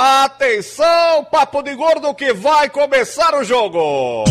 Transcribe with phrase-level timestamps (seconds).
[0.00, 4.22] Atenção, papo de gordo que vai começar o jogo.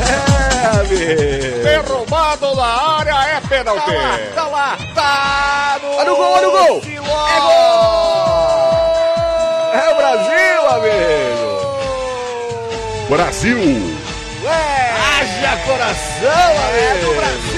[0.00, 1.62] É, amigo.
[1.62, 2.64] Derrubado na
[2.96, 3.92] área é pênalti.
[4.34, 6.80] Tá lá, Tá no, Olha o gol, olha o gol.
[6.82, 7.52] É gol.
[9.74, 11.52] É o Brasil, amigo.
[13.10, 13.98] Brasil!
[14.46, 14.94] É.
[15.20, 17.04] Haja coração, É amigo.
[17.06, 17.53] do Brasil.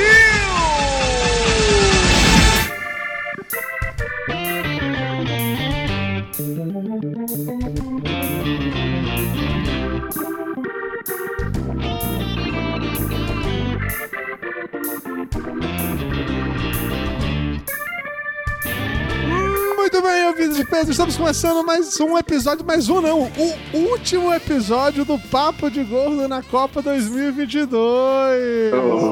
[19.97, 23.31] Muito bem, ouvintes de peso, estamos começando mais um episódio, mais um não,
[23.73, 27.73] o último episódio do Papo de Gordo na Copa 2022.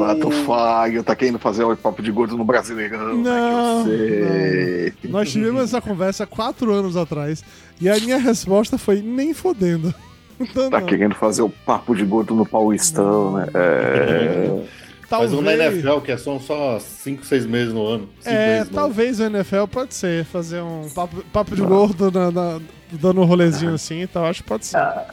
[0.07, 3.15] Ah, tu falho, tá querendo fazer o papo de gordo no Brasileirão.
[3.17, 5.11] Não, né, eu sei.
[5.11, 7.43] Nós tivemos essa conversa quatro anos atrás
[7.81, 9.95] e a minha resposta foi nem fodendo.
[10.39, 10.87] Então, Tá não.
[10.89, 13.47] querendo fazer o papo de gordo no Paulistão, né?
[13.55, 14.65] É.
[15.09, 18.09] Faz um na Talvez- NFL, que é só, só 5, 6 meses no ano.
[18.21, 18.87] Cinco É, meses no ano.
[18.89, 22.61] talvez o NFL pode ser, fazer um papo, papo de gordo na, na-
[22.93, 24.77] dando um rolezinho assim e tal, acho que pode ser.
[24.77, 25.07] Ah,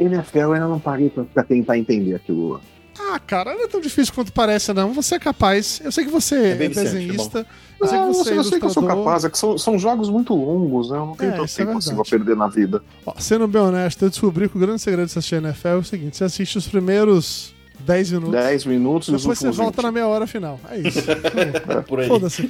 [0.00, 2.60] NFL eu ainda não parei pra, pra tentar entender aquilo.
[3.00, 4.92] Ah, cara, não é tão difícil quanto parece, não.
[4.92, 5.80] Você é capaz.
[5.82, 7.46] Eu sei que você é, bem viciante, desenhista.
[7.80, 9.56] Eu sei que Não, você é eu sei que eu sou capaz, é que são,
[9.58, 10.98] são jogos muito longos, né?
[10.98, 12.82] Eu não tenho É, tanto é tempo assim pra perder na vida.
[13.04, 15.82] Ó, sendo bem honesto, eu descobri que o grande segredo de assistir NFL é o
[15.84, 18.32] seguinte: você assiste os primeiros 10 minutos.
[18.32, 19.84] 10 minutos e os Depois você volta 20.
[19.84, 20.60] na meia hora final.
[20.70, 21.00] É isso.
[21.86, 22.08] Por aí.
[22.08, 22.48] Foda-se.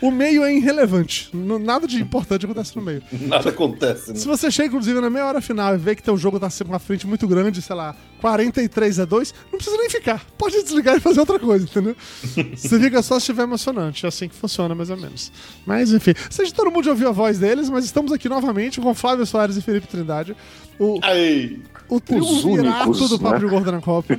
[0.00, 1.30] O meio é irrelevante.
[1.34, 3.02] Nada de importante acontece no meio.
[3.26, 4.16] Nada acontece, né?
[4.16, 6.64] Se você chega, inclusive, na meia hora final e vê que teu jogo tá com
[6.72, 10.24] uma frente muito grande, sei lá, 43 a 2, não precisa nem ficar.
[10.36, 11.96] Pode desligar e fazer outra coisa, entendeu?
[12.56, 14.04] você fica só se estiver emocionante.
[14.04, 15.32] É assim que funciona, mais ou menos.
[15.66, 16.14] Mas, enfim.
[16.30, 19.56] Seja todo mundo já ouviu a voz deles, mas estamos aqui novamente com Flávio Soares
[19.56, 20.36] e Felipe Trindade.
[20.78, 23.48] O, Aí, o triunvirato únicos, do Papo né?
[23.50, 24.18] Gordo na Copa.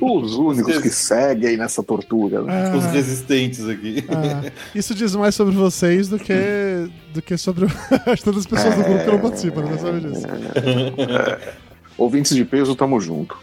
[0.00, 2.42] Os únicos que seguem nessa tortura.
[2.42, 2.74] Né?
[2.76, 4.04] os Ah, resistentes aqui.
[4.08, 7.70] ah, isso diz mais sobre vocês do que, do que sobre o
[8.06, 9.78] resto das pessoas do grupo que não participam, né?
[9.78, 10.26] Sabe disso.
[11.96, 13.36] Ouvintes de peso, tamo junto.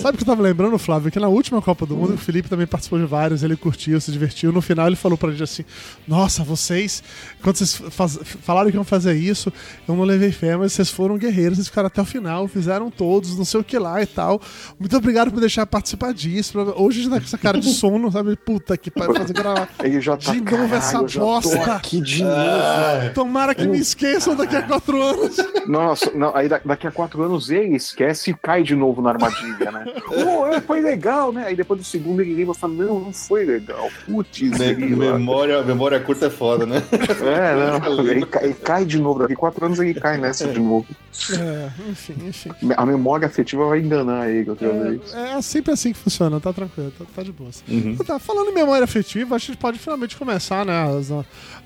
[0.00, 1.10] Sabe o que eu tava lembrando, Flávio?
[1.10, 4.12] Que na última Copa do Mundo, o Felipe também participou de vários, ele curtiu, se
[4.12, 4.52] divertiu.
[4.52, 5.64] No final, ele falou pra gente assim:
[6.06, 7.02] Nossa, vocês,
[7.42, 9.52] quando vocês faz- falaram que iam fazer isso,
[9.88, 13.36] eu não levei fé, mas vocês foram guerreiros, vocês ficaram até o final, fizeram todos,
[13.36, 14.40] não sei o que lá e tal.
[14.78, 16.58] Muito obrigado por deixar participar disso.
[16.76, 18.36] Hoje a gente tá com essa cara de sono, sabe?
[18.36, 19.68] Puta que pariu, fazer gravar.
[19.82, 20.32] Ele já tá.
[20.32, 22.34] De novo "Caralho, essa bosta." aqui de novo.
[23.14, 25.36] Tomara que me esqueçam daqui a quatro anos.
[25.66, 29.10] Nossa, não, aí da- daqui a quatro anos ele esquece e cai de novo na
[29.10, 29.84] armadilha, né?
[30.54, 31.44] É, foi legal, né?
[31.46, 33.88] Aí depois do segundo ele lembra e fala: Não, não foi legal.
[34.06, 34.40] Putz,
[34.78, 36.82] memória, memória curta é foda, né?
[37.30, 37.54] É,
[37.90, 38.06] não.
[38.06, 39.20] Ele, cai- ele cai de novo.
[39.20, 40.86] Daqui quatro anos ele cai nessa de novo.
[41.32, 42.50] É, enfim, enfim.
[42.76, 45.12] A memória afetiva vai enganar ele outra vez.
[45.14, 47.50] É, é sempre assim que funciona, tá tranquilo, tá, tá de boa.
[47.68, 47.96] Uhum.
[47.96, 51.10] Tá, falando em memória afetiva, a gente pode finalmente começar, né, as-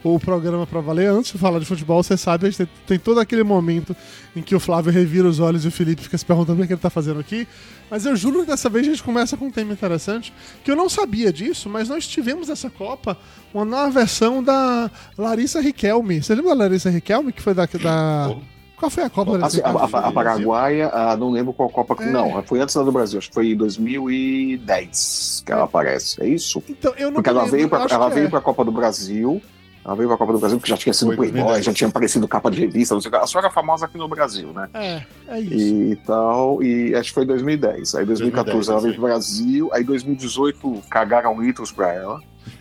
[0.04, 1.08] o programa pra valer.
[1.08, 3.96] Antes de falar de futebol, você sabe, a gente tem, todo aquele momento
[4.36, 6.72] em que o Flávio revira os olhos e o Felipe fica se perguntando o que
[6.72, 7.48] ele tá fazendo aqui.
[7.90, 10.32] Mas eu juro que dessa vez a gente começa com um tema interessante,
[10.62, 13.16] que eu não sabia disso, mas nós tivemos essa Copa
[13.52, 16.22] uma nova versão da Larissa Riquelme.
[16.22, 17.66] Você lembra da Larissa Riquelme, que foi da...
[17.66, 18.36] da...
[18.76, 21.68] Qual foi a Copa da Larissa Assim, a, a- a Paraguaia, ah, não lembro qual
[21.70, 21.96] Copa.
[22.02, 22.10] É.
[22.10, 26.22] Não, foi antes da do Brasil, acho que foi em 2010 que ela aparece.
[26.22, 26.62] É isso?
[26.68, 28.30] Então, eu não Porque ela lembro, veio, acho ela veio é.
[28.30, 29.40] pra Copa do Brasil.
[29.84, 31.64] Ela veio pra Copa do Brasil porque já tinha sido Playboy, 2010.
[31.66, 33.18] já tinha aparecido capa de revista, não sei o que.
[33.18, 34.68] A senhora é famosa aqui no Brasil, né?
[34.72, 35.54] É, é isso.
[35.92, 37.94] E tal, e acho que foi 2010.
[37.96, 42.18] Aí 2014 ela veio pro Brasil, aí 2018 cagaram litros pra ela.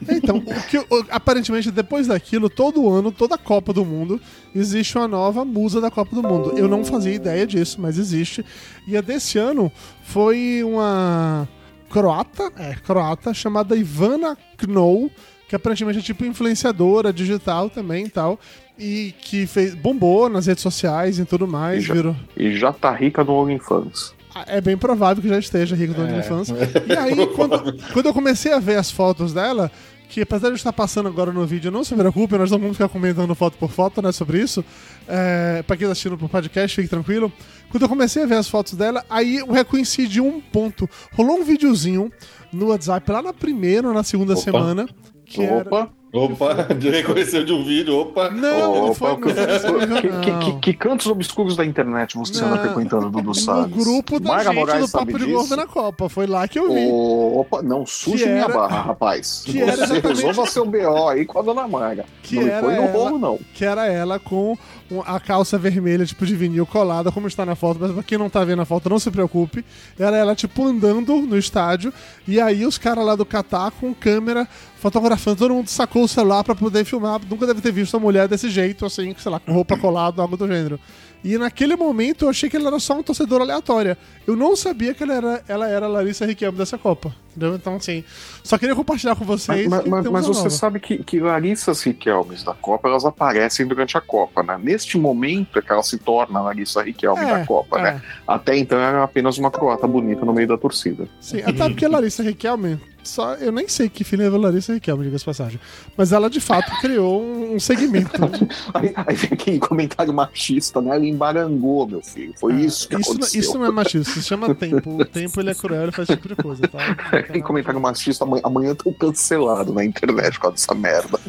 [0.09, 4.19] Então, o que, o- aparentemente, depois daquilo, todo ano, toda Copa do Mundo,
[4.53, 6.57] existe uma nova musa da Copa do Mundo.
[6.57, 8.45] Eu não fazia ideia disso, mas existe.
[8.87, 9.71] E a desse ano
[10.03, 11.47] foi uma
[11.89, 15.11] croata, é, croata, chamada Ivana Knoll,
[15.53, 18.39] que aparentemente é tipo influenciadora digital também e tal.
[18.79, 22.15] E que fez, bombou nas redes sociais e tudo mais, E já- virou.
[22.35, 24.15] E já tá rica no OnlyFans.
[24.47, 26.49] É bem provável que já esteja rico do OnlyFans.
[26.89, 29.71] E aí, quando, quando eu comecei a ver as fotos dela,
[30.09, 32.89] que apesar de estar passando agora no vídeo, não se preocupe, nós não vamos ficar
[32.89, 34.65] comentando foto por foto, né, sobre isso.
[35.07, 37.31] É, pra quem tá assistindo pro podcast, fique tranquilo.
[37.69, 40.89] Quando eu comecei a ver as fotos dela, aí eu reconheci de um ponto.
[41.15, 42.11] Rolou um videozinho
[42.51, 44.41] no WhatsApp lá na primeira ou na segunda Opa.
[44.41, 44.87] semana.
[45.25, 45.89] Que era, Opa!
[46.15, 48.29] Opa, reconheceu de um vídeo, opa.
[48.29, 50.39] Não, não Opa, foi, não que- foi nesse nível, Que, que- não.
[50.41, 52.63] que- que cantos obscuros da internet você anda Não.
[52.65, 53.75] frequentando, Dudu No Salles?
[53.75, 55.25] grupo da Mayra gente Moraes do Papo de?
[55.31, 56.07] Gordo na Copa.
[56.09, 56.87] Foi lá que eu vi.
[56.91, 59.41] Opa, não Que minha era- barra, rapaz.
[59.43, 62.05] que era Você exatamente- resolva seu BO aí com a dona Mayra.
[62.21, 63.39] Que não era põe no ela- rolo, não.
[63.55, 64.55] que era ela com
[65.01, 68.29] a calça vermelha, tipo de vinil colada, como está na foto, mas pra quem não
[68.29, 69.65] tá vendo a foto, não se preocupe.
[69.97, 71.93] Era ela, tipo, andando no estádio,
[72.27, 76.43] e aí os caras lá do Catar com câmera fotografando, todo mundo sacou o celular
[76.43, 77.21] pra poder filmar.
[77.29, 80.35] Nunca deve ter visto uma mulher desse jeito, assim, sei lá, com roupa colada, algo
[80.35, 80.79] do gênero.
[81.23, 83.97] E naquele momento eu achei que ela era só um torcedor aleatória.
[84.27, 87.15] Eu não sabia que ela era, ela era a Larissa Riquelme dessa Copa.
[87.31, 87.55] Entendeu?
[87.55, 88.03] Então, assim,
[88.43, 89.67] só queria compartilhar com vocês.
[89.67, 90.49] Mas, mas- mas você nova.
[90.49, 94.59] sabe que, que Larissas Riquelmes da Copa, elas aparecem durante a Copa, né?
[94.61, 97.81] Neste momento é que ela se torna a Larissa Riquelme É, da Copa, é.
[97.83, 98.01] né?
[98.27, 101.07] Até então era apenas uma croata bonita no meio da torcida.
[101.21, 105.03] Sim, até porque a Larissa Riquelme, só, eu nem sei que filho é Larissa Riquelme,
[105.03, 105.59] diga-se de passagem.
[105.97, 108.11] Mas ela de fato criou um, segmento.
[108.73, 110.95] Aí, aí vem aquele comentário machista, né?
[110.95, 112.33] Ela embarangou, meu filho.
[112.39, 113.39] Foi isso que isso, não- aconteceu.
[113.41, 115.01] isso não é machismo, isso se chama tempo.
[115.01, 116.79] O tempo ele é cruel, ele faz esse tipo de coisa, tá?
[117.31, 121.19] Tem comentário machista, amanhã, amanhã tô cancelado na internet por causa dessa merda.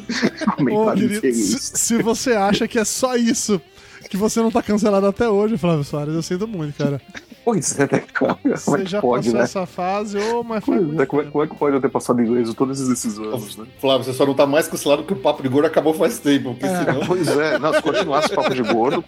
[0.73, 3.61] Ô, querido, se, se você acha que é só isso,
[4.09, 7.01] que você não tá cancelado até hoje, Flávio Soares, eu sinto muito, cara.
[7.45, 8.37] Pois é, né, cara?
[8.43, 9.45] Como é Você que já pode, passou né?
[9.45, 12.23] essa fase, ô, mas foi é, como, é, como é que pode eu ter passado
[12.23, 13.67] ileso todos esses anos, né?
[13.81, 16.55] Flávio, você só não tá mais cancelado que o Papo de Gordo acabou faz tempo,
[16.55, 16.77] porque É.
[16.85, 17.01] senão...
[17.07, 19.05] Pois é, não, se continuasse papo de gordo,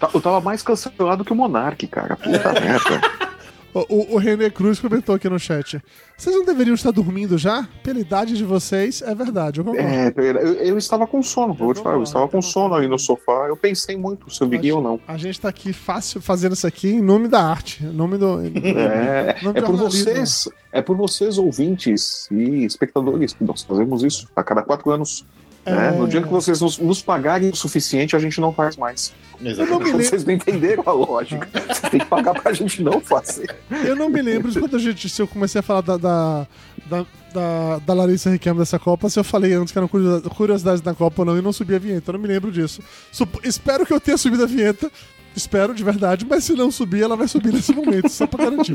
[0.00, 2.16] tá- eu tava mais cancelado que o Monark, cara.
[2.16, 3.28] Puta merda.
[3.74, 5.80] O, o, René Cruz comentou aqui no chat.
[6.16, 7.68] Vocês não deveriam estar dormindo já?
[7.82, 9.88] Pela idade de vocês, é verdade, eu concordo.
[9.88, 12.88] É, eu, eu estava com sono, vou te falar, eu estava com Eu sono ali
[12.88, 13.46] no sofá.
[13.46, 14.98] Eu pensei muito se eu viria ou não.
[15.06, 17.84] A gente tá aqui fácil fazendo isso aqui em nome da arte.
[17.84, 18.40] Em nome do.
[18.40, 23.62] É, em nome é do por vocês, é por vocês, ouvintes e espectadores, que nós
[23.62, 25.26] fazemos isso a cada quatro anos.
[25.70, 25.88] Né?
[25.88, 25.98] É.
[25.98, 29.12] No dia que vocês nos, nos pagarem o suficiente, a gente não faz mais.
[29.40, 30.04] Eu não me lembro.
[30.04, 31.48] Vocês não entenderam a lógica.
[31.68, 33.54] Você tem que pagar pra gente não fazer.
[33.84, 36.46] Eu não me lembro de quando a gente, se eu comecei a falar da, da,
[36.90, 40.80] da, da, da Larissa Riquelme dessa Copa, se eu falei antes que eram curiosidades, curiosidades
[40.80, 42.10] da Copa ou não, e não subi a vinheta.
[42.10, 42.82] Eu não me lembro disso.
[43.12, 44.90] Supo- espero que eu tenha subido a vinheta.
[45.36, 48.74] Espero de verdade, mas se não subir, ela vai subir nesse momento, só pra garantir.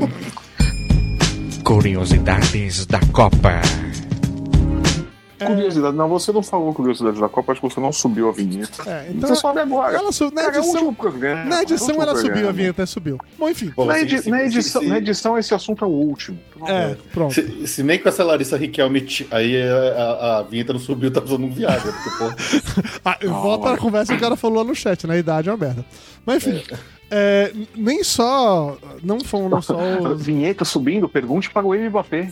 [1.62, 3.60] Curiosidades da Copa.
[5.38, 8.82] Curiosidade, não, você não falou curiosidade da Copa, acho que você não subiu a vinheta.
[8.88, 9.96] É, então, Você sobe agora.
[9.96, 12.48] ela na é o edição, programa, na é edição ela subiu, programa.
[12.48, 13.18] a vinheta subiu.
[13.38, 13.72] Bom, enfim.
[13.76, 16.38] Bom, Na, edi- se- na edição, se- na edição, esse assunto é o último.
[16.66, 17.34] É, pronto.
[17.34, 21.20] Se, se nem com essa Larissa Riquelme, aí a, a, a vinheta não subiu, tá
[21.22, 21.92] usando um Viagra.
[21.92, 25.16] Porque, pô, Ah, eu volto à conversa que o cara falou lá no chat, na
[25.16, 25.84] idade é uma merda.
[26.24, 26.76] Mas enfim, é,
[27.76, 28.76] nem só.
[29.02, 29.76] Não foram só
[30.12, 30.24] os.
[30.24, 32.30] Vinheta subindo, pergunte para o Mbappé.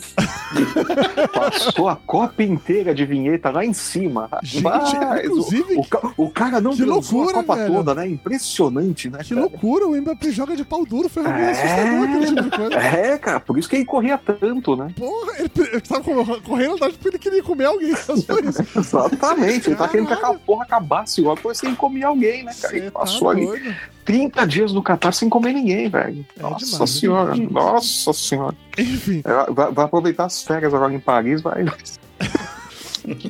[1.32, 4.28] Passou a Copa inteira de vinheta lá em cima.
[4.42, 4.92] Gente, Mas
[5.24, 7.74] inclusive, o, o, o cara não que loucura, a Copa velho.
[7.74, 8.08] toda, né?
[8.08, 9.18] Impressionante, né?
[9.22, 9.40] Que cara?
[9.42, 11.50] loucura, o Mbappé joga de pau duro, foi É.
[11.50, 12.74] assustador aquele tipo de coisa.
[12.76, 14.88] É, cara, por isso que ele corria tanto, né?
[14.96, 17.92] Porra, ele, ele tava co- correndo atrás porque ele queria comer alguém.
[18.76, 22.70] Exatamente, ele tá querendo que aquela porra acabasse logo, depois ele comia alguém, né, cara?
[22.72, 23.74] Cê Ele tá passou ali doido.
[24.04, 26.24] 30 dias no Catar sem comer ninguém, velho.
[26.38, 27.52] É Nossa demais, é senhora, demais.
[27.52, 28.56] nossa senhora.
[28.78, 31.64] Enfim, É, Vai, vai aproveitar as férias agora em Paris, vai.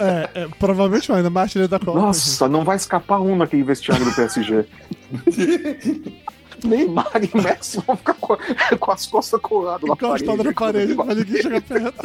[0.00, 1.98] é, é, provavelmente vai, mais artilheiro da Copa.
[1.98, 4.64] Nossa, não vai escapar um naquele vestiário do PSG.
[6.64, 8.36] Neymar e Messi vão ficar com,
[8.78, 10.24] com as costas coladas parede.
[10.24, 12.02] Encostado na parede, pra ninguém chegar perto.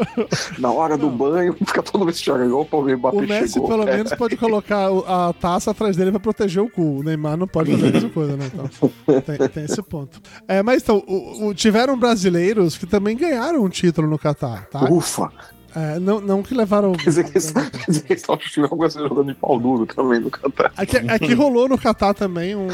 [0.58, 2.56] Na hora do banho, fica todo vestiário.
[2.58, 3.68] Opa, o Mbappé O Messi, chegou.
[3.68, 3.96] pelo É.
[3.96, 6.98] menos, pode colocar a taça atrás dele pra proteger o cu.
[7.00, 8.50] O Neymar não pode fazer a mesma coisa, né?
[8.52, 8.90] Então,
[9.22, 10.20] tem, tem esse ponto.
[10.46, 14.84] É, mas então, o- o- tiveram brasileiros que também ganharam um título no Catar, tá?
[14.90, 15.30] Ufa!
[15.74, 16.92] É, não, não que levaram.
[16.92, 17.24] Quer dizer
[18.04, 20.72] que alguma coisa jogando de pau duro também no Catar.
[20.76, 22.68] Aqui, aqui rolou no Catar também um,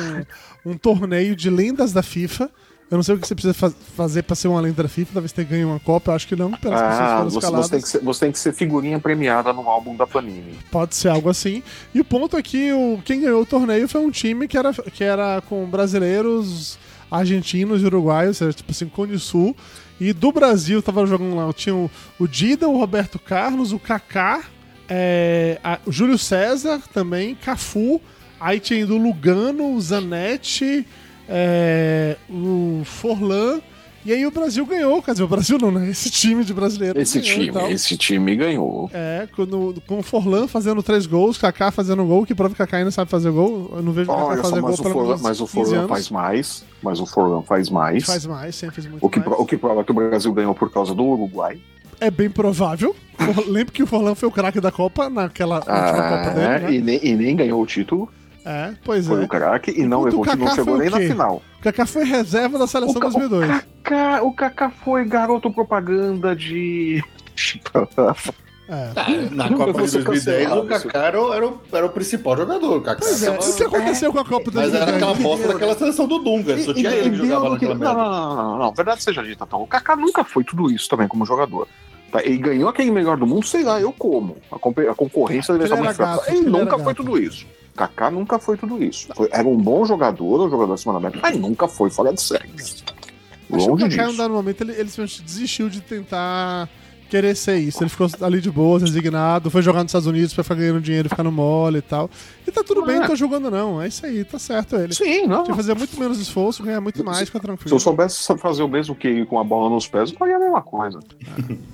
[0.65, 2.51] um torneio de lendas da FIFA.
[2.89, 5.11] Eu não sei o que você precisa fa- fazer pra ser uma lenda da FIFA,
[5.15, 7.71] talvez tenha ganho uma Copa, eu acho que não, pelas pessoas Ah, foram você, você
[7.71, 10.55] tem que ser, você tem que ser figurinha premiada no álbum da Panini.
[10.71, 11.65] Pode ser algo assim.
[11.93, 14.73] E o ponto é que o, quem ganhou o torneio foi um time que era,
[14.73, 16.79] que era com brasileiros,
[17.11, 19.57] argentinos e uruguaios, ou seja, tipo assim, Cone Sul.
[20.01, 24.45] E do Brasil tava jogando lá, tinha o, o Dida, o Roberto Carlos, o Kaká,
[24.89, 28.01] é, a- o Júlio César também, Cafu,
[28.39, 30.87] aí tinha ido o Lugano, o Zanetti,
[31.29, 33.61] é, o Forlan.
[34.07, 35.91] E aí o Brasil ganhou, quer dizer, o Brasil não, né?
[35.91, 37.03] Esse time de brasileiros.
[37.03, 38.89] Esse time, esse time ganhou.
[38.95, 42.77] É, com, com o Forlan fazendo três gols, Kaká fazendo gol, que prova que Kaká
[42.77, 43.69] ainda sabe fazer gol.
[43.75, 45.45] Eu não vejo o Kaká Olha só, fazer gol mas o pelo Forlan, mas o
[45.47, 46.65] 15 Forlan faz mais.
[46.81, 48.05] Mas o Forlan faz mais.
[48.05, 49.33] Faz mais, sempre fez muito O que, mais.
[49.41, 51.59] o que prova que o Brasil ganhou por causa do Uruguai.
[52.01, 52.95] é bem provável.
[53.49, 56.75] Lembro que o Forlan foi o craque da Copa naquela última Copa dele, Ah, né?
[56.75, 58.09] e, nem, e nem ganhou o título,
[58.49, 59.25] É, pois foi é.
[59.25, 61.43] o craque, e não, Enquanto levou, não chegou foi nem na final.
[61.59, 63.45] O Kaká foi reserva da seleção O Ca- 2002.
[63.51, 67.03] O Kaká, o Kaká foi garoto propaganda de.
[68.69, 68.91] É.
[69.31, 72.37] Na Nunca Copa de ser 2010, o Kaká era, o- era o, era o principal
[72.37, 72.79] jogador.
[72.79, 74.97] O Kaká Pois é, tava- o que aconteceu com a Copa Mas era 2010?
[74.97, 76.59] aquela bosta daquela seleção do Dunga.
[76.59, 77.95] Só tinha ele que jogava naquela não, merda.
[77.95, 79.63] não, não, não, não, verdade seja dita, então.
[79.63, 81.69] O Kaká nunca foi tudo isso também como jogador.
[82.11, 82.21] Tá?
[82.25, 84.37] Ele ganhou aquele melhor do mundo, sei lá, eu como.
[84.51, 86.23] A, a concorrência deve era muito fraca.
[86.33, 87.47] Ele nunca foi tudo isso.
[87.77, 89.09] Kaká nunca foi tudo isso.
[89.15, 92.21] Foi- era um bom jogador, um jogador acima da média, mas nunca foi fora de
[92.21, 92.49] série.
[92.59, 94.19] Acho que o Longe Kaká, em um disso.
[94.19, 94.91] dado momento, ele, ele
[95.25, 96.69] desistiu de tentar
[97.09, 97.81] querer ser isso.
[97.85, 101.09] Ele ficou ali de boa, resignado, foi jogar nos Estados Unidos pra ficar ganhando dinheiro,
[101.09, 102.11] ficar no mole e tal.
[102.45, 103.81] E tá tudo bem, não tô julgando não.
[103.81, 104.93] É isso aí, tá certo ele.
[104.93, 105.45] Sim, não.
[105.45, 107.77] Tinha que fazer muito menos esforço, ganhar muito mais, ficar Se tranquilo.
[107.77, 110.63] eu soubesse fazer o mesmo que com a bola nos pés, eu faria a mesma
[110.63, 110.99] coisa.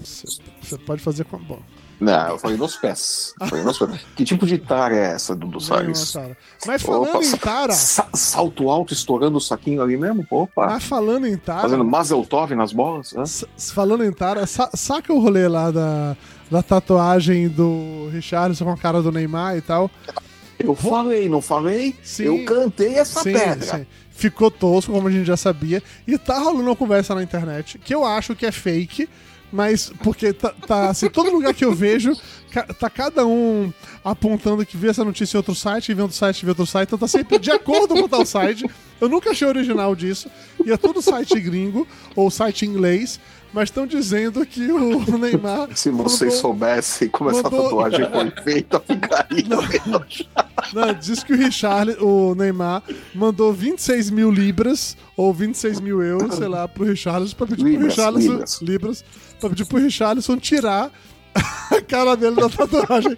[0.05, 0.27] Você
[0.61, 1.63] você pode fazer com a bola.
[2.03, 3.33] Não, eu falei nos pés.
[3.49, 4.01] Falei nos pés.
[4.17, 6.15] Que tipo de tara é essa, Dudu Salles?
[6.67, 10.27] Mas falando Opa, em Tara, sa- salto alto estourando o saquinho ali mesmo?
[10.29, 10.67] Opa.
[10.67, 13.15] mas falando em Tara, Fazendo Mazel Tov nas bolas?
[13.15, 16.17] s- falando em Tara, sa- saca o rolê lá da,
[16.51, 19.89] da tatuagem do Richarlison com a cara do Neymar e tal.
[20.59, 21.95] Eu falei, não falei?
[22.03, 22.25] Sim.
[22.25, 23.79] Eu cantei essa Sim, pedra.
[23.79, 23.87] sim.
[24.11, 25.83] Ficou tosco, como a gente já sabia.
[26.07, 29.09] E tá rolando uma conversa na internet que eu acho que é fake,
[29.53, 32.17] mas porque tá, tá assim, todo lugar que eu vejo,
[32.79, 36.41] tá cada um apontando que vê essa notícia em outro site, e vê outro site,
[36.41, 38.69] e vê outro site, então tá sempre de acordo com tal site.
[39.01, 40.31] Eu nunca achei original disso.
[40.65, 43.21] E é todo site gringo, ou site inglês,
[43.53, 45.69] mas estão dizendo que o Neymar.
[45.75, 49.45] Se vocês mandou- soubessem como essa mandou- tatuagem foi feita, ficaria.
[50.73, 52.83] Não, diz que o Richard, o Neymar,
[53.15, 57.71] mandou 26 mil libras ou 26 mil euros, sei lá, pro Richarlison pra pedir pro
[57.73, 58.31] Libras, Richarlison.
[58.33, 58.59] libras.
[58.63, 59.05] Libras.
[59.41, 60.91] Pra pedir pro Richarlison tirar
[61.71, 63.17] a cara dele da tatuagem.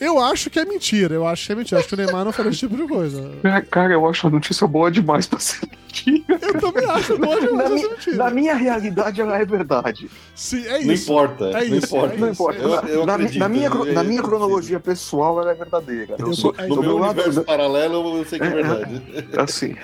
[0.00, 1.78] Eu acho que é mentira, eu acho que é mentira.
[1.80, 3.30] Acho que o Neymar não faria esse tipo de coisa.
[3.70, 6.38] Cara, eu acho a notícia boa demais pra ser mentira.
[6.42, 8.16] Eu também acho, pode Na, ser minha, mentira.
[8.16, 10.10] na minha realidade, ela é verdade.
[10.34, 11.10] Sim, é Não isso.
[11.10, 11.44] importa.
[11.46, 12.14] É não isso, importa.
[12.14, 12.58] é Não importa.
[12.60, 16.16] Eu- Na- eu na, acredito, na minha, na minha cronologia pessoal, ela é verdadeira.
[16.18, 18.52] Eu sou, é No do meu meu lado, universo paralelo, eu sei que é É,
[18.52, 19.02] verdade.
[19.38, 19.74] assim,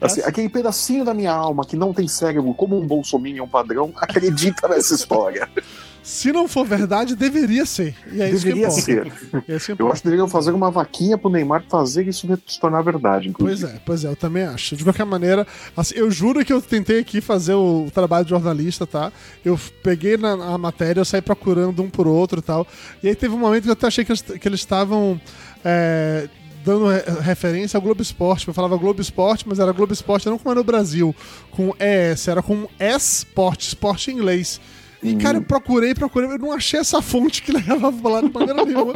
[0.00, 4.68] assim, aquele pedacinho da minha alma que não tem cérebro, como um bolsominion padrão, acredita
[4.68, 5.48] nessa história.
[6.02, 7.94] Se não for verdade, deveria ser.
[8.10, 8.80] E é isso Deveria que importa.
[8.82, 9.42] ser.
[9.48, 12.58] É isso que Eu acho que deveriam fazer uma vaquinha pro Neymar fazer isso se
[12.58, 13.78] tornar verdade, Pois inclusive.
[13.78, 14.76] é, pois é, eu também acho.
[14.76, 18.86] De qualquer maneira, assim, eu juro que eu tentei aqui fazer o trabalho de jornalista,
[18.86, 19.12] tá?
[19.44, 22.66] Eu peguei na, a matéria, eu saí procurando um por outro e tal.
[23.02, 25.20] E aí teve um momento que eu até achei que eles que eles estavam
[25.64, 26.28] é,
[26.64, 28.48] dando re- referência ao Globo Esporte.
[28.48, 31.14] Eu falava Globo Esporte, mas era Globo Esporte não como é no Brasil,
[31.50, 34.60] com ES, era com esporte, esporte em inglês.
[35.02, 38.30] E, cara, eu procurei, procurei, eu não achei essa fonte que levava pra lá de
[38.32, 38.92] maneira nenhuma.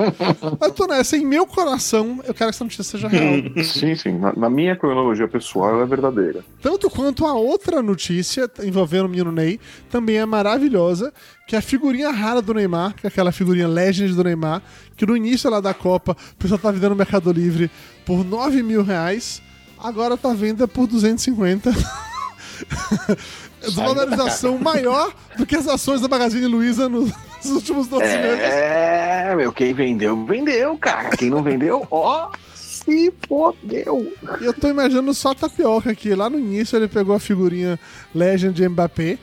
[0.61, 3.34] Mas tô nessa, em meu coração, eu quero que essa notícia seja real.
[3.64, 4.18] Sim, sim.
[4.18, 6.44] Na, na minha cronologia pessoal, ela é verdadeira.
[6.61, 9.58] Tanto quanto a outra notícia envolvendo o menino Ney,
[9.90, 11.12] também é maravilhosa,
[11.46, 14.62] que é a figurinha rara do Neymar, que é aquela figurinha Legend do Neymar,
[14.96, 17.70] que no início lá da Copa o pessoal tá vendendo no Mercado Livre
[18.04, 19.42] por 9 mil reais,
[19.78, 21.73] agora tá venda por 250.
[23.64, 27.11] Desvalorização maior do que as ações da Magazine Luiza nos
[27.47, 28.40] últimos 12 meses.
[28.40, 31.11] É, meu, quem vendeu, vendeu, cara.
[31.11, 34.12] Quem não vendeu, ó, se fodeu.
[34.40, 36.14] E eu tô imaginando só a tapioca aqui.
[36.14, 37.78] Lá no início ele pegou a figurinha
[38.14, 39.18] Legend de Mbappé.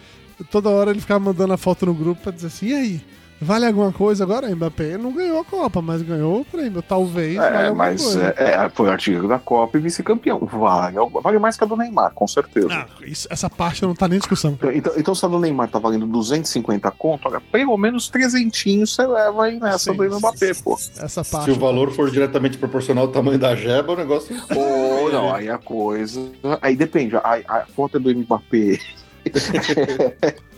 [0.49, 3.01] Toda hora ele ficava mandando a foto no grupo pra dizer assim: e aí?
[3.43, 4.47] Vale alguma coisa agora?
[4.55, 6.79] Mbappé não ganhou a Copa, mas ganhou o prêmio.
[6.83, 8.35] Talvez vale É, alguma mas coisa.
[8.37, 10.39] é, é, foi artilheiro da Copa e vice-campeão.
[10.45, 12.67] Vale, vale mais que a do Neymar, com certeza.
[12.71, 14.57] Ah, isso- essa parte não tá nem em discussão.
[14.71, 19.07] Então, então, se a do Neymar tá valendo 250 conto, olha, pelo menos trezentinhos você
[19.07, 20.75] leva aí nessa Sim, do Mbappé, pô.
[20.99, 21.49] Essa Se parte.
[21.49, 24.35] o valor for diretamente proporcional ao tamanho da jeba, o negócio.
[24.55, 26.31] Ou não, aí a coisa.
[26.61, 28.77] Aí depende, a, a foto é do Mbappé.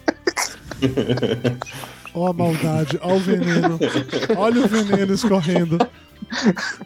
[2.13, 3.80] Ó a maldade, ó o veneno.
[4.38, 5.77] Olha o veneno escorrendo.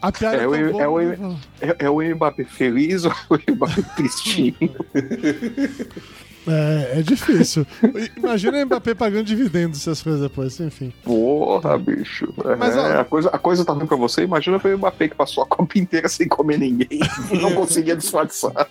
[0.01, 1.37] A piada É, é, o- boa, é o-.
[1.61, 4.55] É, é o Mbappé feliz ou é o Mbappé tristinho?
[6.47, 7.65] É, é difícil.
[8.15, 10.93] Imagina o Mbappé pagando dividendos, essas coisas depois, enfim.
[11.03, 12.33] Porra, bicho.
[12.45, 14.23] É, Mas, ó- a, coisa, a coisa tá ruim pra você.
[14.23, 16.99] Imagina o Mbappé que passou a Copa inteira sem comer ninguém.
[17.41, 18.67] Não conseguia disfarçar.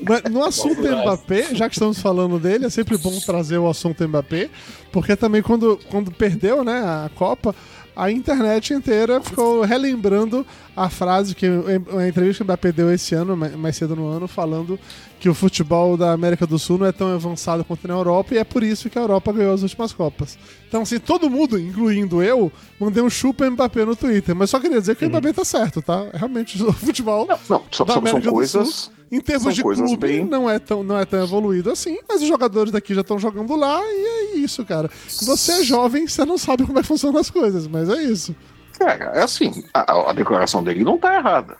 [0.00, 4.06] Mas no assunto Mbappé, já que estamos falando dele, é sempre bom trazer o assunto
[4.08, 4.48] Mbappé,
[4.90, 7.54] porque também quando, quando perdeu né, a Copa,
[7.94, 10.46] a internet inteira ficou relembrando
[10.84, 14.26] a frase que a entrevista que o Mbappé deu esse ano, mais cedo no ano,
[14.28, 14.78] falando
[15.20, 18.38] que o futebol da América do Sul não é tão avançado quanto na Europa e
[18.38, 20.38] é por isso que a Europa ganhou as últimas Copas.
[20.68, 24.78] Então, assim, todo mundo, incluindo eu, mandei um chupa Mbappé no Twitter, mas só queria
[24.80, 26.06] dizer que o Mbappé tá certo, tá?
[26.14, 27.26] Realmente, o futebol.
[27.26, 28.68] Não, não só, da só- são América do coisas.
[28.68, 31.98] Sul, em termos são de clube, bem- não, é tão, não é tão evoluído assim,
[32.08, 34.88] mas os jogadores daqui já estão jogando lá e é isso, cara.
[35.22, 38.36] Você é jovem, você não sabe como é que funcionam as coisas, mas é isso.
[38.80, 41.56] É, é assim, a, a declaração dele não tá errada.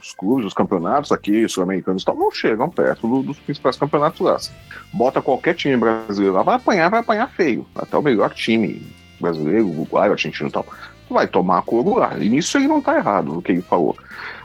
[0.00, 4.36] Os clubes, os campeonatos aqui, sul-americanos não chegam perto do- dos principais campeonatos lá.
[4.92, 7.66] Bota qualquer time brasileiro lá, vai apanhar, vai apanhar feio.
[7.74, 8.82] Até o melhor time
[9.20, 10.66] brasileiro, uruguaio, argentino e tal.
[11.08, 12.16] Vai tomar couro lá.
[12.18, 13.96] E nisso ele não tá errado no que ele falou.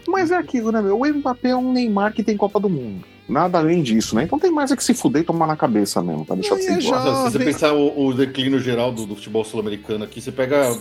[0.07, 0.99] Mas é aquilo, né, meu?
[0.99, 3.05] O Mbappé é um Neymar que tem Copa do Mundo.
[3.29, 4.23] Nada além disso, né?
[4.23, 6.33] Então tem mais é que se fuder e tomar na cabeça mesmo, tá?
[6.33, 10.03] Deixar de é ser se você pensar o, o declínio geral do, do futebol sul-americano
[10.03, 10.71] aqui, você pega.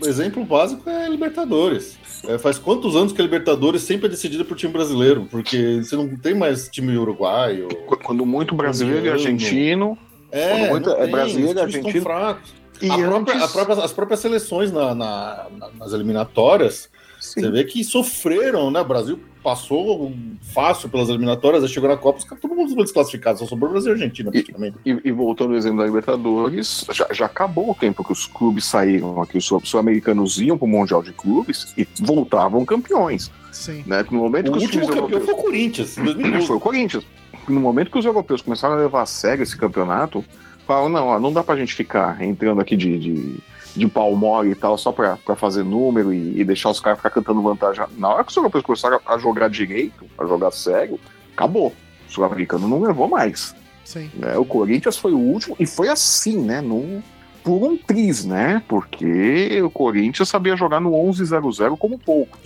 [0.00, 1.98] O exemplo básico é a Libertadores.
[2.26, 5.26] É, faz quantos anos que a Libertadores sempre é decidida por time brasileiro?
[5.30, 7.68] Porque você não tem mais time uruguaio.
[7.86, 9.98] Qu- Quando muito brasileiro e argentino.
[10.32, 12.36] É, muito é tem, brasileiro, times argentino.
[12.80, 16.88] E A própria- antes- a própria- as próprias seleções na- na- na- nas eliminatórias,
[17.20, 17.42] Sim.
[17.42, 18.80] você vê que sofreram, né?
[18.80, 20.12] O Brasil passou
[20.54, 23.70] fácil pelas eliminatórias, aí chegou na Copa, os caras, todo mundo foi desclassificado, só sobrou
[23.70, 24.76] o Brasil e a Argentina, praticamente.
[24.84, 28.64] E, e voltando ao exemplo da Libertadores, já, já acabou o tempo que os clubes
[28.64, 33.30] saíram aqui, os sul- sul-americanos iam para o Mundial de Clubes e voltavam campeões.
[33.52, 33.82] Sim.
[33.86, 34.04] Né?
[34.10, 35.38] No momento O que os último campeão foi europeus...
[35.38, 36.52] o Corinthians, em Foi 2012.
[36.52, 37.06] o Corinthians.
[37.48, 40.24] No momento que os europeus começaram a levar a sério esse campeonato,
[40.66, 43.36] falaram, não, ó, não dá pra gente ficar entrando aqui de, de,
[43.74, 46.98] de pau mole e tal, só pra, pra fazer número e, e deixar os caras
[46.98, 47.84] ficar cantando vantagem.
[47.96, 50.98] Na hora que os europeus começaram a jogar direito, a jogar sério,
[51.32, 51.74] acabou.
[52.08, 53.54] O sul-americano não levou mais.
[53.84, 54.08] Sim.
[54.14, 54.36] né?
[54.38, 56.60] O Corinthians foi o último, e foi assim, né?
[56.60, 57.02] Num,
[57.42, 58.62] por um triz, né?
[58.68, 62.38] Porque o Corinthians sabia jogar no 11-0-0 como pouco.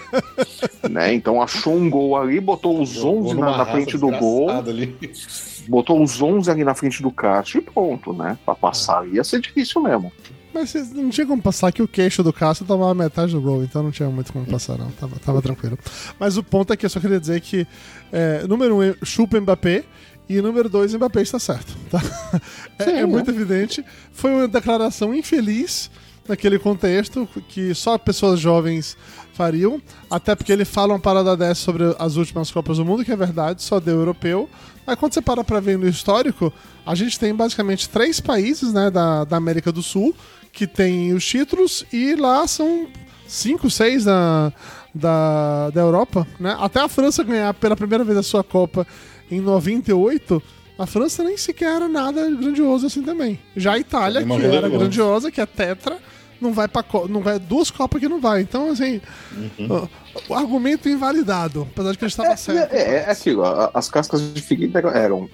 [0.90, 1.14] né?
[1.14, 4.94] Então achou um gol ali, botou os 11 na, na frente do gol, Ali.
[5.68, 8.36] botou os 11 ali na frente do Cássio e pronto, né?
[8.44, 10.12] Pra passar ia ser difícil mesmo.
[10.52, 13.82] Mas não tinha como passar que o queixo do Cássio tomava metade do gol, então
[13.82, 14.90] não tinha muito como passar, não.
[14.92, 15.78] Tava, tava tranquilo.
[16.18, 17.66] Mas o ponto é que eu só queria dizer que,
[18.12, 19.84] é, número um, chupa Mbappé.
[20.28, 21.74] E número dois, Mbappé está certo.
[21.90, 22.00] Tá?
[22.78, 23.06] É, Sim, é né?
[23.06, 23.84] muito evidente.
[24.12, 25.90] Foi uma declaração infeliz
[26.28, 28.96] naquele contexto que só pessoas jovens
[29.32, 29.80] fariam.
[30.10, 33.16] Até porque ele fala uma parada dessa sobre as últimas Copas do Mundo, que é
[33.16, 34.48] verdade, só deu europeu.
[34.86, 36.52] Mas quando você para pra ver no histórico,
[36.84, 40.14] a gente tem basicamente três países né, da, da América do Sul
[40.58, 42.88] que tem os títulos e lá são
[43.28, 44.52] cinco, seis da,
[44.92, 46.26] da, da Europa.
[46.40, 46.56] Né?
[46.58, 48.84] Até a França ganhar pela primeira vez a sua Copa
[49.30, 50.42] em 98,
[50.76, 53.38] a França nem sequer era nada grandioso assim também.
[53.56, 55.98] Já a Itália, que era grandiosa, que é tetra,
[56.40, 58.40] não vai para não vai duas copas que não vai.
[58.40, 59.00] Então assim,
[59.60, 59.88] o,
[60.32, 62.72] o argumento invalidado, apesar de que ele estava certo.
[62.74, 65.30] É, é, é aquilo, as cascas de figueira eram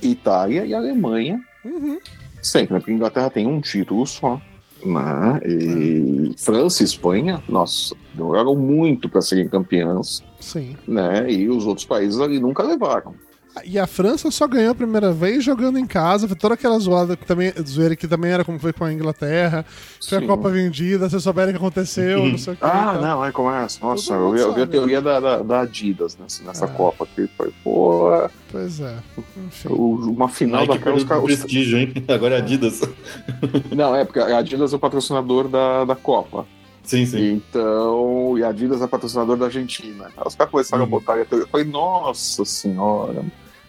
[0.00, 1.98] Itália e Alemanha, Uhum.
[2.42, 2.80] sempre, né?
[2.80, 4.40] Porque a Inglaterra tem um título só.
[4.84, 5.40] Né?
[5.46, 10.76] E França e Espanha, nossa, demoraram muito para serem campeãs, Sim.
[10.86, 11.30] né?
[11.30, 13.14] E os outros países ali nunca levaram.
[13.64, 16.26] E a França só ganhou a primeira vez jogando em casa.
[16.26, 19.64] Foi toda aquela zoada que também, zoeira que também era como foi com a Inglaterra.
[20.08, 20.24] Foi Sim.
[20.24, 22.64] a Copa vendida, vocês souberam o que aconteceu, não sei o que.
[22.64, 23.00] Ah, tá.
[23.00, 23.78] não, aí começa.
[23.80, 26.68] Nossa, Todo eu vi, eu vi a teoria da, da, da Adidas nessa, nessa É.
[26.68, 27.06] Copa.
[27.14, 28.10] Que foi, pô,
[28.50, 28.96] Pois é.
[29.46, 29.68] Enfim.
[29.68, 30.96] uma final Nike daquela.
[30.96, 31.92] Os prestígio, hein?
[32.08, 32.80] Agora é Adidas.
[33.74, 36.44] Não, é porque a Adidas é o patrocinador da, da Copa.
[36.82, 37.32] Sim, sim.
[37.34, 40.06] Então, e a Adidas é patrocinador da Argentina.
[40.26, 40.88] Os caras começaram Uhum.
[40.88, 41.46] a botar a teoria.
[41.46, 43.24] Eu falei, nossa senhora.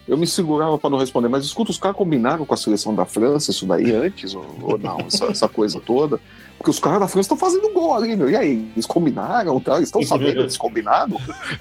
[0.08, 3.06] Eu me segurava para não responder, mas escuta, os caras combinaram com a seleção da
[3.06, 6.20] França isso daí antes, ou, ou não, essa, essa coisa toda?
[6.58, 8.30] Porque os caras da França estão fazendo gol ali, meu.
[8.30, 9.78] E aí, eles combinaram, tá?
[9.78, 11.18] eles estão sabendo desse combinado?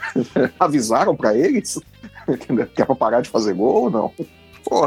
[0.60, 1.80] Avisaram para eles
[2.74, 4.12] que é pra parar de fazer gol ou não?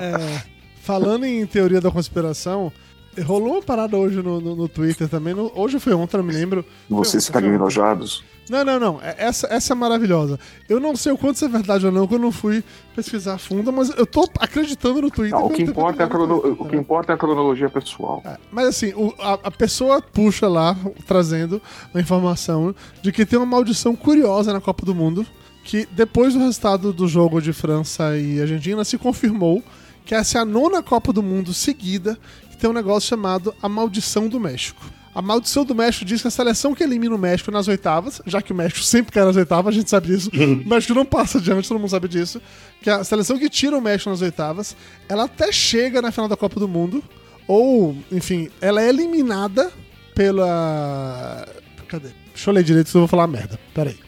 [0.02, 0.42] É,
[0.82, 2.72] falando em teoria da conspiração,
[3.22, 5.34] rolou uma parada hoje no, no, no Twitter também.
[5.34, 6.66] no- hoje foi ontem, não me lembro.
[6.90, 8.24] vocês ficariam enojados.
[8.50, 9.00] Não, não, não.
[9.02, 10.40] É- Essa, essa é maravilhosa.
[10.70, 12.64] Eu não sei o quanto isso é verdade ou não, que eu não fui
[12.96, 15.38] pesquisar a fundo, mas eu tô acreditando no Twitter.
[15.38, 18.22] Não, o, que importa é a crono- o que importa é a cronologia pessoal.
[18.26, 21.62] É, Mas assim, o- a, a pessoa puxa lá, trazendo
[21.94, 25.26] a informação de que tem uma maldição curiosa na Copa do Mundo,
[25.66, 29.62] que depois do resultado do jogo de França e Argentina, se confirmou
[30.06, 32.18] que essa é a nona Copa do Mundo seguida
[32.58, 34.84] que tem um negócio chamado a maldição do México.
[35.14, 38.42] A maldição do México diz que a seleção que elimina o México nas oitavas, já
[38.42, 41.38] que o México sempre cai nas oitavas, a gente sabe disso, o México não passa
[41.38, 42.42] adiante, todo mundo sabe disso,
[42.82, 44.76] que a seleção que tira o México nas oitavas,
[45.08, 47.04] ela até chega na final da Copa do Mundo,
[47.48, 49.72] ou, enfim, ela é eliminada
[50.14, 51.48] pela.
[51.88, 52.10] Cadê?
[52.34, 53.60] Deixa eu ler direito, senão eu vou falar merda.
[53.74, 54.07] Pera aí.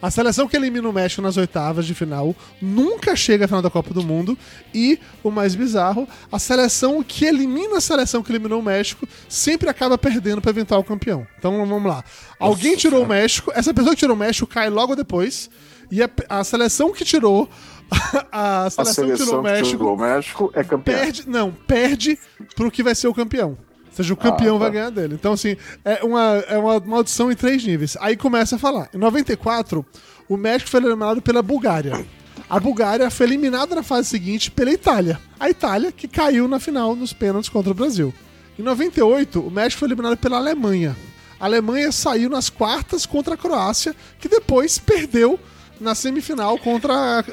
[0.00, 3.70] A seleção que elimina o México nas oitavas de final nunca chega à final da
[3.70, 4.38] Copa do Mundo.
[4.72, 9.68] E, o mais bizarro, a seleção que elimina a seleção que eliminou o México sempre
[9.68, 11.26] acaba perdendo para eventual campeão.
[11.38, 12.04] Então vamos lá.
[12.38, 15.50] Alguém tirou o México, essa pessoa que tirou o México cai logo depois.
[15.90, 17.48] E a, a seleção que tirou.
[18.30, 20.98] A A seleção, que tirou seleção o que México tirou o México é campeão.
[20.98, 22.18] perde, não, perde
[22.54, 23.56] pro que vai ser o campeão.
[23.98, 24.64] Ou seja, o campeão Ah, tá.
[24.64, 25.14] vai ganhar dele.
[25.14, 27.96] Então, assim, é uma, é uma maldição em três níveis.
[28.00, 28.88] Aí começa a falar.
[28.94, 29.84] Em 94,
[30.28, 32.04] o México foi eliminado pela Bulgária.
[32.48, 35.20] A Bulgária foi eliminada na fase seguinte pela Itália.
[35.38, 38.14] A Itália, que caiu na final nos pênaltis contra o Brasil.
[38.58, 40.96] Em 98, o México foi eliminado pela Alemanha.
[41.40, 45.38] A Alemanha saiu nas quartas contra a Croácia, que depois perdeu
[45.80, 47.24] na semifinal contra a,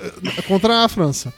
[0.48, 1.34] contra a França.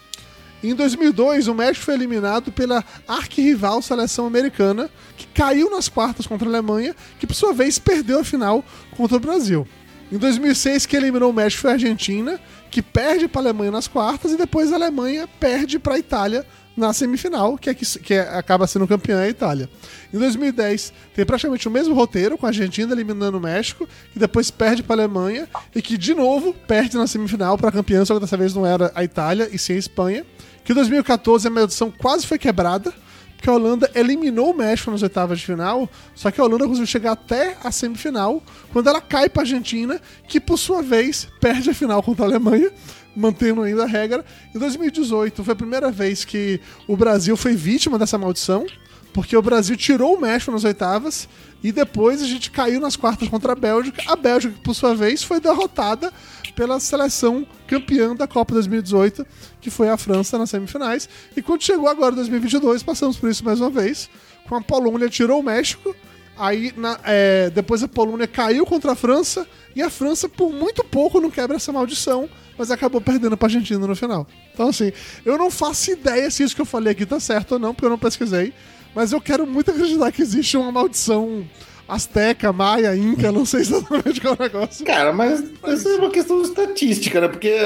[0.62, 6.48] Em 2002, o México foi eliminado pela arquirrival seleção americana, que caiu nas quartas contra
[6.48, 8.64] a Alemanha, que por sua vez perdeu a final
[8.96, 9.66] contra o Brasil.
[10.10, 12.40] Em 2006, quem eliminou o México foi a Argentina,
[12.70, 16.44] que perde para a Alemanha nas quartas, e depois a Alemanha perde para a Itália
[16.76, 19.68] na semifinal, que, é que, que é- acaba sendo campeã a Itália.
[20.12, 24.50] Em 2010, tem praticamente o mesmo roteiro, com a Argentina eliminando o México, que depois
[24.50, 28.14] perde para a Alemanha, e que de novo perde na semifinal para a campeã, só
[28.14, 30.24] que dessa vez não era a Itália, e sim a Espanha.
[30.68, 32.92] Que em 2014 a maldição quase foi quebrada,
[33.34, 36.86] porque a Holanda eliminou o México nas oitavas de final, só que a Holanda conseguiu
[36.86, 41.70] chegar até a semifinal, quando ela cai para a Argentina, que por sua vez perde
[41.70, 42.70] a final contra a Alemanha,
[43.16, 44.22] mantendo ainda a regra.
[44.54, 48.66] Em 2018 foi a primeira vez que o Brasil foi vítima dessa maldição,
[49.14, 51.26] porque o Brasil tirou o México nas oitavas
[51.62, 54.02] e depois a gente caiu nas quartas contra a Bélgica.
[54.06, 56.12] A Bélgica, por sua vez, foi derrotada
[56.58, 59.24] pela seleção campeã da Copa 2018,
[59.60, 61.08] que foi a França nas semifinais.
[61.36, 64.10] E quando chegou agora 2022, passamos por isso mais uma vez,
[64.48, 65.94] com a Polônia tirou o México.
[66.36, 70.82] Aí na- é, depois a Polônia caiu contra a França e a França por muito
[70.82, 74.26] pouco não quebra essa maldição, mas acabou perdendo pra Argentina no final.
[74.52, 74.90] Então assim,
[75.24, 77.86] eu não faço ideia se isso que eu falei aqui tá certo ou não, porque
[77.86, 78.52] eu não pesquisei,
[78.96, 81.46] mas eu quero muito acreditar que existe uma maldição
[81.88, 84.84] Azteca, Maia, Inca, não sei exatamente qual é o negócio.
[84.84, 87.28] Cara, mas isso é uma questão estatística, né?
[87.28, 87.56] Porque,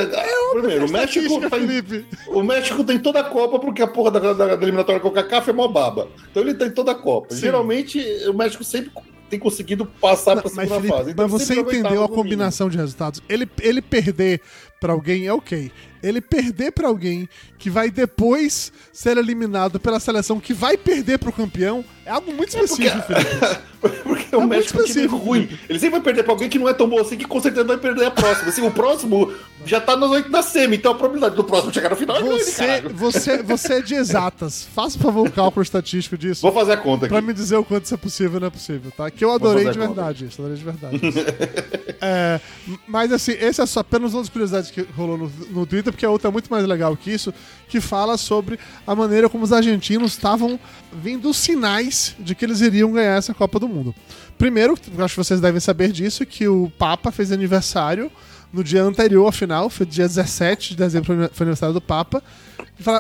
[0.53, 4.33] primeiro, o México, Estatística, tá o México tem toda a Copa porque a porra da,
[4.33, 6.09] da, da eliminatória com o Kaká foi mó baba.
[6.31, 7.35] Então ele tem toda a Copa.
[7.35, 7.41] Sim.
[7.41, 8.93] Geralmente, o México sempre
[9.29, 11.11] tem conseguido passar pra Mas, segunda Felipe, fase.
[11.13, 12.09] Então mas você entendeu a mínimo.
[12.09, 13.23] combinação de resultados.
[13.29, 14.43] Ele, ele perder
[14.79, 15.73] pra alguém é ok.
[16.03, 17.27] Ele perder pra alguém
[17.59, 22.49] que vai depois ser eliminado pela seleção que vai perder pro campeão é algo muito
[22.51, 23.59] específico, Felipe.
[23.83, 25.17] Porque muito México é um time específico.
[25.17, 25.49] ruim.
[25.69, 27.65] Ele sempre vai perder pra alguém que não é tão bom assim, que com certeza
[27.67, 28.49] vai perder a próxima.
[28.49, 29.33] Assim, o próximo
[29.67, 32.23] já tá nas oito da semi, então a probabilidade do próximo chegar no final é
[32.23, 32.91] grande, Você, caralho.
[32.95, 34.69] você, você é de exatas.
[34.73, 36.43] Faça, por favor, o cálculo estatístico disso.
[36.43, 37.13] Vou fazer a conta aqui.
[37.13, 39.11] Pra me dizer o quanto isso é possível ou não é possível, tá?
[39.11, 41.01] Que eu adorei de verdade isso, adorei de verdade.
[42.05, 42.41] É,
[42.89, 46.05] mas assim, esse é só apenas uma das curiosidades que rolou no, no Twitter, porque
[46.05, 47.33] a outra é muito mais legal que isso,
[47.69, 50.59] que fala sobre a maneira como os argentinos estavam
[50.93, 53.95] vendo sinais de que eles iriam ganhar essa Copa do Mundo.
[54.37, 58.11] Primeiro, acho que vocês devem saber disso, que o Papa fez aniversário
[58.53, 62.23] no dia anterior à final, foi dia 17 de dezembro, foi aniversário do Papa.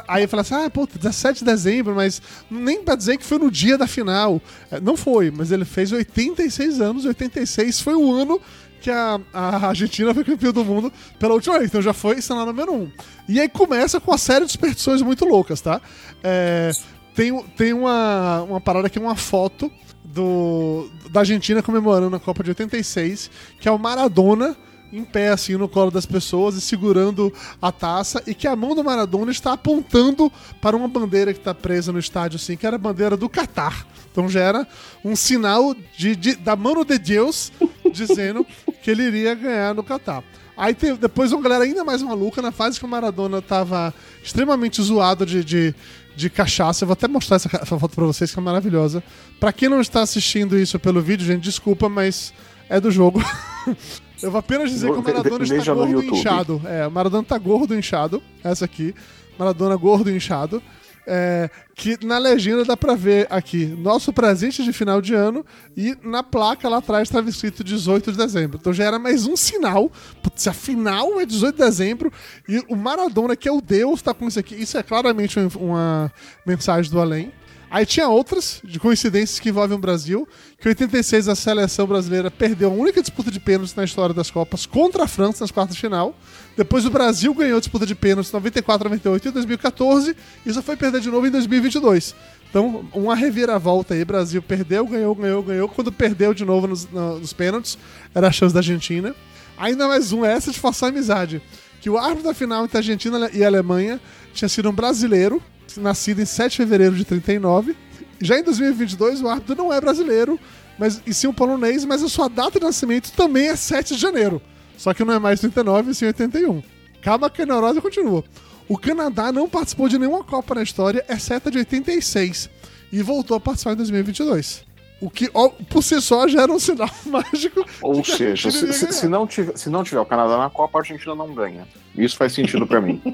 [0.08, 3.50] Aí fala assim: ah, pô, 17 de dezembro, mas nem pra dizer que foi no
[3.50, 4.40] dia da final.
[4.70, 8.40] É, Não foi, mas ele fez 86 anos, 86 foi o ano
[8.82, 12.52] que a, a Argentina foi campeã do mundo pela última vez, então já foi cenário
[12.52, 12.90] número um.
[13.28, 15.80] E aí começa com uma série de superstições muito loucas, tá?
[16.22, 16.70] É,
[17.14, 19.70] tem tem uma, uma parada é uma foto
[20.04, 24.56] do, da Argentina comemorando a Copa de 86, que é o Maradona
[24.92, 28.74] em pé, assim, no colo das pessoas e segurando a taça, e que a mão
[28.74, 32.76] do Maradona está apontando para uma bandeira que está presa no estádio, assim, que era
[32.76, 33.86] a bandeira do Catar.
[34.10, 34.68] Então já era
[35.02, 37.50] um sinal de, de- da mano de Deus
[37.90, 38.46] dizendo
[38.82, 40.22] que ele iria ganhar no Catar.
[40.56, 44.82] Aí teve, depois uma galera ainda mais maluca, na fase que o Maradona tava extremamente
[44.82, 45.74] zoado de, de,
[46.14, 46.84] de cachaça.
[46.84, 49.02] Eu vou até mostrar essa, essa foto pra vocês, que é maravilhosa.
[49.40, 52.34] Pra quem não está assistindo isso pelo vídeo, gente, desculpa, mas
[52.68, 53.22] é do jogo.
[54.22, 56.62] Eu vou apenas dizer que o Maradona está gordo e inchado.
[56.64, 58.22] É, o Maradona tá gordo e inchado.
[58.44, 58.94] Essa aqui.
[59.36, 60.62] Maradona gordo e inchado.
[61.04, 65.44] É, que na legenda dá pra ver aqui, nosso presente de final de ano,
[65.76, 68.58] e na placa lá atrás estava escrito 18 de dezembro.
[68.60, 69.90] Então já era mais um sinal.
[70.22, 72.12] Putz, a final é 18 de dezembro,
[72.48, 74.54] e o Maradona, que é o Deus, tá com isso aqui.
[74.54, 76.12] Isso é claramente uma
[76.46, 77.32] mensagem do além.
[77.72, 80.28] Aí tinha outras de coincidências que envolvem o Brasil,
[80.60, 84.30] que em 86 a seleção brasileira perdeu a única disputa de pênaltis na história das
[84.30, 86.14] Copas contra a França nas quartas de final.
[86.54, 90.60] Depois o Brasil ganhou a disputa de pênaltis em 94, 98 e 2014 e só
[90.60, 92.14] foi perder de novo em 2022.
[92.50, 94.04] Então, uma reviravolta aí.
[94.04, 95.66] Brasil perdeu, ganhou, ganhou, ganhou.
[95.66, 97.78] Quando perdeu de novo nos, nos pênaltis,
[98.14, 99.16] era a chance da Argentina.
[99.56, 101.40] Ainda mais um, essa de forçar a amizade.
[101.80, 103.98] Que o árbitro da final entre Argentina e Alemanha
[104.34, 105.42] tinha sido um brasileiro,
[105.76, 107.76] nascido em 7 de fevereiro de 39.
[108.20, 110.38] Já em 2022, o árbitro não é brasileiro,
[110.78, 114.00] mas e sim um polonês, mas a sua data de nascimento também é 7 de
[114.00, 114.40] janeiro.
[114.76, 116.62] Só que não é mais 39, e sim 81.
[117.02, 118.24] Calma que a neurose continua.
[118.68, 122.48] O Canadá não participou de nenhuma Copa na história, exceto a de 86,
[122.92, 124.64] e voltou a participar em 2022.
[125.00, 125.28] O que,
[125.68, 127.66] por si só, já era um sinal mágico.
[127.82, 130.80] Ou seja, se, se- se não tiver, se não tiver o Canadá na Copa, a
[130.82, 131.66] Argentina não ganha.
[131.96, 133.02] Isso faz sentido pra mim.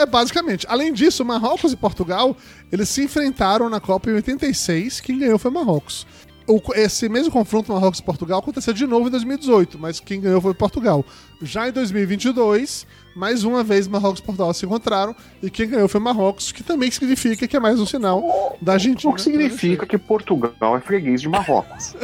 [0.00, 0.66] É basicamente.
[0.68, 2.34] Além disso, Marrocos e Portugal,
[2.72, 6.06] eles se enfrentaram na Copa em 86, quem ganhou foi Marrocos.
[6.46, 10.40] O- esse mesmo confronto Marrocos e Portugal aconteceu de novo em 2018, mas quem ganhou
[10.40, 11.04] foi Portugal.
[11.42, 16.00] Já em 2022, mais uma vez Marrocos e Portugal se encontraram e quem ganhou foi
[16.00, 19.12] Marrocos, que também significa que é mais um sinal da Argentina.
[19.12, 21.94] O que significa que Portugal é freguês de Marrocos.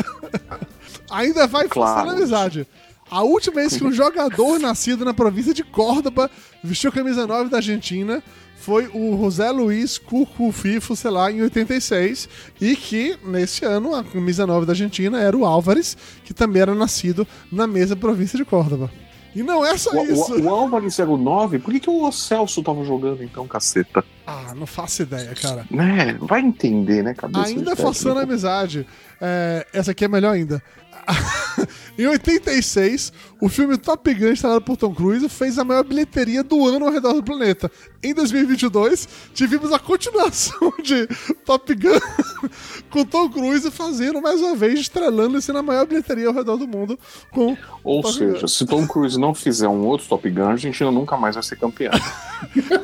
[1.11, 1.95] Ainda vai Claro.
[1.95, 2.67] forçar a amizade.
[3.11, 6.31] A última vez que um jogador nascido na província de Córdoba
[6.63, 8.23] vestiu a camisa 9 da Argentina
[8.57, 12.29] foi o José Luiz Curcufifo, sei lá, em 86.
[12.61, 16.75] E que, nesse ano, a camisa 9 da Argentina era o Álvares, que também era
[16.75, 18.91] nascido na mesma província de Córdoba.
[19.37, 20.35] E não é só O, isso.
[20.35, 24.03] o, o Álvares 09, por que, que o Celso tava jogando então, caceta?
[24.27, 25.67] Ah, não faço ideia, cara.
[25.71, 26.17] Né?
[26.23, 27.47] Vai entender, né, cabeça?
[27.47, 28.87] Ainda forçando a amizade.
[29.21, 30.63] É, essa aqui é melhor ainda.
[31.99, 36.67] em 86, o filme Top Gun, estrelado por Tom Cruise, fez a maior bilheteria do
[36.67, 37.71] ano ao redor do planeta.
[38.03, 41.07] Em 2022, tivemos a continuação de
[41.45, 42.49] Top Gun
[42.91, 46.57] com Tom Cruise fazendo mais uma vez, estrelando e sendo a maior bilheteria ao redor
[46.57, 46.99] do mundo
[47.31, 48.49] com Ou Top seja, Gun.
[48.49, 51.57] se Tom Cruise não fizer um outro Top Gun, a Argentina nunca mais vai ser
[51.57, 51.91] campeã.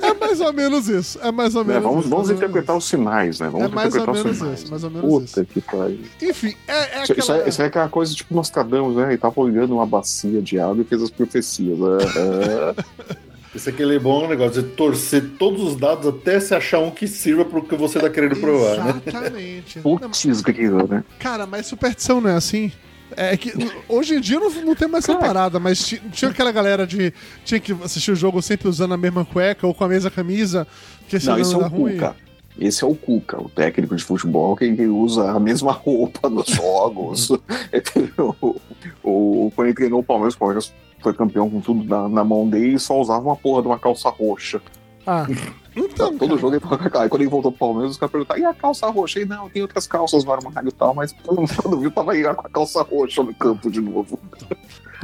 [0.03, 1.19] É mais ou menos isso.
[1.23, 1.75] É mais ou Né?
[1.75, 2.09] menos Vamos, isso.
[2.11, 3.49] vamos menos interpretar os sinais, né?
[3.51, 4.61] Vamos É mais ou menos sinais.
[4.63, 5.45] isso, mais ou menos Puta isso.
[5.45, 6.01] que pariu.
[6.01, 6.31] isso.
[6.31, 7.45] Enfim, é, é Isso, isso aquela...
[7.45, 9.02] é, isso é aquela coisa tipo Nostradamus, né?
[9.09, 11.79] Ele tava olhando uma bacia de água e fez as profecias.
[11.79, 12.75] É,
[13.13, 13.13] é.
[13.55, 16.91] Esse aqui ele é bom negócio de torcer todos os dados até se achar um
[16.91, 19.03] que sirva pro que você tá querendo provar, né?
[19.07, 19.79] Exatamente.
[19.85, 21.05] Não, Putz, grila, né?
[21.19, 22.73] Cara, mas superstição não é assim?
[23.15, 23.53] É que
[23.91, 27.13] hoje em dia não, não tem mais essa parada, mas ti- tinha aquela galera de.
[27.45, 30.67] Tinha que assistir o jogo sempre usando a mesma cueca ou com a mesma camisa,
[31.01, 31.93] porque Não, esse é dá o ruim.
[31.93, 32.17] Cuca.
[32.59, 37.31] Esse é o Cuca, o técnico de futebol que, usa a mesma roupa nos jogos.
[38.41, 38.61] o,
[39.03, 42.49] o, quando ele treinou o Palmeiras, o Palmeiras foi campeão com tudo na, na mão
[42.49, 44.61] dele e só usava uma porra de uma calça roxa.
[45.07, 45.27] Ah,
[45.75, 46.17] então.
[46.17, 48.41] Todo cara, jogo ele tava com a quando ele voltou pro Palmeiras, os caras perguntaram:
[48.41, 49.19] e a calça roxa?
[49.19, 52.47] Ele, não, tem outras calças no armário e tal, mas quando viu, tava aí com
[52.47, 54.19] a calça roxa no campo de novo.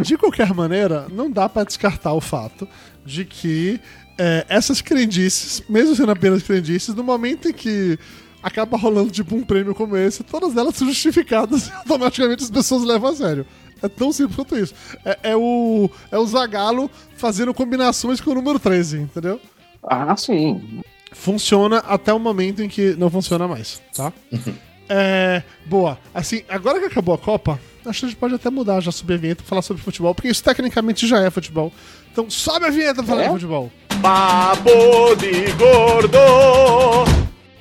[0.00, 2.68] De qualquer maneira, não dá pra descartar o fato
[3.04, 3.80] de que
[4.18, 7.98] é, essas crendices, mesmo sendo apenas crendices, no momento em que
[8.42, 12.83] acaba rolando tipo um prêmio como esse, todas elas são justificadas e automaticamente as pessoas
[12.83, 13.46] levam a sério.
[13.81, 14.74] É tão simples quanto isso.
[15.04, 19.40] É, é o, é o Zagalo fazendo combinações com o número 13, entendeu?
[19.85, 20.83] Ah, sim.
[21.12, 24.12] Funciona até o momento em que não funciona mais, tá?
[24.90, 25.98] É, boa.
[26.14, 29.14] Assim, agora que acabou a Copa, acho que a gente pode até mudar já sobre
[29.14, 31.72] a vinheta pra falar sobre futebol, porque isso tecnicamente já é futebol.
[32.18, 33.26] Então sobe a vinheta pra falar É?
[33.26, 33.70] de futebol.
[34.02, 36.18] Papo de gordo.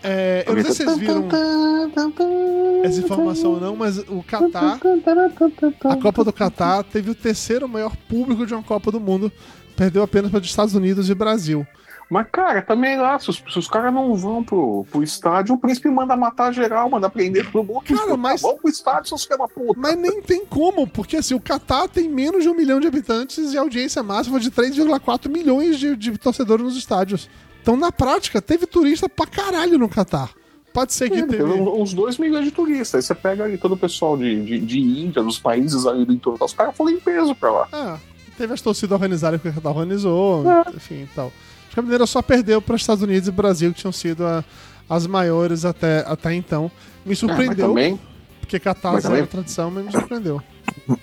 [0.02, 1.28] É, eu não sei se vocês viram
[2.84, 4.80] essa informação ou não, mas o Catar,
[5.86, 9.32] a Copa do Catar teve o terceiro maior público de uma Copa do Mundo.
[9.76, 11.68] Perdeu apenas para os Estados Unidos e Brasil.
[12.10, 15.58] Mas, cara, também lá, se os, se os caras não vão pro, pro estádio, o
[15.58, 17.82] príncipe manda matar geral, manda prender todo mundo.
[17.86, 19.78] Cara, mas- Vamos pro estádio, seus filhos da puta.
[19.80, 23.52] Mas nem tem como, porque assim, o Catar tem menos de um milhão de habitantes
[23.54, 27.30] e a audiência máxima de 3,4 milhões de, de torcedores nos estádios.
[27.62, 30.32] Então, na prática, teve turista pra caralho no Catar.
[30.72, 31.38] Pode ser que É, teve.
[31.44, 32.96] teve uns 2 milhões de turistas.
[32.96, 36.14] Aí você pega ali todo o pessoal de, de, de Índia, dos países ali do
[36.14, 37.68] entorno, os caras foram em peso pra lá.
[37.74, 37.98] Ah,
[38.38, 40.64] teve as torcidas organizadas que o Catar organizou, É.
[40.74, 41.34] enfim e tal.
[41.84, 44.44] Maneira, só perdeu para Estados Unidos e Brasil, que tinham sido a-
[44.90, 46.72] as maiores até, até então.
[47.06, 48.00] Me Ah, surpreendeu, também,
[48.40, 50.42] porque Catar mas era também- tradição, mas me surpreendeu.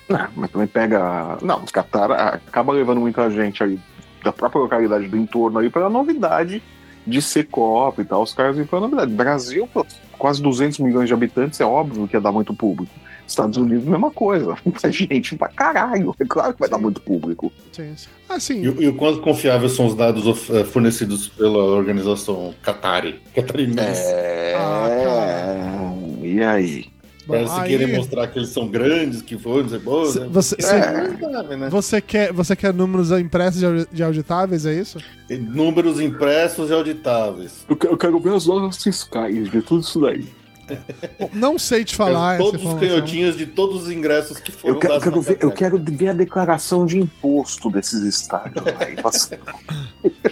[0.09, 1.37] ah, mas também pega.
[1.41, 3.79] Não, os Qatar ah, acaba levando muita gente aí
[4.23, 6.61] da própria localidade do entorno aí pela novidade
[7.05, 8.23] de ser Copa e tal.
[8.23, 9.11] Os caras vêm pela novidade.
[9.13, 9.85] Brasil, pô,
[10.17, 12.91] quase 200 milhões de habitantes, é óbvio que ia dar muito público.
[13.27, 14.55] Estados Unidos, mesma coisa.
[14.65, 16.15] Muita gente pra caralho.
[16.19, 17.51] É claro que vai dar muito público.
[17.71, 18.07] Sim, sim.
[18.29, 23.19] Assim, E, e o quanto confiáveis são os dados eh, fornecidos pela organização Qatari?
[23.35, 24.01] Catarinense.
[24.05, 24.55] É.
[24.57, 26.85] Ah, e aí?
[27.27, 30.27] Parece aí- querer mostrar que eles são grandes, que foram, dizer, pô, Cê- né?
[30.29, 31.69] você- É, né?
[31.71, 34.99] Você quer, você quer números impressos de de auditáveis, é isso?
[35.29, 37.65] Números impressos e auditáveis.
[37.67, 40.25] Eu quero, eu quero ver as notas fiscais de tudo isso daí.
[41.19, 44.75] Bom, não sei te falar essa todos os canhotinhos de todos os ingressos que foram
[44.75, 48.65] Eu quero, quero ver, eu quero ver a declaração de imposto desses estádios.
[48.79, 48.95] aí.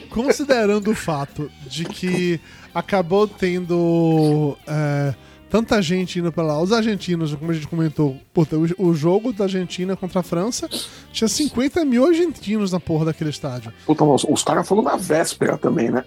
[0.09, 2.39] Considerando o fato de que
[2.73, 5.13] acabou tendo é,
[5.53, 9.31] tanta gente indo pra lá, os argentinos, como a gente comentou, puta, o, o jogo
[9.31, 10.67] da Argentina contra a França
[11.11, 13.71] tinha 50 mil argentinos na porra daquele estádio.
[13.85, 16.03] Puta, os, os caras foram na véspera também, né?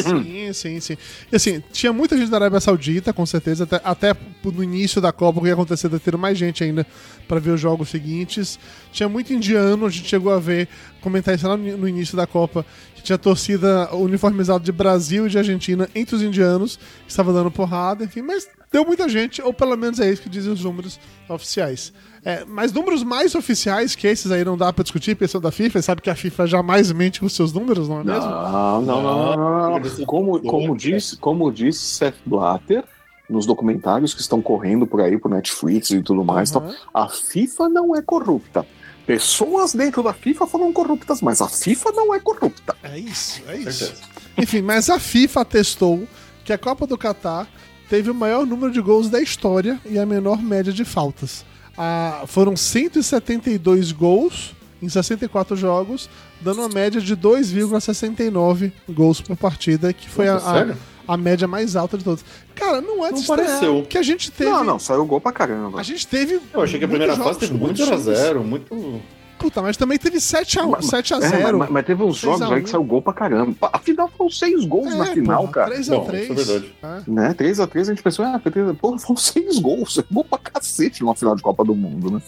[0.00, 0.96] Sim, sim, sim.
[1.30, 5.10] E assim, tinha muita gente da Arábia Saudita, com certeza, até, até no início da
[5.12, 6.86] Copa, o que ia acontecer, de ter mais gente ainda
[7.26, 8.60] pra ver os jogos seguintes.
[8.92, 10.68] Tinha muito indiano, a gente chegou a ver,
[11.00, 15.30] comentar isso lá no, no início da Copa, que tinha torcida uniformizada de Brasil e
[15.30, 19.54] de Argentina entre os indianos, que estava dando porrada, enfim, mas deu muita gente, ou
[19.54, 21.92] pelo menos é isso que dizem os números oficiais.
[22.24, 25.80] É, mas números mais oficiais que esses aí não dá pra discutir, pensando da FIFA,
[25.80, 28.28] sabe que a FIFA jamais mente com seus números, não é mesmo?
[28.28, 30.06] Não, não, não, não, não, não.
[30.06, 32.82] Como, como, disse, como disse Seth Blatter
[33.30, 36.66] nos documentários que estão correndo por aí, por Netflix e tudo mais, Aham.
[36.66, 38.66] então, a FIFA não é corrupta.
[39.06, 42.74] Pessoas dentro da FIFA foram corruptas, mas a FIFA não é corrupta.
[42.82, 43.94] É isso, é isso.
[44.36, 46.08] Enfim, mas a FIFA atestou
[46.44, 47.46] que a Copa do Catar
[47.88, 51.44] teve o maior número de gols da história e a menor média de faltas.
[51.76, 56.08] Ah, foram 172 gols em 64 jogos,
[56.40, 60.74] dando uma média de 2,69 gols por partida, que foi a, a-
[61.06, 62.24] a média mais alta de todos.
[62.54, 63.84] Cara, não é Não pareceu.
[63.88, 64.50] que a gente teve.
[64.50, 65.78] Não, não, saiu gol pra caramba.
[65.78, 66.40] A gente teve.
[66.52, 69.00] Eu achei que a primeira fase teve muito muito 0x0, muito.
[69.38, 72.38] Puta, mas também teve 7x1, Mas- 7 a É, 0 mas, mas teve uns 6
[72.38, 72.64] jogos aí 1.
[72.64, 73.68] que saiu gol pra caramba.
[73.72, 75.70] Afinal, foram seis gols É, na final, cara.
[75.74, 76.28] 3x3.
[76.28, 77.10] Bom, isso é verdade.
[77.10, 77.34] Né?
[77.34, 78.40] 3x3 a gente pensou, ah.
[78.80, 79.98] Pô, foram seis gols.
[79.98, 82.22] É gol pra cacete numa final de Copa do Mundo, né?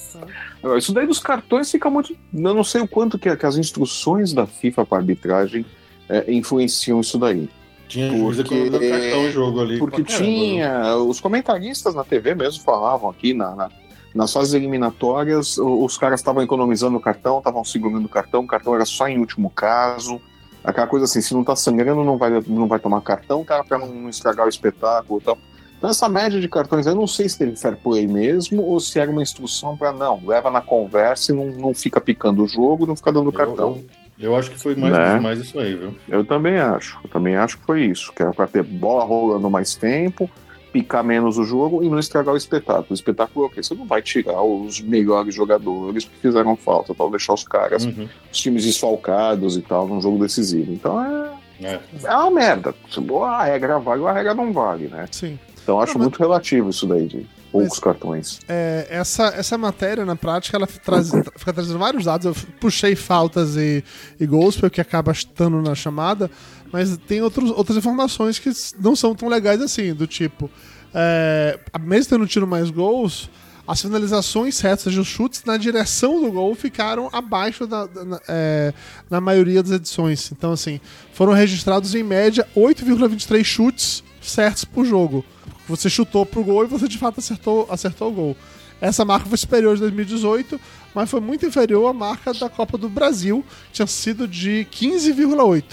[0.62, 2.12] Agora, Isso daí dos cartões fica muito.
[2.35, 5.64] Eu não sei o quanto que, que as instruções da FIFA para arbitragem
[6.09, 7.49] é, influenciam isso daí.
[7.88, 9.79] Tinha Porque- cartão jogo ali.
[9.79, 10.97] Porque pra tinha.
[10.97, 13.55] Os comentaristas na TV mesmo falavam aqui na.
[13.55, 13.71] na-
[14.16, 18.74] nas fases eliminatórias, os caras estavam economizando o cartão, estavam segurando o cartão, o cartão
[18.74, 20.20] era só em último caso.
[20.64, 23.79] Aquela coisa assim, se não tá sangrando, não vai, não vai tomar cartão, cara, pra
[23.79, 25.38] não, estragar o espetáculo e tal.
[25.79, 28.98] Então, essa média de cartões, eu não sei se teve fair play mesmo ou se
[28.98, 32.87] era uma instrução pra não, leva na conversa e não, não fica picando o jogo,
[32.87, 33.85] não fica dando Eu- cartão.
[34.18, 35.20] Eu, eu acho que foi mais, Né?
[35.20, 35.94] mais isso aí, viu?
[36.09, 36.98] Eu também acho.
[37.05, 38.11] Eu também acho que foi isso.
[38.14, 40.29] Que era pra ter bola rolando mais tempo,
[40.72, 42.87] picar menos o jogo e não estragar o espetáculo.
[42.90, 43.62] O espetáculo é o quê?
[43.62, 48.09] Você não vai tirar os melhores jogadores que fizeram falta, tal, deixar os caras, Uhum.
[48.33, 50.72] os times desfalcados e tal, num jogo decisivo.
[50.72, 51.31] Então é,
[51.62, 51.81] É.
[52.05, 52.74] é uma merda.
[52.90, 55.07] Se A regra vale ou a regra não vale, né?
[55.11, 55.38] Sim.
[55.62, 58.38] Então eu acho Não, mas- muito relativo isso daí, de poucos cartões.
[58.46, 62.26] É, essa, essa matéria, na prática, ela traz, fica trazendo vários dados.
[62.26, 63.83] Eu puxei faltas e,
[64.20, 66.31] e gols, porque acaba estando na chamada,
[66.72, 68.50] mas tem outros, outras informações que
[68.81, 70.50] não são tão legais assim, do tipo,
[70.94, 73.29] é, mesmo tendo tido mais gols,
[73.68, 78.72] as finalizações certas os chutes na direção do gol ficaram abaixo da, da- na, é,
[79.11, 80.31] na maioria das edições.
[80.31, 80.81] Então, assim,
[81.12, 85.24] foram registrados em média 8,23 chutes certos por jogo.
[85.68, 88.37] Você chutou pro gol e você de fato acertou, acertou o gol.
[88.81, 90.61] Essa marca foi superior de 2018,
[90.94, 95.64] mas foi muito inferior à marca da Copa do Brasil, que tinha sido de 15,8.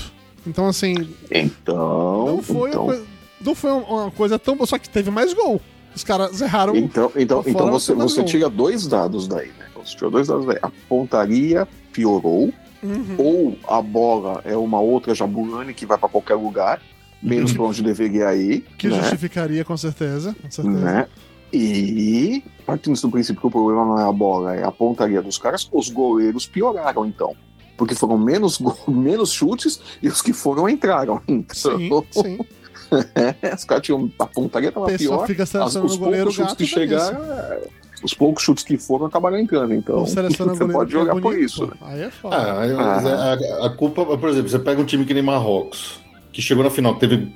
[0.45, 0.93] Então, assim,
[1.31, 2.25] Então.
[2.27, 3.05] não foi, então, uma, coisa,
[3.41, 5.61] não foi uma coisa tão boa, só que teve mais gol.
[5.95, 6.75] Os caras erraram.
[6.75, 9.65] Então, então, então você, você tira dois dados daí, né?
[9.75, 10.57] Você tira dois dados daí.
[10.61, 12.51] A pontaria piorou,
[12.81, 13.15] Uhum.
[13.17, 16.81] ou a bola é uma outra jabulani que vai pra qualquer lugar,
[17.21, 18.99] menos pra onde deveria ir, Que né?
[18.99, 20.35] justificaria, com certeza.
[20.41, 20.77] Com certeza.
[20.79, 21.07] né?
[21.53, 25.37] E, partindo do princípio que o problema não é a bola, é a pontaria dos
[25.37, 27.35] caras, os goleiros pioraram, então.
[27.77, 31.21] Porque foram menos, menos chutes e os que foram entraram.
[31.27, 32.39] Então, Sim, sim.
[33.15, 34.11] é, os caras tinham.
[34.19, 35.25] A pontaria A tava pior.
[35.25, 36.73] fica As, selecionando os poucos chutes que é isso.
[36.75, 37.61] chegaram, é,
[38.03, 39.73] os poucos chutes que foram acabaram entrando.
[39.73, 40.21] Então, você
[40.71, 41.67] pode é jogar por bonito, isso.
[41.67, 41.73] pô.
[41.73, 41.73] né?
[41.81, 42.35] Aí é foda.
[42.35, 45.99] Ah, mas a, a culpa, por exemplo, você pega um time que nem Marrocos,
[46.31, 47.31] que chegou na final, teve.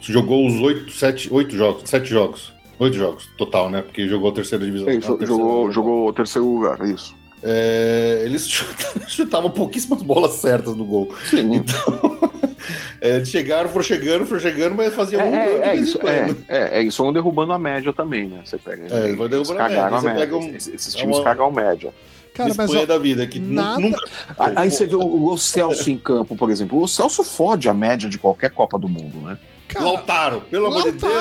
[0.00, 2.52] Jogou os oito, sete, oito jogos, sete jogos.
[2.78, 3.82] Oito jogos, total, né?
[3.82, 4.88] Porque jogou a terceira divisão.
[4.88, 5.72] É, a isso, terceira jogou, divisão.
[5.72, 7.14] jogou o terceiro lugar, isso.
[7.42, 11.12] É, eles chutavam, chutavam pouquíssimas bolas certas no gol.
[11.28, 11.54] Sim.
[11.56, 12.18] Então,
[13.00, 16.78] é, chegaram, foram chegando, foram chegando, mas faziam É, um é, é isso, é, é,
[16.78, 18.40] é isso, vão derrubando a média também, né?
[18.44, 18.86] Você pega.
[18.94, 19.90] É, vai derrubando a média.
[19.90, 21.92] Você pega um- Esses, esses é times uma- cagam a média.
[22.34, 23.98] Cara, mas Espanha ó, da vida, que nada- nunca.
[24.38, 26.80] Aí aí você vê o, o Celso em campo, por exemplo.
[26.80, 29.36] O Celso fode a média de qualquer Copa do Mundo, né?
[29.68, 31.12] cara, Lautaro, pelo amor de Deus.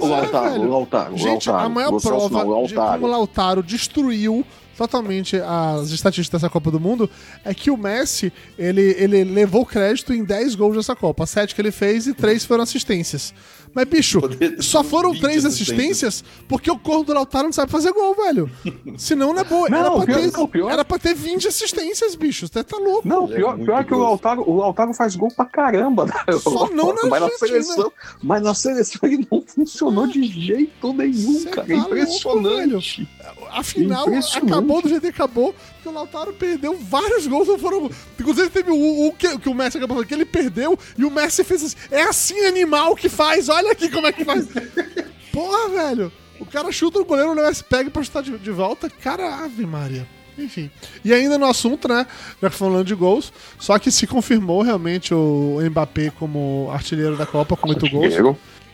[0.00, 1.66] Lautaro, é, Lautaro, Gente, Lautaro.
[1.66, 3.06] a maior Celso prova não, o de como.
[3.08, 4.44] Lautaro destruiu
[4.80, 7.10] totalmente as estatísticas dessa Copa do Mundo
[7.44, 11.26] é que o Messi, ele, ele levou crédito em 10 gols dessa Copa.
[11.26, 13.34] 7 que ele fez e 3 foram assistências.
[13.74, 14.20] Mas, bicho,
[14.60, 16.24] só foram 20 3 assistências.
[16.48, 18.50] porque o corpo do Lautaro não sabe fazer gol, velho.
[18.98, 19.68] Senão não é boa.
[19.68, 22.46] Não, era, pra pior- ter, não, pior- era pra ter 20 assistências, bicho.
[22.48, 23.06] Você tá louco.
[23.06, 23.98] Não, é pior, muito pior que o.
[23.98, 26.06] Lautaro, o Lautaro faz gol pra caramba.
[26.06, 26.12] né?
[26.40, 27.92] Só não na mas, na seleção,
[28.22, 31.66] mas na seleção ele não funcionou de jeito nenhum, Cê cara.
[31.66, 33.08] tá É louco, impressionante.
[33.52, 34.52] Afinal, Impressionante.
[34.52, 35.54] acabou do jeito que acabou,
[35.90, 37.48] o Lautaro perdeu vários gols.
[37.48, 37.90] Não foram...
[38.18, 41.10] Inclusive, teve o, o que, que o Messi acabou falando, que ele perdeu e o
[41.10, 41.76] Messi fez assim.
[41.90, 44.46] É assim animal que faz, olha aqui como é que faz.
[45.32, 46.12] Porra, velho.
[46.38, 48.88] O cara chuta o goleiro, o Messi pega pra chutar de, de volta.
[48.88, 50.06] Cara, ave Maria.
[50.38, 50.70] Enfim.
[51.04, 52.06] E ainda no assunto, né?
[52.40, 57.26] Já que falando de gols, só que se confirmou realmente o Mbappé como artilheiro da
[57.26, 58.14] Copa com oito gols.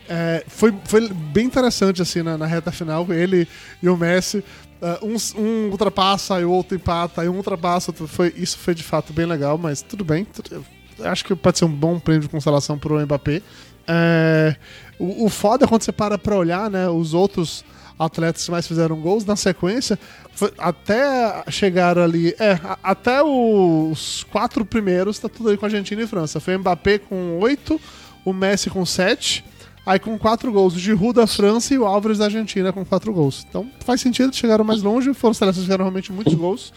[0.09, 3.47] É, foi, foi bem interessante, assim, na, na reta final, ele
[3.83, 4.43] e o Messi.
[4.81, 7.91] É, um, um ultrapassa e o outro empata, e um ultrapassa.
[7.93, 10.25] Foi, isso foi de fato bem legal, mas tudo bem.
[10.25, 10.65] tudo-
[11.03, 13.41] acho que pode ser um bom prêmio de consolação pro Mbappé.
[13.87, 14.55] É,
[14.99, 17.63] o, o foda é quando você para pra olhar, né, os outros
[17.99, 19.97] atletas que mais fizeram gols na sequência,
[20.33, 26.01] foi- até chegar ali, é, a- até os quatro primeiros, tá tudo aí com Argentina
[26.01, 26.39] e França.
[26.39, 27.79] Foi o Mbappé com oito,
[28.25, 29.43] o Messi com sete,
[29.87, 33.13] aí com quatro gols, o Giroud da França e o Álvares da Argentina com quatro
[33.13, 33.45] gols.
[33.49, 36.73] Então faz sentido, chegaram mais longe, foram seleções que fizeram realmente muitos gols.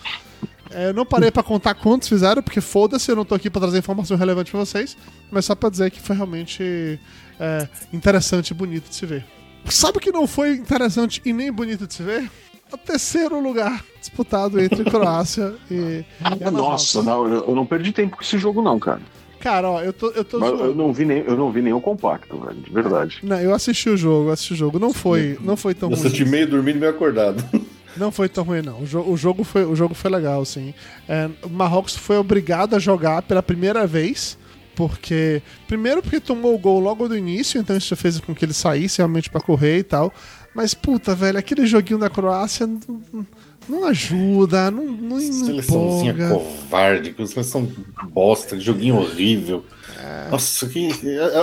[0.71, 3.61] É, eu não parei pra contar quantos fizeram, porque foda-se, eu não tô aqui pra
[3.61, 4.97] trazer informação relevante pra vocês,
[5.29, 7.01] mas só pra dizer que foi realmente
[7.41, 9.27] é, interessante e bonito de se ver.
[9.65, 12.31] Sabe o que não foi interessante e nem bonito de se ver?
[12.73, 15.75] O terceiro lugar disputado entre Croácia e.
[15.75, 16.05] e.
[16.53, 19.01] Nossa, não, eu não perdi tempo com esse jogo, não, cara.
[19.41, 20.11] Cara, ó, eu tô.
[20.11, 23.19] Eu, tô eu não vi nem, eu não vi nenhum compacto, velho, de verdade.
[23.23, 24.79] Não, eu assisti o jogo, eu assisti o jogo.
[24.79, 26.07] Não foi, não foi tão Eu ruim.
[26.07, 27.43] assisti meio dormindo e meio acordado.
[27.97, 28.83] Não foi tão ruim, não.
[28.83, 30.73] O, jo- o jogo, foi, o jogo foi legal, sim.
[31.09, 34.39] É, o Marrocos foi obrigado a jogar pela primeira vez,
[34.77, 35.43] porque.
[35.67, 38.53] Primeiro, porque tomou o gol logo do início, então isso já fez com que ele
[38.55, 40.15] saísse realmente pra correr e tal.
[40.55, 43.27] Mas, puta, velho, aquele joguinho da Croácia não,
[43.69, 46.35] não ajuda, não, não, não Seleçãozinha empolga.
[46.35, 47.71] covarde, que seleção
[48.11, 49.65] bosta, joguinho horrível.
[49.99, 50.31] É.
[50.31, 50.91] Nossa, que,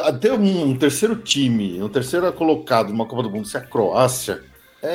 [0.04, 4.42] até um, terceiro time, um terceiro colocado numa Copa do Mundo, se é a Croácia,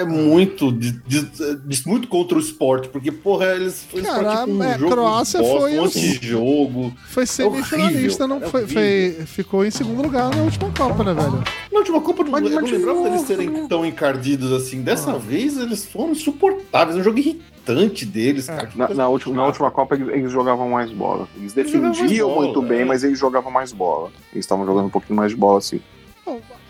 [0.00, 1.22] é muito, de- de-
[1.56, 5.40] de- muito contra o esporte, porque, porra, eles eles Cara, praticam um é, jogo Croácia
[5.40, 6.10] bosta, foi um assim.
[6.10, 6.94] antijogo.
[7.08, 11.14] Foi semifinalista, horrível, não é foi, foi- ficou em segundo lugar na última Copa, né,
[11.14, 11.42] velho?
[11.72, 13.66] Na última Copa do Mas- eu mas não lembrava deles novo, serem né?
[13.68, 14.80] tão encardidos assim.
[14.80, 14.82] Ah.
[14.82, 18.54] Dessa vez eles foram insuportáveis, um jogo irritante deles, É.
[18.56, 18.70] cara.
[18.74, 21.28] Na, na última, na última Copa eles, eles jogavam mais bola.
[21.36, 22.84] Eles mais defendiam bola, muito bem, é.
[22.84, 24.10] mas eles jogavam mais bola.
[24.32, 25.80] Eles estavam jogando um pouquinho mais de bola, assim.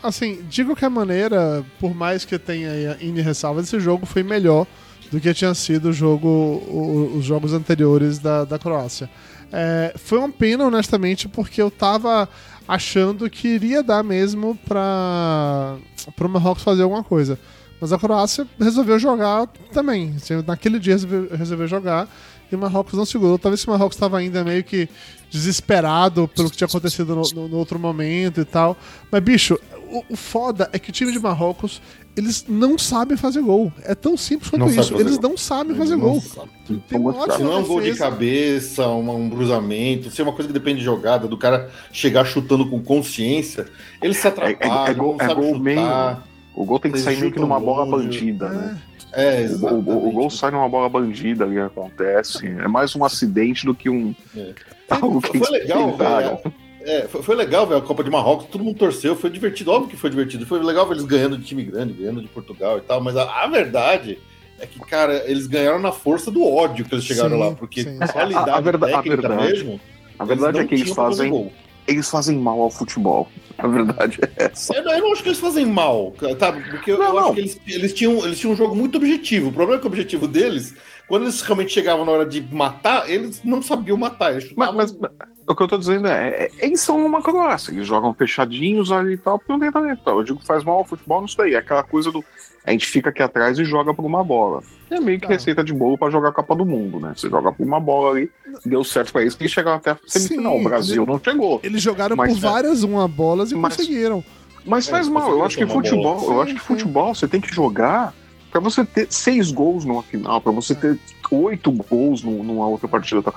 [0.03, 4.67] Assim, de qualquer maneira, por mais que tenha N ressalvas, esse jogo foi melhor
[5.09, 9.09] do que tinha sido o jogo, o- os jogos anteriores da, da Croácia.
[9.51, 12.27] É, foi uma pena, honestamente, porque eu tava
[12.67, 15.77] achando que iria dar mesmo pra,
[16.15, 17.39] pro Marrocos fazer alguma coisa.
[17.79, 20.13] Mas a Croácia resolveu jogar também.
[20.17, 22.07] Assim, Naquele dia resolveu, resolveu jogar
[22.51, 23.37] e o Marrocos não segurou.
[23.37, 24.89] Talvez se o Marrocos estava ainda meio que
[25.29, 28.77] desesperado pelo que tinha acontecido no, no- no outro momento e tal.
[29.11, 29.59] Mas, bicho,
[29.93, 31.81] o, o foda é que o time de Marrocos,
[32.17, 33.71] eles não sabem fazer gol.
[33.83, 34.93] É tão simples quanto Não isso.
[34.99, 35.29] Eles gol.
[35.31, 36.21] não sabem fazer Não gol.
[36.21, 36.49] sabe.
[36.87, 40.47] Tem uma não é um gol de cabeça, uma- um cruzamento, se é uma coisa
[40.47, 43.65] que depende de jogada, do cara chegar chutando com consciência,
[44.01, 45.59] ele se atrapalha, É- é- é gol- é gol chutar.
[45.59, 46.17] meio-
[46.55, 48.77] O gol tem que sair meio que numa bola bandida, né?
[49.15, 49.89] É, O, o- exatamente.
[49.91, 52.45] o gol sai numa bola bandida ali, acontece.
[52.47, 54.13] É mais um acidente do que um.
[54.35, 54.53] É.
[54.89, 56.39] Algo que Foi legal, velho.
[56.85, 59.89] É, foi, foi legal ver a Copa de Marrocos, todo mundo torceu, foi divertido, óbvio
[59.89, 60.45] que foi divertido.
[60.45, 63.43] Foi legal ver eles ganhando de time grande, ganhando de Portugal e tal, mas a,
[63.43, 64.19] a verdade
[64.59, 67.83] é que, cara, eles ganharam na força do ódio que eles chegaram Sim, lá, porque
[67.83, 67.97] sim.
[68.11, 69.79] qualidade A- a verda- a verdade- mesmo.
[70.19, 71.29] A verdade é que eles fazem.
[71.29, 71.51] gol.
[71.85, 73.27] Eles fazem mal ao futebol.
[73.57, 74.73] A verdade é essa.
[74.73, 76.53] Eu não, eu não acho que eles fazem mal, tá?
[76.53, 77.19] Porque eu, Não, eu não.
[77.25, 79.49] acho que eles, eles, tinham, eles tinham um jogo muito objetivo.
[79.49, 80.75] O problema é que o objetivo deles,
[81.07, 84.31] quando eles realmente chegavam na hora de matar, eles não sabiam matar.
[84.31, 85.11] Eles Mas, mas- mas
[85.47, 89.13] o que eu tô dizendo é, é- eles são uma Croácia, eles jogam fechadinhos ali
[89.13, 90.01] e tal, porque não tem talento.
[90.07, 91.55] Eu digo que faz mal ao futebol, não sei.
[91.55, 92.23] É aquela coisa do.
[92.65, 94.63] A gente fica aqui atrás e joga por uma bola.
[94.89, 95.33] É meio que Tá.
[95.33, 97.13] receita de bolo pra jogar a Copa do Mundo, né?
[97.15, 98.31] Você joga por uma bola ali,
[98.65, 100.53] deu certo pra eles, que eles chegaram até a semifinal.
[100.53, 101.59] Sim, o Brasil não chegou.
[101.61, 104.23] Eles jogaram Mas- por várias uma bolas e Mas- conseguiram.
[104.65, 105.29] Mas É, faz se mal.
[105.29, 105.83] Eu acho que tomar bola.
[105.89, 106.65] futebol, eu Sim, acho que sim.
[106.67, 108.13] futebol você tem que jogar
[108.53, 110.99] Pra você ter seis gols numa final, pra você ter
[111.31, 113.33] oito gols num- numa outra partida, e tal,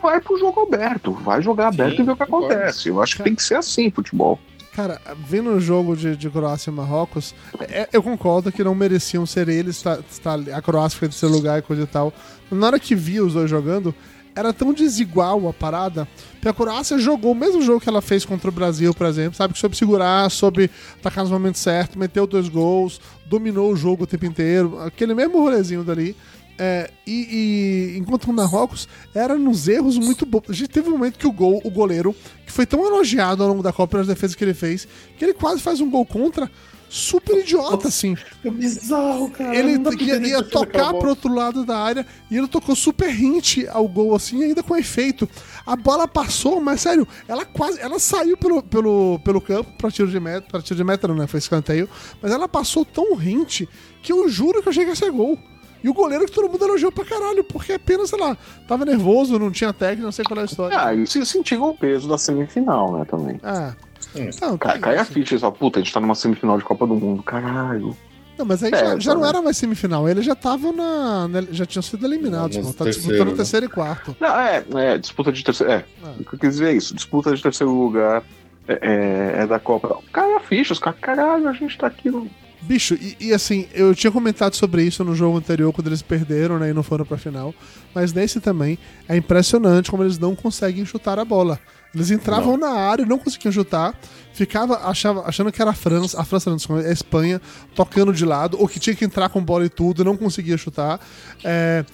[0.00, 2.88] vai pro jogo aberto, vai jogar aberto Sim, e ver o que acontece.
[2.88, 4.38] Eu acho que tem que ser assim, futebol.
[4.72, 9.26] Cara, vendo o jogo de, de Croácia e Marrocos, é- eu concordo que não mereciam
[9.26, 12.12] ser eles, tá, tá, a Croácia fica em terceiro lugar e coisa e tal.
[12.48, 13.92] Na hora que via os dois jogando,
[14.34, 16.06] era tão desigual a parada,
[16.40, 19.36] que a Croácia jogou o mesmo jogo que ela fez contra o Brasil, por exemplo,
[19.36, 19.54] sabe?
[19.54, 24.06] Que soube segurar, soube atacar nos momentos certos, meteu dois gols, dominou o jogo o
[24.06, 26.16] tempo inteiro, aquele mesmo rolezinho dali.
[26.62, 30.42] É, e, e enquanto o Marrocos era nos erros muito bons.
[30.50, 32.14] A gente teve um momento que o gol, o goleiro,
[32.44, 35.32] que foi tão elogiado ao longo da Copa pelas defesas que ele fez, que ele
[35.32, 36.50] quase faz um gol contra
[36.90, 38.16] super idiota, assim.
[38.44, 39.54] É bizarro, cara.
[39.54, 43.08] Ele ia, ia que aquilo tocar pro outro lado da área e ele tocou super
[43.08, 45.28] hint ao gol, assim, ainda com efeito.
[45.64, 47.80] A bola passou, mas sério, ela quase.
[47.80, 50.48] Ela saiu pelo, pelo, pelo campo pra tiro de meta.
[50.50, 51.26] Pra tiro de meta, não, né?
[51.28, 51.88] Foi escanteio.
[52.20, 53.62] Mas ela passou tão hint
[54.02, 55.38] que eu juro que eu achei que ia ser gol.
[55.82, 58.36] E o goleiro que todo mundo elogiou pra caralho, porque apenas, sei lá,
[58.68, 60.78] tava nervoso, não tinha técnica, não sei qual é a história.
[60.78, 63.40] Ah, e se sentiram o peso da semifinal, né, também.
[63.42, 63.74] Ah.
[64.16, 64.30] Hum.
[64.40, 67.22] Não, Cai, a ficha fala, puta, a gente tá numa semifinal de Copa do Mundo,
[67.22, 67.96] caralho.
[68.38, 71.28] Não, mas aí É, já, já não tá era mais semifinal, eles já estavam na.
[71.28, 73.36] na- Já tinham sido eliminados, pô, tá terceiro, disputando né?
[73.36, 74.16] terceiro e quarto.
[74.18, 75.72] Não, é, é, disputa de terceiro.
[75.72, 76.14] É, Ah.
[76.18, 76.94] o que eu quis dizer é isso.
[76.94, 78.22] Disputa de terceiro lugar
[78.66, 79.98] é, é- é da Copa.
[80.12, 82.30] Cai a ficha, os caras, caralho, a gente tá aqui no.
[82.62, 86.58] Bicho, e, e assim, eu tinha comentado sobre isso no jogo anterior, quando eles perderam,
[86.58, 87.54] né, e não foram pra final.
[87.94, 91.58] Mas nesse também, é impressionante como eles não conseguem chutar a bola.
[91.92, 93.98] Eles entravam na área e não conseguiam chutar,
[94.32, 97.40] ficava achava, achando que era a França, a França não, desculpa, a Espanha,
[97.74, 101.00] tocando de lado, ou que tinha que entrar com bola e tudo, não conseguia chutar.
[101.42, 101.84] É,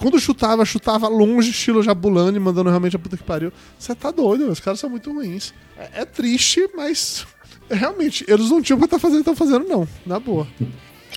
[0.00, 3.52] quando chutava, chutava longe, estilo Jabulani, mandando realmente a puta que pariu.
[3.78, 5.54] Você tá doido, os caras são muito ruins.
[5.78, 7.24] É, é triste, mas
[7.70, 9.86] realmente, eles não tinham o que tá fazendo, estão fazendo, não.
[10.06, 10.46] Na boa.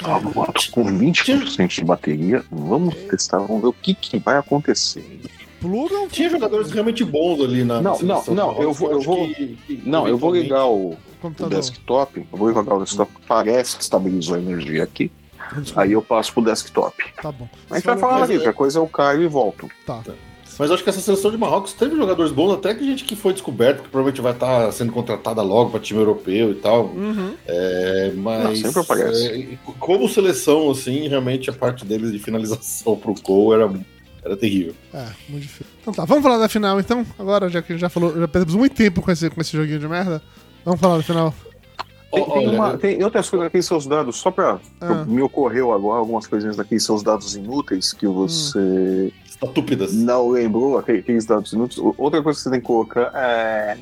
[0.04, 5.22] Agora, com 20% de bateria, vamos testar, vamos ver o que, que vai acontecer.
[5.60, 6.08] Plugam.
[6.08, 7.82] Tinha jogadores realmente bons ali na.
[7.82, 10.92] Não, não, não, eu vou- eu vou- que- que Não, eu vou ligar o,
[11.24, 12.20] o desktop.
[12.32, 13.12] Eu vou ligar o desktop.
[13.28, 15.12] Parece que estabilizou a energia aqui.
[15.76, 17.04] Aí eu passo pro desktop.
[17.22, 17.50] Tá bom.
[17.72, 19.68] A gente vai falar é- qualquer coisa eu caio e volto.
[19.84, 20.04] Tá.
[20.60, 23.16] Mas eu acho que essa seleção de Marrocos teve jogadores bons, até que gente que
[23.16, 26.86] foi descoberto, que provavelmente vai estar sendo contratada logo para time europeu e tal.
[26.88, 27.34] Uhum.
[27.46, 28.44] É, mas.
[28.44, 29.28] Não, sempre aparece.
[29.28, 33.72] é, como seleção, assim, realmente a parte deles de finalização pro gol era,
[34.24, 34.74] era terrível.
[34.94, 35.68] É, muito difícil.
[35.82, 37.06] Então tá, vamos falar da final então?
[37.20, 39.56] Agora, já que a gente já falou, já perdemos muito tempo com esse, com esse
[39.56, 40.22] joguinho de merda.
[40.66, 41.34] Vamos falar da final.
[42.12, 44.60] Tem, tem uma- tem outras coisas aqui, seus dados, só pra.
[44.82, 45.04] Ah.
[45.06, 49.94] Me ocorreu agora algumas coisinhas daqui, seus dados inúteis que você Estúpidas.
[49.94, 51.78] não lembrou, aquele- aqueles dados inúteis.
[51.98, 53.78] Outra coisa que você tem que colocar é,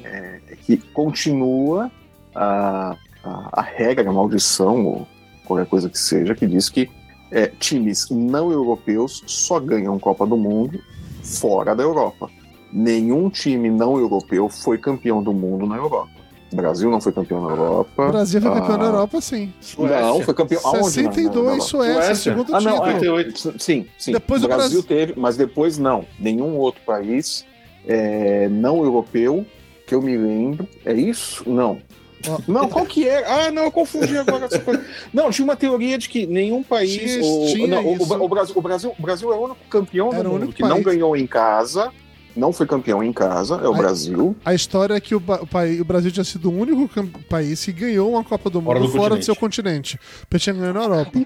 [0.52, 1.92] é que continua
[2.34, 5.08] a, a, a regra, a maldição, ou
[5.46, 6.90] qualquer coisa que seja, que diz que
[7.32, 10.80] é, times não europeus só ganham Copa do Mundo
[11.24, 12.30] fora da Europa.
[12.72, 16.15] Nenhum time não europeu foi campeão do mundo na Europa.
[16.56, 18.06] O Brasil não foi campeão na Europa.
[18.08, 19.54] O Brasil foi campeão Ah, da Europa, sim.
[19.78, 20.62] Não, foi campeão.
[20.64, 20.78] Aonde?
[20.80, 21.62] na- na 62, Europa?
[21.66, 22.16] Suécia, Suécia.
[22.16, 22.88] segundo Ah, não, título.
[22.88, 23.60] é, 58.
[23.62, 24.12] sim, sim.
[24.14, 26.06] Depois o Brasil Brasil- teve, mas depois não.
[26.18, 27.46] Nenhum outro país
[27.86, 29.46] é, não europeu
[29.86, 30.66] que eu me lembro.
[30.86, 31.44] É isso?
[31.48, 31.78] Não.
[32.48, 33.24] Não, qual que é?
[33.28, 34.46] Ah, não, eu confundi agora.
[34.46, 34.82] essa coisa.
[35.14, 36.94] Não, tinha uma teoria de que nenhum país.
[36.94, 40.12] Tinha- o, tinha não, o- o, Brasil, o, Brasil, o Brasil é o único campeão
[40.12, 40.86] Era do mundo único que não país.
[40.86, 41.92] ganhou em casa.
[42.36, 44.36] Não foi campeão em casa, é o Aí- Brasil.
[44.44, 47.72] A história é que o, o, país, o Brasil tinha sido o único país que
[47.72, 50.00] ganhou uma Copa do Mundo Fora fora do do, seu continente.
[50.30, 51.20] Porque tinha ganho na Europa.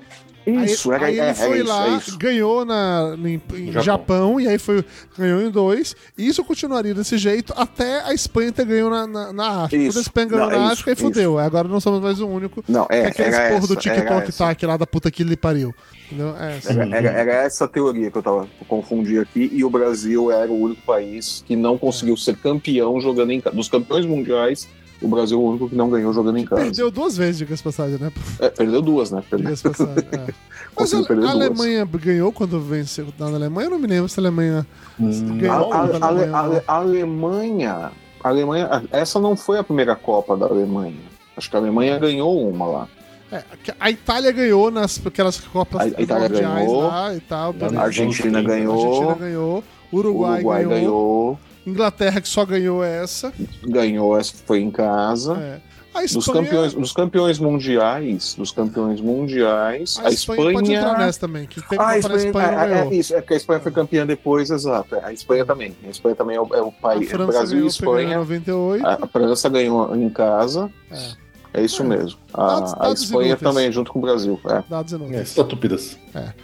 [0.47, 2.17] Isso, aí, era, aí é, ele é foi isso, lá, é isso.
[2.17, 3.83] ganhou na, em, em Japão.
[3.83, 4.39] Japão.
[4.39, 4.83] e aí foi,
[5.17, 5.95] ganhou em dois.
[6.17, 9.83] E isso continuaria desse jeito até a Espanha ter ganho na, na, na África.
[9.83, 9.91] Isso.
[9.93, 11.37] Quando a Espanha ganhou Não, é na isso, África, aí fudeu.
[11.37, 12.63] Aí Agora não somos mais o único.
[12.67, 14.37] Não, é, É, aqueles era porra do essa, TikTok essa.
[14.45, 15.73] tá aqui lá da puta que lhe pariu.
[16.11, 16.95] É.
[16.97, 20.59] Era, era- essa teoria que eu tava eu confundi aqui, e o Brasil era o
[20.59, 23.55] único país que não conseguiu ser campeão jogando em casa.
[23.55, 24.67] Dos campeões mundiais,
[25.01, 26.61] o Brasil é o único que não ganhou jogando em casa.
[26.63, 28.11] Perdeu duas vezes, diga-se passagem, né?
[28.39, 29.23] É, perdeu duas, né?
[29.29, 29.55] Perdeu.
[29.57, 29.95] Passagem.
[30.11, 30.33] é.
[30.77, 31.31] Mas a, a.
[31.31, 33.67] Alemanha ganhou quando venceu na Alemanha?
[33.67, 34.65] Eu não me lembro se a Alemanha
[34.99, 35.73] ganhou.
[35.73, 37.91] A, a- Alemanha a- Alemanha,
[38.23, 40.95] Alemanha, essa não foi a primeira Copa da Alemanha.
[41.35, 42.87] Acho que a Alemanha ganhou uma lá.
[43.31, 43.43] É,
[43.79, 46.87] a Itália ganhou nas aquelas Copas A- a Itália mundiais ganhou.
[46.87, 47.55] lá e tal.
[47.77, 49.63] A Argentina A A ganhou, Argentina ganhou.
[49.91, 51.39] Uruguai, Uruguai ganhou, ganhou,
[51.69, 53.31] Inglaterra que só ganhou essa.
[53.63, 55.33] ganhou essa que foi em casa.
[55.37, 55.69] É.
[55.91, 61.19] A Dos Espanha, campeões, dos campeões mundiais, dos campeões mundiais, a Espanha, pode entrar nessa
[61.19, 61.47] também.
[61.47, 64.05] Que teve Ah, a Espanha, Espanha, é, é, isso, é porque a Espanha foi campeã
[64.05, 64.95] depois, exato.
[65.03, 65.75] A Espanha também.
[65.83, 67.09] A Espanha também é o, é o A país.
[67.09, 68.17] França Brasil e Espanha.
[68.19, 68.85] 98.
[68.85, 70.69] A a França ganhou em casa.
[70.91, 71.29] É.
[71.55, 71.85] É isso É.
[71.85, 72.19] mesmo.
[72.35, 73.51] A, Dados- a dados Espanha inúteis.
[73.51, 74.39] também, junto com o Brasil.
[74.47, 74.63] É.
[74.69, 75.29] Dados É, inúteis.
[75.29, 75.97] só tupidas.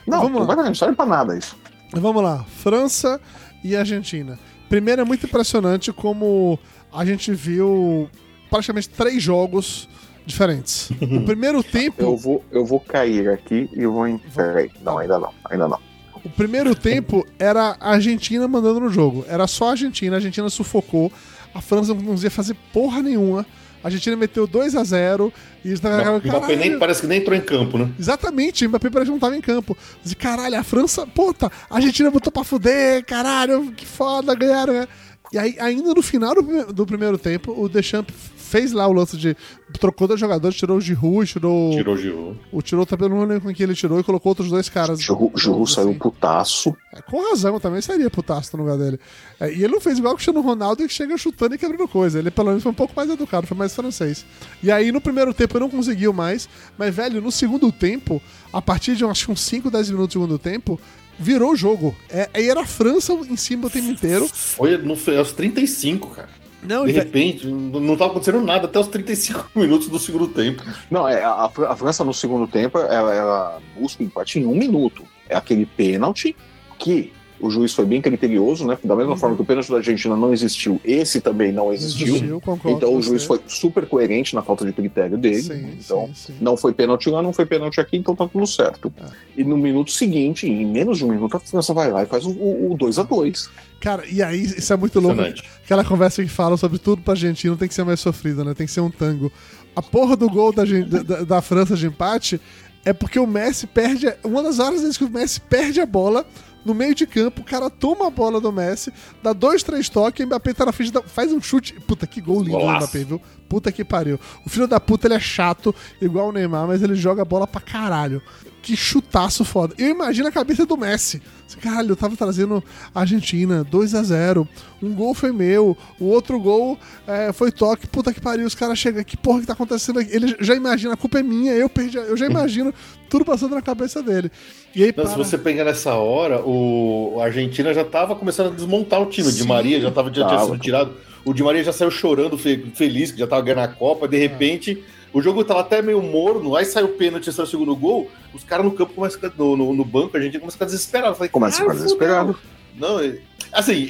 [0.07, 0.47] Não, Vamos lá.
[0.47, 1.55] não vai não serve pra nada isso.
[1.93, 3.21] Vamos lá, França
[3.63, 4.39] e Argentina.
[4.69, 6.57] Primeiro é muito impressionante como
[6.91, 8.09] a gente viu
[8.49, 9.87] praticamente três jogos
[10.25, 10.89] diferentes.
[11.01, 14.07] O primeiro tempo, Eu vou, eu vou cair aqui e eu vou.
[14.07, 14.71] em- Peraí.
[14.83, 15.31] Não, ainda não.
[15.49, 15.79] Ainda não.
[16.23, 19.23] o primeiro tempo era a Argentina mandando no jogo.
[19.27, 21.11] Era só a Argentina, a Argentina sufocou,
[21.53, 23.45] a França não conseguia fazer porra nenhuma.
[23.85, 25.31] A Argentina meteu 2 a 0
[25.63, 27.87] e eles O Mbappé nem, parece que nem entrou em campo, né?
[27.99, 29.77] Exatamente, Mbappé parece que não tava em campo.
[30.03, 34.73] E caralho, a França, puta, a Argentina botou pra fuder, caralho, que foda, ganharam.
[34.73, 34.87] né?
[35.31, 38.15] E aí, ainda no final do, do primeiro tempo, o Deschamps
[38.45, 39.35] fez lá o lance de.
[39.79, 41.71] trocou dois jogadores, tirou o Giroud, tirou.
[41.71, 42.39] Tirou o Giroud.
[42.51, 45.01] O tirou também, não lembro com quem ele tirou, e colocou outros dois caras.
[45.01, 45.97] Giroud Giroud novos, saiu assim.
[45.97, 46.77] putaço.
[46.93, 48.99] É, com razão, também seria putaço no lugar dele.
[49.39, 52.19] É, e ele não fez igual o Cristiano Ronaldo que chega chutando e quebrando coisa.
[52.19, 54.25] Ele pelo menos foi um pouco mais educado, foi mais francês.
[54.61, 58.21] E aí no primeiro tempo não conseguiu mais, mas velho, no segundo tempo,
[58.53, 60.79] a partir de acho que uns 5, 10 minutos do segundo tempo,
[61.17, 61.95] virou o jogo.
[62.09, 64.27] É, aí era a França em cima o tempo inteiro.
[64.31, 66.29] Foi no, foi aos 35, cara.
[66.67, 70.27] Não, De ve- repente, não não tava acontecendo nada até os 35 minutos do segundo
[70.27, 70.63] tempo.
[70.89, 74.55] Não, é, a, a França no segundo tempo, ela, ela busca o empate em um
[74.55, 75.03] minuto.
[75.29, 76.35] É aquele pênalti
[76.77, 78.77] que o juiz foi bem criterioso, né?
[78.83, 79.17] Da mesma Uhum.
[79.17, 82.07] forma que o pênalti da Argentina não existiu, esse também não existiu.
[82.15, 85.41] existiu, concordo Então o juiz foi super coerente na falta de critério dele.
[85.41, 86.35] Sim, então sim, sim.
[86.39, 88.91] não foi pênalti lá, não foi pênalti aqui, então tá tudo certo.
[89.01, 89.05] É.
[89.37, 92.25] E no minuto seguinte, em menos de um minuto, a França vai lá e faz
[92.25, 93.49] o, o, 2 a 2
[93.81, 95.21] Cara, e aí isso é muito louco.
[95.63, 98.53] Aquela conversa que fala sobre tudo pra Argentina tem que ser mais sofrida, né?
[98.53, 99.31] Tem que ser um tango.
[99.75, 102.39] A porra do gol da, da- da- da França de empate
[102.85, 104.11] é porque o Messi perde.
[104.23, 106.25] Uma das horas vezes que o Messi perde a bola
[106.65, 108.91] no meio de campo, o cara toma a bola do Messi,
[109.21, 111.73] dá dois, três toques, o Mbappé tá na frente, faz um chute.
[111.81, 112.77] Puta, que gol lindo do.
[112.77, 113.21] Mbappé, viu?
[113.47, 114.19] Puta que pariu.
[114.45, 117.45] O filho da puta, ele é chato, igual o Neymar, mas ele joga a bola
[117.45, 118.21] pra caralho.
[118.61, 119.75] Que chutaço foda.
[119.77, 121.21] Eu imagino a cabeça do Messi.
[121.61, 124.47] Caralho, eu tava trazendo a Argentina, 2 a 0
[124.81, 126.77] Um gol foi meu, o outro gol
[127.07, 127.85] é, foi toque.
[127.85, 129.03] Puta que pariu, os caras chegam.
[129.03, 130.09] Que porra que tá acontecendo aqui?
[130.13, 131.97] Ele já imagina, a culpa é minha, eu perdi.
[131.97, 132.73] Eu já imagino
[133.07, 134.31] tudo passando na cabeça dele.
[134.75, 135.11] E aí, Não, para...
[135.11, 139.31] se você pegar nessa hora, o a Argentina já tava começando a desmontar o time.
[139.31, 139.47] Sim.
[139.47, 140.45] Maria já tava já tinha Tava.
[140.45, 140.93] sido tirado.
[141.25, 144.05] O Di Maria já saiu chorando, fe- feliz, que já tava ganhando a Copa.
[144.05, 144.09] É.
[144.09, 146.55] De repente, o jogo tava até meio morno.
[146.55, 148.09] Aí saiu o pênalti, saiu o segundo gol.
[148.33, 151.11] Os caras no campo começam no, no, no banco, a gente começa a ficar desesperado.
[151.11, 152.33] Eu Falei, Começa a ficar "Cara, desesperado.
[152.33, 153.17] fudeu." Não,
[153.51, 153.87] assim,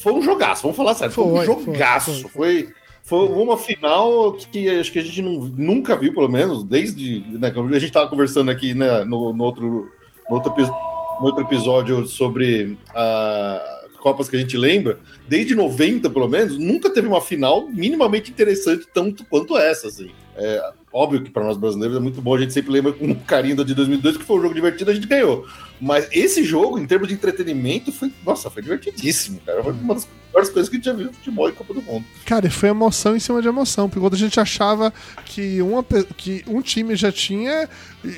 [0.00, 1.14] foi um jogaço, vamos falar sério.
[1.14, 2.28] Foi, um Foi, jogaço.
[2.28, 2.68] foi,
[3.02, 7.20] Foi, foi, uma final que acho que a gente não- nunca viu, pelo menos, desde.
[7.38, 9.88] Né, a gente tava conversando aqui né, no, no outro,
[10.28, 16.28] no, outro, no outro episódio sobre a Copas que a gente lembra, desde 90, pelo
[16.28, 20.10] menos, nunca teve uma final minimamente interessante tanto quanto essa, assim.
[20.36, 23.56] É, óbvio que para nós brasileiros é muito bom, a gente sempre lembra com carinho
[23.56, 25.46] da de 2002, que foi um jogo divertido, a gente ganhou.
[25.80, 29.62] Mas esse jogo, em termos de entretenimento, foi, nossa, foi divertidíssimo, cara.
[29.64, 31.82] Foi uma das melhores coisas que a gente já viu no futebol em Copa do
[31.82, 32.04] Mundo.
[32.24, 34.92] Cara, e foi emoção em cima de emoção, porque quando a gente achava
[35.24, 35.84] que, uma,
[36.16, 37.68] que um time já tinha,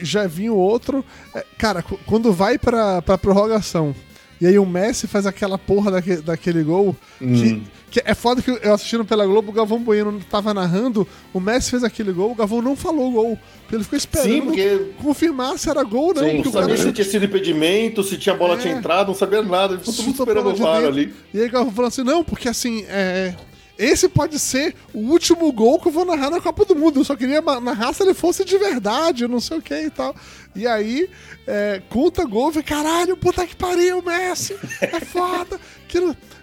[0.02, 1.02] já vinha o outro.
[1.34, 3.94] é, Cara, quando vai pra, pra prorrogação
[4.40, 8.50] e aí o Messi faz aquela porra daque- daquele gol, que, que é foda que
[8.50, 12.34] eu assistindo pela Globo, o Galvão Bueno tava narrando, o Messi fez aquele gol, o
[12.34, 13.38] Galvão não falou o gol.
[13.72, 16.22] Ele ficou esperando Sim, porque confirmar se era gol ou não.
[16.24, 18.56] Sim, não o cara sabia se tinha sido impedimento, se tinha bola É.
[18.58, 19.78] tinha entrado, não sabia nada.
[19.78, 21.14] Ficou todo esperando o VAR ali.
[21.32, 23.34] E aí o Galvão falou assim: não, porque assim, é,
[23.80, 27.00] esse pode ser o último gol que eu vou narrar na Copa do Mundo.
[27.00, 30.14] Eu só queria narrar se ele fosse de verdade, não sei o que e tal.
[30.54, 31.08] E aí,
[31.46, 35.58] é, conta gol, falei, caralho, puta que pariu, Messi, é foda.
[35.90, 35.98] Que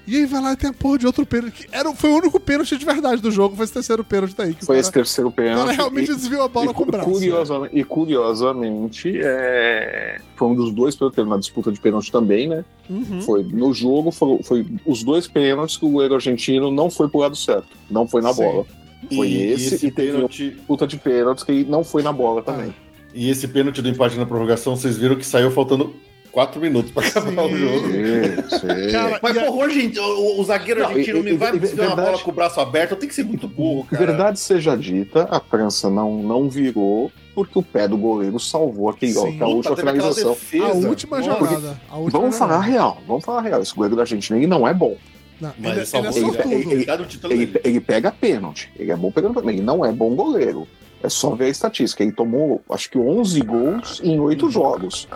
[0.07, 1.67] E aí vai lá e tem a porra de outro pênalti.
[1.67, 4.53] Que era, foi o único pênalti de verdade do jogo, foi esse terceiro pênalti daí.
[4.53, 5.75] Foi cara- esse terceiro pênalti.
[5.75, 7.09] realmente e- desviou a bola e, com o braço.
[7.11, 12.47] curiosamente, e curiosamente, é, foi um dos dois pênaltis, teve uma disputa de pênalti também,
[12.47, 12.63] né?
[12.89, 13.21] Uhum.
[13.21, 17.19] Foi no jogo, foi, foi os dois pênaltis que o goleiro argentino não foi pro
[17.19, 18.43] lado certo, não foi na Sim.
[18.43, 18.65] bola.
[19.13, 22.73] Foi esse, e teve uma pênalti, disputa de pênaltis que não foi na bola também.
[23.13, 25.93] e esse pênalti do empate na prorrogação, vocês viram que saiu faltando
[26.37, 27.53] quatro minutos para acabar Sim.
[27.53, 27.87] o jogo.
[27.87, 28.91] Sim, sim.
[28.91, 31.95] Cara, Mas, a- porra, gente, o, o zagueiro Não, argentino e- não vai desviar uma
[31.95, 34.05] bola com o braço aberto, tem que ser muito burro, cara.
[34.05, 39.13] Verdade seja dita, a França não, não virou porque o pé do goleiro salvou aquele,
[39.13, 39.33] Sim.
[39.33, 40.37] aquela última finalização.
[40.61, 41.29] a última Nossa.
[41.31, 41.81] jogada.
[41.89, 42.71] a última Vamos falar jogada.
[42.71, 43.61] real, vamos falar real.
[43.63, 44.95] Esse goleiro da Argentina ele não é bom.
[45.41, 46.11] Não, Mas ele, ele ele salvou
[47.63, 48.69] é ele pega pênalti.
[48.77, 49.55] Ele é bom pegando pênalti.
[49.55, 50.67] Ele não é bom goleiro.
[51.01, 52.03] É só ver a estatística.
[52.03, 55.07] Ele tomou, acho que 11 gols em 8 jogos.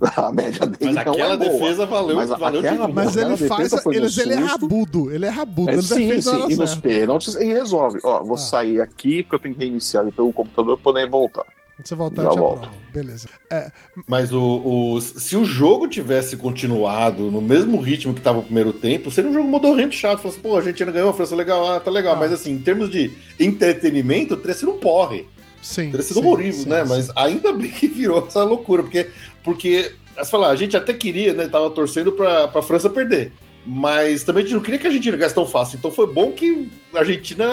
[0.16, 1.50] A média dele Mas não aquela é boa.
[1.50, 3.72] defesa valeu, Mas valeu aquela- de Mas ele faz.
[3.84, 5.12] no Ele, ele é rabudo.
[5.12, 5.70] Ele é rabudo.
[5.70, 6.46] É, ele sim, sim.
[6.50, 8.00] E nos pênaltis e resolve.
[8.02, 8.38] Ó, vou Ah.
[8.38, 11.44] sair aqui porque eu tenho que reiniciar pelo computador pra poder voltar.
[11.82, 12.68] Você voltar, Já volto.
[12.92, 13.26] Beleza.
[13.50, 13.70] É,
[14.06, 14.40] Mas o,
[14.94, 19.30] o- se o jogo tivesse continuado no mesmo ritmo que tava o primeiro tempo, seria
[19.30, 20.20] um jogo modorrento chato.
[20.20, 22.14] Falasse, pô, a Argentina ganhou, a França legal, ah, tá legal.
[22.14, 22.18] Ah.
[22.18, 25.26] Mas assim, em termos de entretenimento, teria sido um porre.
[25.62, 25.90] sim.
[25.90, 26.82] Teria sido sim, horrível, sim, né?
[26.84, 26.88] sim.
[26.88, 29.08] Mas ainda bem que virou essa loucura, porque,
[29.44, 31.48] porque você falar, a gente até queria, né?
[31.48, 33.32] Tava torcendo pra, pra França perder.
[33.66, 35.76] Mas também a gente não queria que a Argentina ganhasse tão fácil.
[35.78, 37.44] Então foi bom que a Argentina.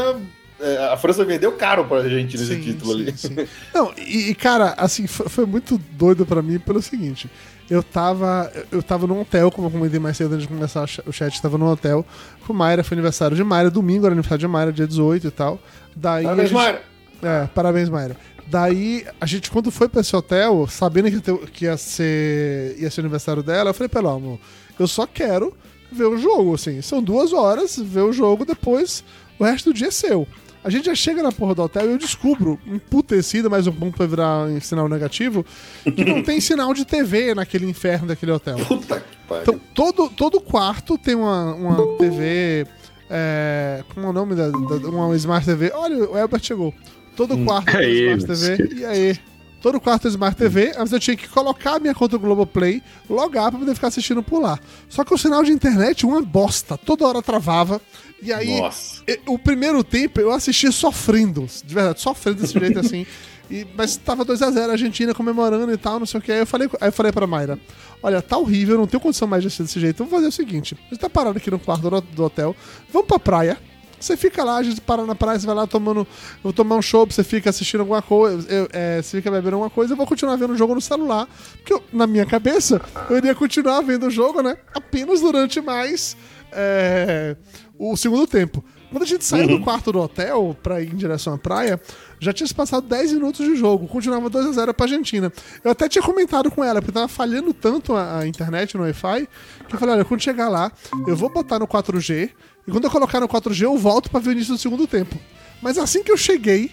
[0.59, 3.17] é, A França vendeu caro pra Argentina esse Sim, título sim, ali.
[3.17, 3.35] sim.
[3.73, 7.29] Não, e, cara, assim, foi, foi muito doido pra mim pelo seguinte.
[7.69, 10.87] Eu tava, eu tava num hotel, como eu comentei mais cedo antes de começar o
[10.87, 12.05] cha- o chat, tava num hotel
[12.45, 15.59] com Mayra, foi aniversário de Mayra, domingo era aniversário de Mayra, dia 18 e tal.
[15.93, 16.81] Daí a Parabéns, gente- Mayra.
[17.21, 18.15] É, parabéns, Mayra.
[18.49, 21.09] Daí, a gente, quando foi pra esse hotel, sabendo
[21.51, 24.39] que, ia ser, ia ser aniversário dela, eu falei pra ela, ó, amor,
[24.79, 25.53] eu só quero
[25.91, 26.81] ver o jogo, assim.
[26.81, 29.03] São duas horas, ver o jogo, depois
[29.37, 30.25] o resto do dia é seu.
[30.63, 33.95] A gente já chega na porra do hotel e eu descubro, emputecido, mais um ponto
[33.95, 35.45] pra virar em sinal negativo,
[35.83, 38.57] que não tem sinal de TV naquele inferno daquele hotel.
[38.65, 39.43] Puta que pariu.
[39.43, 42.65] Então, todo, todo quarto tem uma, uma TV.
[43.09, 45.71] É, como é o nome da, da- Uma Smart TV.
[45.73, 46.73] Olha, o Elbert chegou.
[47.17, 48.75] Todo quarto tem aí, Smart TV.
[48.79, 49.19] E aí?
[49.59, 53.49] Todo quarto Smart TV, mas eu tinha que colocar a minha conta do Globoplay, logar
[53.49, 54.59] pra poder ficar assistindo por lá.
[54.87, 56.77] Só que o sinal de internet, uma bosta.
[56.77, 57.81] Toda hora travava.
[58.21, 59.01] E aí, Nossa.
[59.07, 63.05] e- o primeiro tempo eu assisti sofrendo, de verdade, sofrendo desse jeito assim.
[63.49, 66.31] E, mas tava 2x0, a Argentina comemorando e tal, não sei o que.
[66.31, 67.57] Aí eu falei, aí eu falei pra Mayra:
[68.03, 69.97] Olha, tá horrível, não tenho condição mais de assistir desse jeito.
[69.97, 72.55] Vamos fazer o seguinte: a gente tá parado aqui no quarto do, do hotel,
[72.91, 73.57] vamos pra praia.
[73.99, 76.01] Você fica lá, a gente para na praia, você vai lá tomando.
[76.01, 76.07] Eu
[76.43, 79.69] vou tomar um show, você fica assistindo alguma coisa, eu- é, você fica bebendo alguma
[79.69, 81.27] coisa, eu vou continuar vendo o jogo no celular.
[81.53, 82.79] Porque eu- na minha cabeça,
[83.09, 84.55] eu iria continuar vendo o jogo, né?
[84.73, 86.15] Apenas durante mais
[86.51, 87.35] é,
[87.77, 88.63] o segundo tempo.
[88.89, 91.79] Quando a gente saiu do quarto do hotel pra ir em direção à praia,
[92.19, 95.31] já tinha se passado 10 minutos de jogo, continuava 2x0 pra Argentina.
[95.63, 99.27] Eu até tinha comentado com ela, porque tava falhando tanto a, a internet no Wi-Fi,
[99.67, 100.71] que eu falei: olha, quando chegar lá,
[101.07, 102.29] eu vou botar no 4G,
[102.67, 105.15] e quando eu colocar no 4G, eu volto pra ver o início do segundo tempo.
[105.61, 106.71] Mas assim que eu cheguei,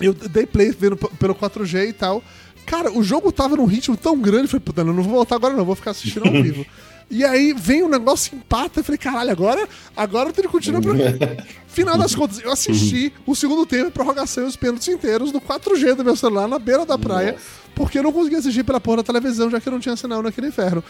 [0.00, 2.22] eu dei play vendo pelo 4G e tal.
[2.66, 5.36] Cara, o jogo tava num ritmo tão grande, eu falei, puta, não, não vou voltar
[5.36, 6.66] agora não, vou ficar assistindo ao vivo.
[7.10, 10.92] E aí vem um negócio empata, eu falei, caralho, agora, agora tenho que continuar pra...
[11.68, 15.40] Final das contas, eu assisti o segundo tempo, a prorrogação e os pênaltis inteiros no
[15.40, 17.36] 4G do meu celular, na beira da praia,
[17.74, 20.20] porque eu não conseguia assistir pela porra da televisão, já que eu não tinha sinal
[20.20, 20.82] naquele inferno.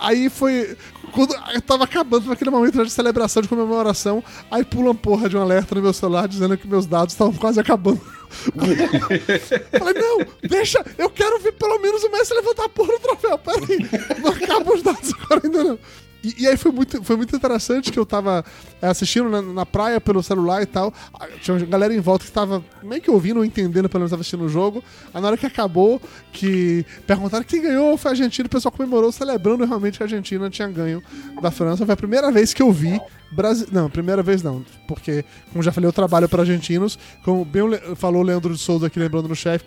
[0.00, 0.76] Aí foi.
[1.12, 5.36] Quando eu tava acabando naquele momento de celebração, de comemoração, aí pula uma porra de
[5.36, 8.00] um alerta no meu celular dizendo que meus dados estavam quase acabando.
[9.78, 10.18] Falei, não,
[10.48, 13.38] deixa, eu quero ver pelo menos o Messi levantar a porra do troféu.
[13.38, 13.78] Peraí,
[14.22, 15.78] não acaba os dados agora ainda não.
[16.22, 18.44] E, e aí foi muito, foi muito interessante que eu tava
[18.80, 20.92] é, assistindo na, na praia pelo celular e tal.
[21.40, 24.20] Tinha uma galera em volta que tava meio que ouvindo ou entendendo pelo menos tava
[24.20, 24.84] assistindo o jogo.
[25.12, 26.00] Aí na hora que acabou,
[26.32, 30.50] que perguntaram quem ganhou foi a Argentina, o pessoal comemorou, celebrando realmente que a Argentina
[30.50, 31.02] tinha ganho
[31.40, 31.84] da França.
[31.84, 33.00] Foi a primeira vez que eu vi.
[33.30, 33.66] Brasi...
[33.70, 36.98] Não, primeira vez não, porque, como já falei, eu trabalho para argentinos.
[37.24, 37.62] Como bem
[37.96, 39.62] falou o Leandro de Souza aqui, lembrando no, chef,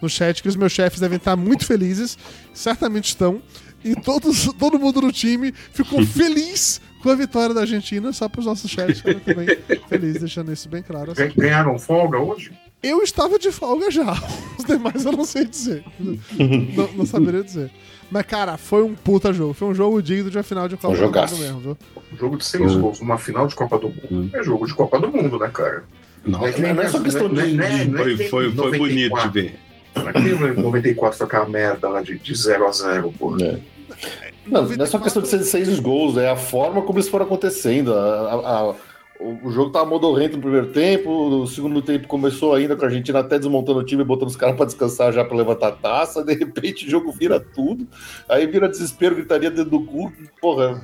[0.00, 2.16] no chat, que os meus chefes devem estar muito felizes,
[2.54, 3.42] certamente estão.
[3.84, 8.40] E todos, todo mundo no time ficou feliz com a vitória da Argentina, só para
[8.40, 9.46] os nossos chefes ficarem também
[9.88, 11.12] felizes, deixando isso bem claro.
[11.12, 11.22] assim.
[11.28, 12.50] Gan- Ganharam folga hoje?
[12.82, 14.12] Eu estava de folga já.
[14.58, 15.84] Os demais eu não sei dizer.
[15.98, 17.70] não, não saberia dizer.
[18.10, 19.52] Mas, cara, foi um puta jogo.
[19.52, 21.36] Foi um jogo digno de uma final de Copa do Mundo jogaço.
[21.38, 21.78] mesmo, viu?
[22.18, 24.30] Jogo de seis gols numa final de Copa do Mundo.
[24.34, 25.84] É jogo de Copa do Mundo, né, cara?
[26.24, 27.56] Não, não é só questão de-
[27.96, 29.58] Foi, foi, foi bonito de ver.
[29.94, 33.36] Naquele 94 foi aquela merda lá de, de 0 a 0 pô.
[33.40, 33.58] É.
[34.46, 37.26] Não, não é só questão de ser seis gols, é a forma como isso foram
[37.26, 37.92] acontecendo.
[37.92, 38.74] A- a- a-
[39.20, 42.88] o o jogo tava modorrento no primeiro tempo, o segundo tempo começou ainda com a
[42.88, 46.22] Argentina até desmontando o time, botando os caras pra descansar já pra levantar a taça,
[46.24, 47.86] de repente o jogo vira tudo,
[48.28, 50.82] aí vira desespero, gritaria dentro do cu, porra.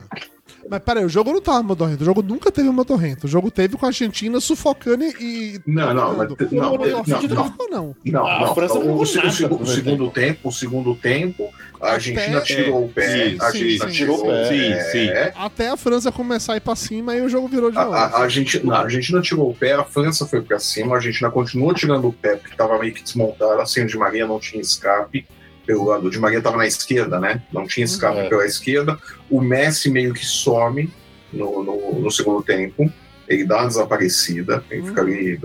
[0.70, 2.02] Mas peraí, o jogo não tava modorrento.
[2.02, 3.24] O jogo nunca teve modorrento.
[3.26, 5.60] O jogo teve com a Argentina sufocando e.
[5.66, 7.96] Não, não, mas- O não, não, não?
[8.04, 8.54] Não, A.
[8.54, 11.50] França não o, primeiro segundo tempo, o segundo tempo,
[11.80, 13.36] a Argentina Até- tirou o pé.
[13.40, 14.22] A Argentina sim, tirou sim.
[14.22, 14.44] o pé.
[14.82, 15.08] Sim, sim.
[15.36, 17.96] Até a França começar a ir pra cima e o jogo virou de A, novo.
[17.96, 20.96] a, a Argentina, não, a Argentina tirou o pé, a França foi pra cima, a
[20.96, 24.38] Argentina continuou tirando o pé, porque tava meio que desmontada, assim, o Di Maria não
[24.40, 25.26] tinha escape.
[25.66, 27.42] Pelo lado, o Di Maria tava na esquerda, né?
[27.52, 28.28] Não tinha escape É.
[28.28, 28.98] pela esquerda.
[29.30, 30.92] O Messi meio que some
[31.32, 32.90] no, no, no segundo tempo.
[33.26, 35.40] ele dá uma desaparecida, ele fica ali,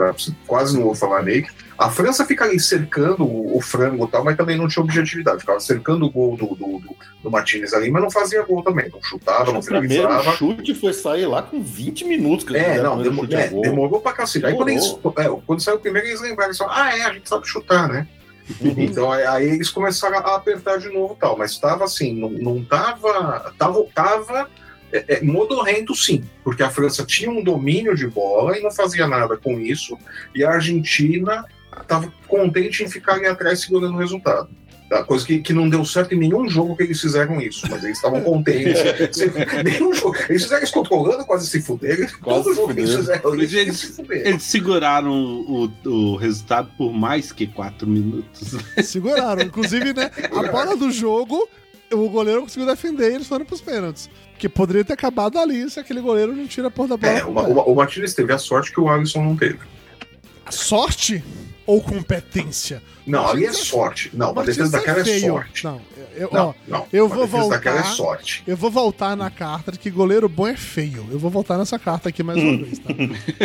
[0.46, 1.48] quase não vou falar nele.
[1.78, 5.40] A França fica ali cercando o, o frango e tal, mas também não tinha objetividade.
[5.40, 8.90] Ficava cercando o gol do, do, do, do Martinez ali, mas não fazia gol também.
[8.90, 10.30] Não chutava, não finalizava.
[10.32, 12.46] O chute foi sair lá com 20 minutos.
[12.46, 14.46] Que é, não, demor, é, demorou pra cacete.
[14.46, 17.30] Aí quando, eles, é, quando saiu o primeiro, eles lembraram só, ah, é, a gente
[17.30, 18.06] sabe chutar, né?
[18.62, 18.74] Uhum.
[18.78, 23.54] Então aí eles começaram a apertar de novo tal, mas estava assim, não, não tava,
[23.58, 24.50] tava, tava
[24.91, 29.08] é, é, modorrento sim, porque a França tinha um domínio de bola e não fazia
[29.08, 29.97] nada com isso,
[30.34, 31.45] e a Argentina
[31.80, 34.50] estava contente em ficar ali atrás segurando o resultado.
[34.92, 37.84] A coisa que, que não deu certo em nenhum jogo que eles fizeram isso, mas
[37.84, 38.80] eles estavam contentes.
[39.64, 40.16] nenhum jogo.
[40.28, 40.84] Eles fizeram isso
[41.26, 42.08] quase se fuderam.
[42.22, 44.30] Quase Todo jogo que eles fizeram eles, eles, se fuderam.
[44.30, 48.56] Eles seguraram o, o resultado por mais que quatro minutos.
[48.84, 49.44] Seguraram.
[49.44, 50.10] Inclusive, né?
[50.32, 51.48] A bola do jogo,
[51.92, 54.10] o goleiro conseguiu defender e eles foram pros pênaltis.
[54.38, 57.14] Que poderia ter acabado ali se aquele goleiro não tira a porra da bola.
[57.14, 59.60] É, o, o, o Martinez teve a sorte que o Alisson não teve.
[60.52, 61.24] Sorte?
[61.70, 62.82] ou competência?
[63.06, 64.10] Não, ali é sorte.
[64.12, 65.64] Não, a defesa daquela é, é sorte.
[65.64, 65.80] Não,
[66.16, 67.64] eu, não, ó, não, eu vou voltar.
[67.64, 68.41] É sorte.
[68.47, 71.08] Eu vou voltar na carta de que goleiro bom é feio.
[71.12, 72.89] Eu vou voltar nessa carta aqui mais uma vez, tá?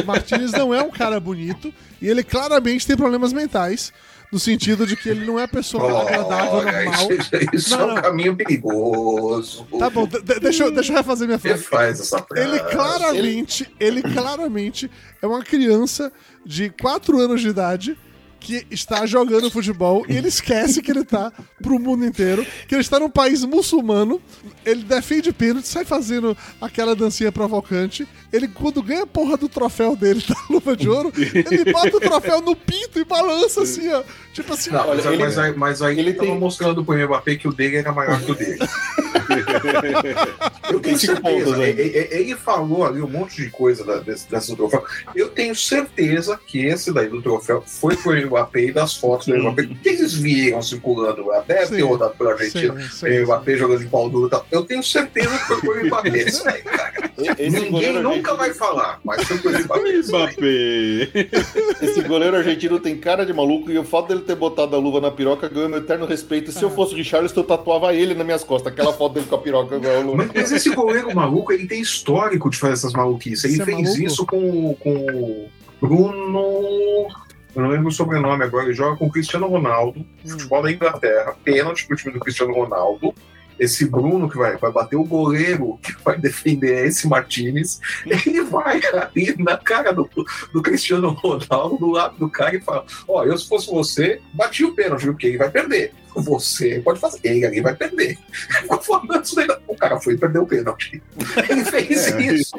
[0.07, 3.93] Martinez não é um cara bonito e ele claramente tem problemas mentais.
[4.35, 7.13] No sentido de que ele não é pessoa oh, agradável, normal.
[7.13, 9.65] Isso, isso não, é um caminho perigoso.
[9.79, 10.09] Tá bom,
[10.41, 11.63] deixa, eu, deixa eu refazer minha frase.
[11.63, 12.49] faz essa frase.
[12.49, 14.01] Ele claramente, ele...
[14.01, 14.91] ele claramente
[15.23, 16.13] é uma criança
[16.45, 17.97] de 4 anos de idade
[18.45, 21.33] que está jogando futebol e ele esquece que ele está
[21.63, 24.21] pro mundo inteiro, que ele está num país muçulmano,
[24.67, 28.07] ele defende pênalti, sai fazendo aquela dancinha provocante.
[28.31, 32.01] Ele, quando ganha a porra do troféu dele da luva de ouro, ele bota o
[32.01, 34.03] troféu no pinto e balança assim, ó.
[34.35, 36.39] Tipo assim, não, mas, ele, mas, aí, mas aí ele tava tem...
[36.39, 38.59] mostrando pro Mbappé que o dele era maior que o dele.
[40.69, 41.63] Eu tenho certeza.
[41.63, 44.85] Ele, ele, falou ali um monte de coisa da, desse, desse troféu.
[45.15, 49.39] Eu tenho certeza que esse daí do troféu foi pro Mbappé e das fotos do
[49.39, 49.63] Mbappé.
[49.63, 51.25] O que eles viram circulando?
[51.47, 52.75] Deve sim, ter rodado pela Argentina.
[52.75, 54.47] o Mbappé jogando de pau duro e tal.
[54.51, 56.19] Eu tenho certeza que foi pro Mbappé.
[56.19, 56.93] Isso aí, cara.
[57.39, 60.03] Ninguém nunca vai falar, mas foi pro Mbappé.
[60.09, 61.29] Mbappé.
[61.83, 65.01] Esse goleiro argentino tem cara de maluco e o fato dele ter botado a luva
[65.01, 66.51] na piroca ganhou meu eterno respeito.
[66.53, 66.73] Se eu ah.
[66.73, 68.73] fosse de Charles, eu tatuava ele nas minhas costas.
[68.73, 69.79] Aquela foto dele com a piroca.
[70.17, 73.45] Mas, mas esse goleiro maluco, ele tem histórico de fazer essas maluquices.
[73.45, 75.49] Ele Você é fez é isso com, com o
[75.81, 77.09] Bruno.
[77.55, 78.65] Eu não lembro o sobrenome agora.
[78.65, 80.29] Ele joga com o Cristiano Ronaldo, hum.
[80.29, 83.15] futebol da Inglaterra, pênalti pro time do Cristiano Ronaldo
[83.59, 88.81] esse Bruno que vai, vai bater o goleiro que vai defender esse Martinez, ele vai
[88.93, 90.09] ali na cara do,
[90.53, 94.21] do Cristiano Ronaldo, do lado do cara, e fala: Ó, oh, eu se fosse você,
[94.33, 95.93] bati o pênalti, porque ele vai perder.
[96.15, 98.19] Você pode fazer, ele ali vai perder.
[99.67, 101.03] O cara foi e perdeu o pênalti.
[101.49, 102.23] Ele fez é.
[102.23, 102.55] isso.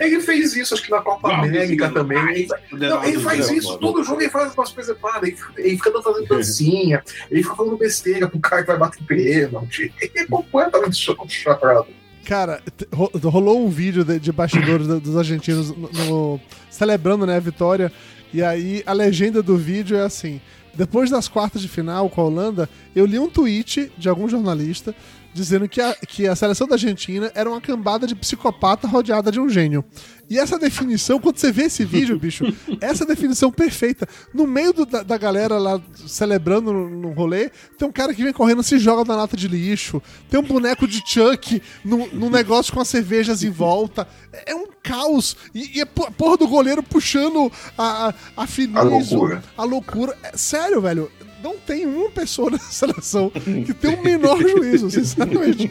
[0.00, 2.18] Ele fez isso, acho que na Copa América também.
[2.28, 5.28] Ele, não, ele faz isso, todo jogo ele faz umas coisas erradas.
[5.28, 9.92] Ele, ele fica fazendo dancinha, ele fica falando besteira pro cara que vai bater pênalti.
[10.00, 11.86] Ele é completamente chocado.
[12.24, 12.62] Cara,
[13.24, 16.40] rolou um vídeo de, de bastidores dos argentinos no, no,
[16.70, 17.90] celebrando né, a vitória.
[18.32, 20.40] E aí a legenda do vídeo é assim:
[20.78, 24.94] depois das quartas de final com a Holanda, eu li um tweet de algum jornalista
[25.32, 29.40] dizendo que a, que a seleção da Argentina era uma cambada de psicopata rodeada de
[29.40, 29.84] um gênio.
[30.30, 32.44] E essa definição, quando você vê esse vídeo, bicho,
[32.80, 34.06] essa definição perfeita.
[34.32, 38.22] No meio do, da, da, galera lá celebrando no, no, rolê, tem um cara que
[38.22, 40.02] vem correndo se joga na lata de lixo.
[40.28, 44.06] Tem um boneco de Chuck no, no negócio com as cervejas em volta.
[44.32, 45.36] É, é um caos.
[45.54, 49.42] E, e a porra do goleiro puxando a, a, a finismo, A loucura.
[49.56, 50.18] A loucura.
[50.22, 51.10] É, sério, velho
[51.42, 55.70] não tem uma pessoa nessa seleção que tem o menor juízo, sinceramente.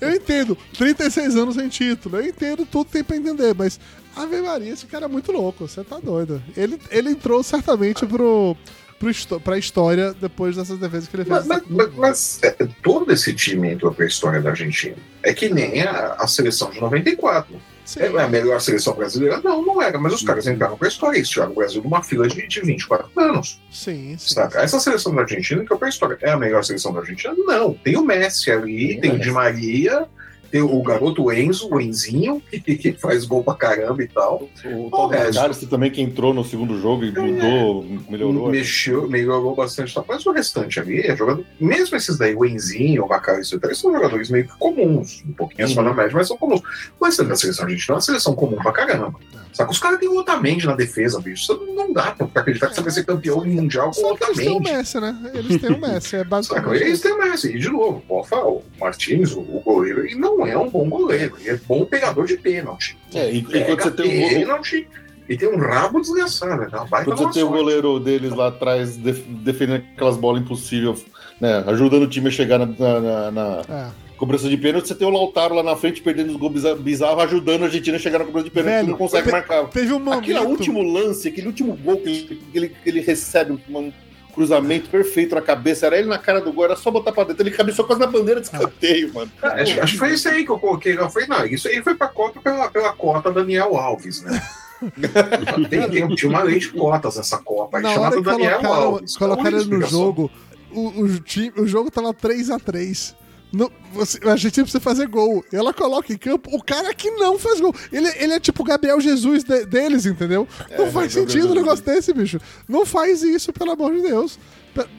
[0.00, 3.78] Eu entendo, 36 anos sem título, eu entendo tudo tem pra entender, mas
[4.16, 6.42] Ave Maria, esse cara é muito louco, você tá doido.
[6.56, 8.56] Ele, ele entrou certamente pro,
[8.98, 11.46] pro, pra história depois dessas defesas que ele fez.
[11.46, 12.50] Mas, mas, mas é,
[12.82, 14.96] todo esse time entrou pra história da Argentina.
[15.22, 17.60] É que nem a, a seleção de 94.
[17.84, 18.00] Sim.
[18.00, 19.40] É a melhor seleção brasileira?
[19.44, 21.18] Não, não era, mas os caras entraram pra história.
[21.18, 23.60] Eles tiraram o Brasil de uma fila de, de 24 anos.
[23.70, 24.60] Sim, sim, saca?
[24.60, 26.16] Essa seleção da Argentina entrou pra história.
[26.22, 27.34] É a melhor seleção da Argentina?
[27.36, 27.74] Não.
[27.74, 30.08] Tem o Messi ali, tem o Di Maria,
[30.54, 34.48] tem o garoto Enzo, o Enzinho, que, faz gol pra caramba e tal.
[34.64, 38.50] O Tom Garcia também que entrou no segundo jogo e é, mudou, melhorou.
[38.50, 39.92] Mexeu, melhorou bastante.
[39.92, 40.04] Tá?
[40.06, 41.44] Mas o restante ali é jogador.
[41.58, 45.32] Mesmo esses daí, o Enzinho, o Macau e o são jogadores meio que comuns, um
[45.32, 46.62] pouquinho acima da média, mas são comuns.
[47.00, 49.18] Mas a seleção argentina é uma seleção comum pra caramba.
[49.54, 51.42] Só que os caras têm o Otamendi na defesa, bicho.
[51.44, 54.36] Isso não dá pra acreditar que você vai ser campeão mundial com o que eles
[54.36, 54.76] têm o Otamendi.
[54.76, 55.30] Messi, né?
[55.32, 56.24] Eles têm o Messi, é Saca?
[56.28, 56.82] basicamente.
[56.82, 57.44] Eles têm mais.
[57.44, 61.36] E de novo, falar, o Martins, o, o goleiro, ele não é um bom goleiro.
[61.40, 62.98] Ele é bom pegador de pênalti.
[63.14, 64.88] É, e, e Pega quando você tem um, go- pênalti
[65.28, 66.68] e tem um rabo desgraçado, né?
[67.04, 71.04] Quando você tem o goleiro deles lá atrás def- defendendo aquelas bolas impossíveis,
[71.40, 74.03] né, ajudando o time a chegar na, na- na- na É.
[74.24, 77.22] cobrança de pênalti, você tem o Lautaro lá na frente perdendo os gols biza- bizarros,
[77.24, 79.64] ajudando a Argentina a chegar na cobrança de pênalti, Velho, não consegue marcar.
[79.68, 80.20] Teve um momento.
[80.20, 82.22] Aquele último lance, aquele último gol que ele,
[82.52, 83.92] que ele, que ele recebe um,
[84.34, 87.42] cruzamento perfeito na cabeça, era ele na cara do gol, era só botar pra dentro,
[87.42, 89.30] ele cabeçou quase na bandeira de escanteio, mano.
[89.40, 90.98] Ah, Acho, acho que foi isso aí que eu coloquei.
[90.98, 94.42] Eu falei, não, isso aí foi pra cota pela, pela cota Daniel Alves, né?
[95.70, 98.58] tem, tem, tinha uma lei de cotas nessa Copa, aí Na hora chamada que Daniel
[98.58, 99.16] colocaram, Alves.
[99.16, 100.30] colocaram ele no jogo,
[100.72, 103.14] o, o, time, o jogo tava 3x3.
[103.54, 105.44] No, você, a Argentina precisa fazer gol.
[105.52, 107.74] Ela coloca em campo o cara que não faz gol.
[107.92, 110.46] Ele, ele é tipo o Gabriel Jesus de- deles, entendeu?
[110.76, 112.40] não faz sentido um negócio desse, bicho.
[112.68, 114.38] Não faz isso, pelo amor de Deus.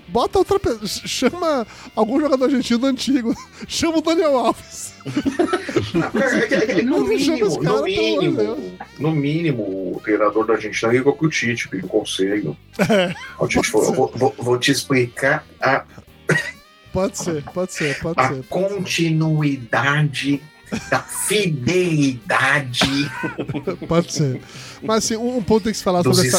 [0.08, 0.80] Bota outra pessoa.
[0.88, 3.36] Chama algum jogador argentino antigo.
[3.68, 4.94] Chama o Daniel Alves.
[6.66, 9.64] É é No Não chama mínimo, os no caras, pelo amor de mínimo, no mínimo,
[9.98, 12.56] o treinador da Argentina ligou pro Tite, pediu conselho.
[13.38, 15.84] O Tite falou: vou, vou- vou te explicar a,
[16.96, 18.44] Pode ser, pode ser, pode a ser.
[18.50, 20.42] continuidade
[20.90, 22.80] da fidelidade
[23.88, 24.42] Pode ser.
[24.82, 26.38] Mas assim, um, um ponto tem que se falar sobre essa,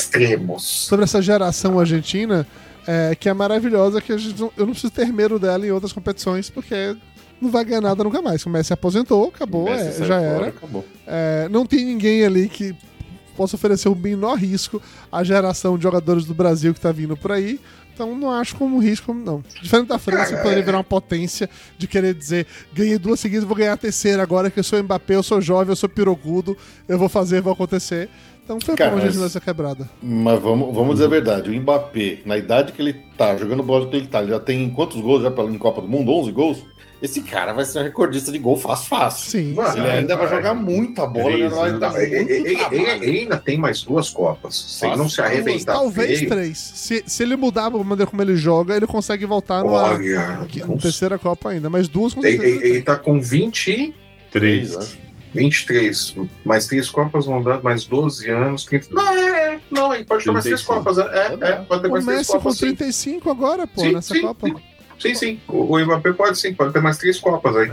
[0.58, 2.46] sobre essa geração argentina,
[2.86, 5.70] é, que é maravilhosa, que a gente não- eu não preciso ter medo dela em
[5.70, 6.96] outras competições, porque
[7.40, 8.44] não vai ganhar nada nunca mais.
[8.44, 10.48] O Messi aposentou, acabou, Messi é, já fora, era.
[10.48, 10.84] Acabou.
[11.06, 12.74] É, não tem ninguém ali que
[13.36, 14.80] possa oferecer o menor risco
[15.12, 17.60] à geração de jogadores do Brasil que tá vindo por aí.
[17.96, 19.42] Então não acho como risco, não.
[19.62, 20.64] Diferente da França, Cara, poderia é.
[20.66, 24.60] virar uma potência de querer dizer: ganhei duas seguidas, vou ganhar a terceira agora que
[24.60, 26.54] eu sou Mbappé, eu sou jovem, eu sou pirogudo,
[26.86, 28.10] eu vou fazer, vai acontecer.
[28.44, 29.88] Então foi Cara, bom a gente mas- nessa quebrada.
[30.02, 33.88] Mas vamos, vamos dizer a verdade, o Mbappé, na idade que ele tá, jogando bola
[33.88, 36.12] que ele tá, ele já tem quantos gols já em Copa do Mundo?
[36.12, 36.58] 11 gols?
[37.06, 39.30] Esse cara vai ser um recordista de gol fácil, fácil.
[39.30, 39.52] Sim.
[39.54, 42.02] Mano, Ele ainda vai jogar muita bola, ele Três, vai né?
[42.02, 44.56] ele, ele- ele- ele ainda tem mais duas Copas.
[44.56, 46.58] Se ele não se arrebentar Talvez feio, três.
[46.58, 51.18] Se, se ele mudar a maneira como ele joga, ele consegue voltar olha, na terceira
[51.18, 51.70] Copa ainda.
[51.70, 53.94] Mas duas com ele, ele, ele tá com 20,
[54.32, 54.76] Três.
[54.76, 54.86] né?
[55.34, 58.64] 23, mais três Copas vão dar mais 12 anos.
[58.64, 58.88] 30...
[58.90, 60.84] Não, é, é, não, ele pode ter mais três 35.
[60.84, 60.98] Copas.
[61.14, 62.54] É, é, pode ter mais três Messi com Copas.
[62.56, 64.46] Sim, 35 agora, pô, Sim, nessa sim, Copa.
[64.48, 64.56] sim.
[64.98, 65.40] Sim, sim.
[65.48, 67.72] O, o Mbappé pode sim, pode ter mais três Copas aí.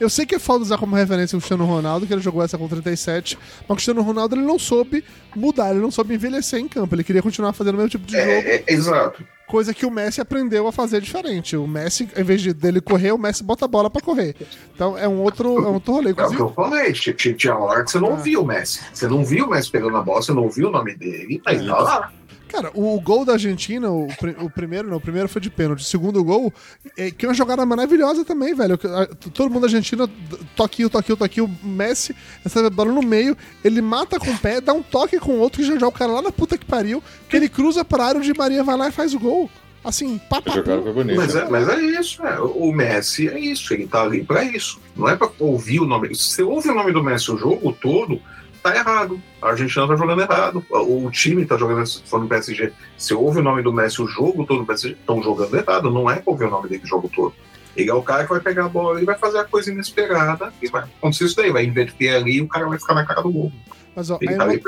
[0.00, 2.58] Eu sei que é foda usar como referência o Cristiano Ronaldo, que ele jogou essa
[2.58, 5.04] com 37, mas o Cristiano Ronaldo ele não soube
[5.36, 6.94] mudar, ele não soube envelhecer em campo.
[6.96, 9.24] Ele queria continuar fazendo o mesmo tipo de jogo, É, é, exato.
[9.46, 11.56] coisa que o Messi aprendeu a fazer diferente.
[11.56, 14.34] O Messi, em vez de dele correr, o Messi bota a bola pra correr.
[14.74, 16.10] Então é um outro, é um outro rolê.
[16.10, 16.92] É o que eu falei.
[16.92, 18.16] Tinha, hora que você não Ah.
[18.16, 18.80] viu o Messi.
[18.92, 21.40] Você não viu o Messi pegando a bola, você não viu o nome dele.
[21.46, 22.12] Aí tá lá.
[22.54, 24.06] Cara, o gol da Argentina, o,
[24.40, 25.80] o primeiro, não, o primeiro foi de pênalti.
[25.80, 26.52] O segundo gol,
[26.96, 28.74] é, que é uma jogada maravilhosa também, velho.
[28.74, 30.08] A- Todo mundo da Argentina,
[30.54, 31.46] toquinho, toquinho, toquinho.
[31.62, 35.18] O Messi recebe a bola no meio, ele mata com o pé, dá um toque
[35.18, 37.48] com o outro, que já joga o cara lá na puta que pariu, que ele
[37.48, 39.50] cruza pra área, o Di Maria vai lá e faz o gol.
[39.84, 40.18] Assim,
[40.94, 41.16] bonito.
[41.16, 42.40] Mas é, mas é isso, é.
[42.40, 44.80] o Messi é isso, ele tá ali pra isso.
[44.96, 46.14] Não é pra ouvir o nome.
[46.14, 48.18] Se você ouve o nome do Messi o jogo todo,
[48.64, 49.20] tá errado.
[49.42, 50.64] A Argentina tá jogando errado.
[50.70, 52.72] O time tá jogando, no PSG.
[52.96, 55.90] Se ouve o nome do Messi o jogo todo no PSG, estão jogando errado.
[55.90, 57.34] Não é ouvir o nome dele o jogo todo.
[57.76, 60.50] Ele é o cara que vai pegar a bola e vai fazer a coisa inesperada.
[60.62, 63.20] E vai acontecer isso daí, vai inverter ali e o cara vai ficar na cara
[63.22, 63.52] do gol.
[63.96, 64.60] Mas ó, a tá emo-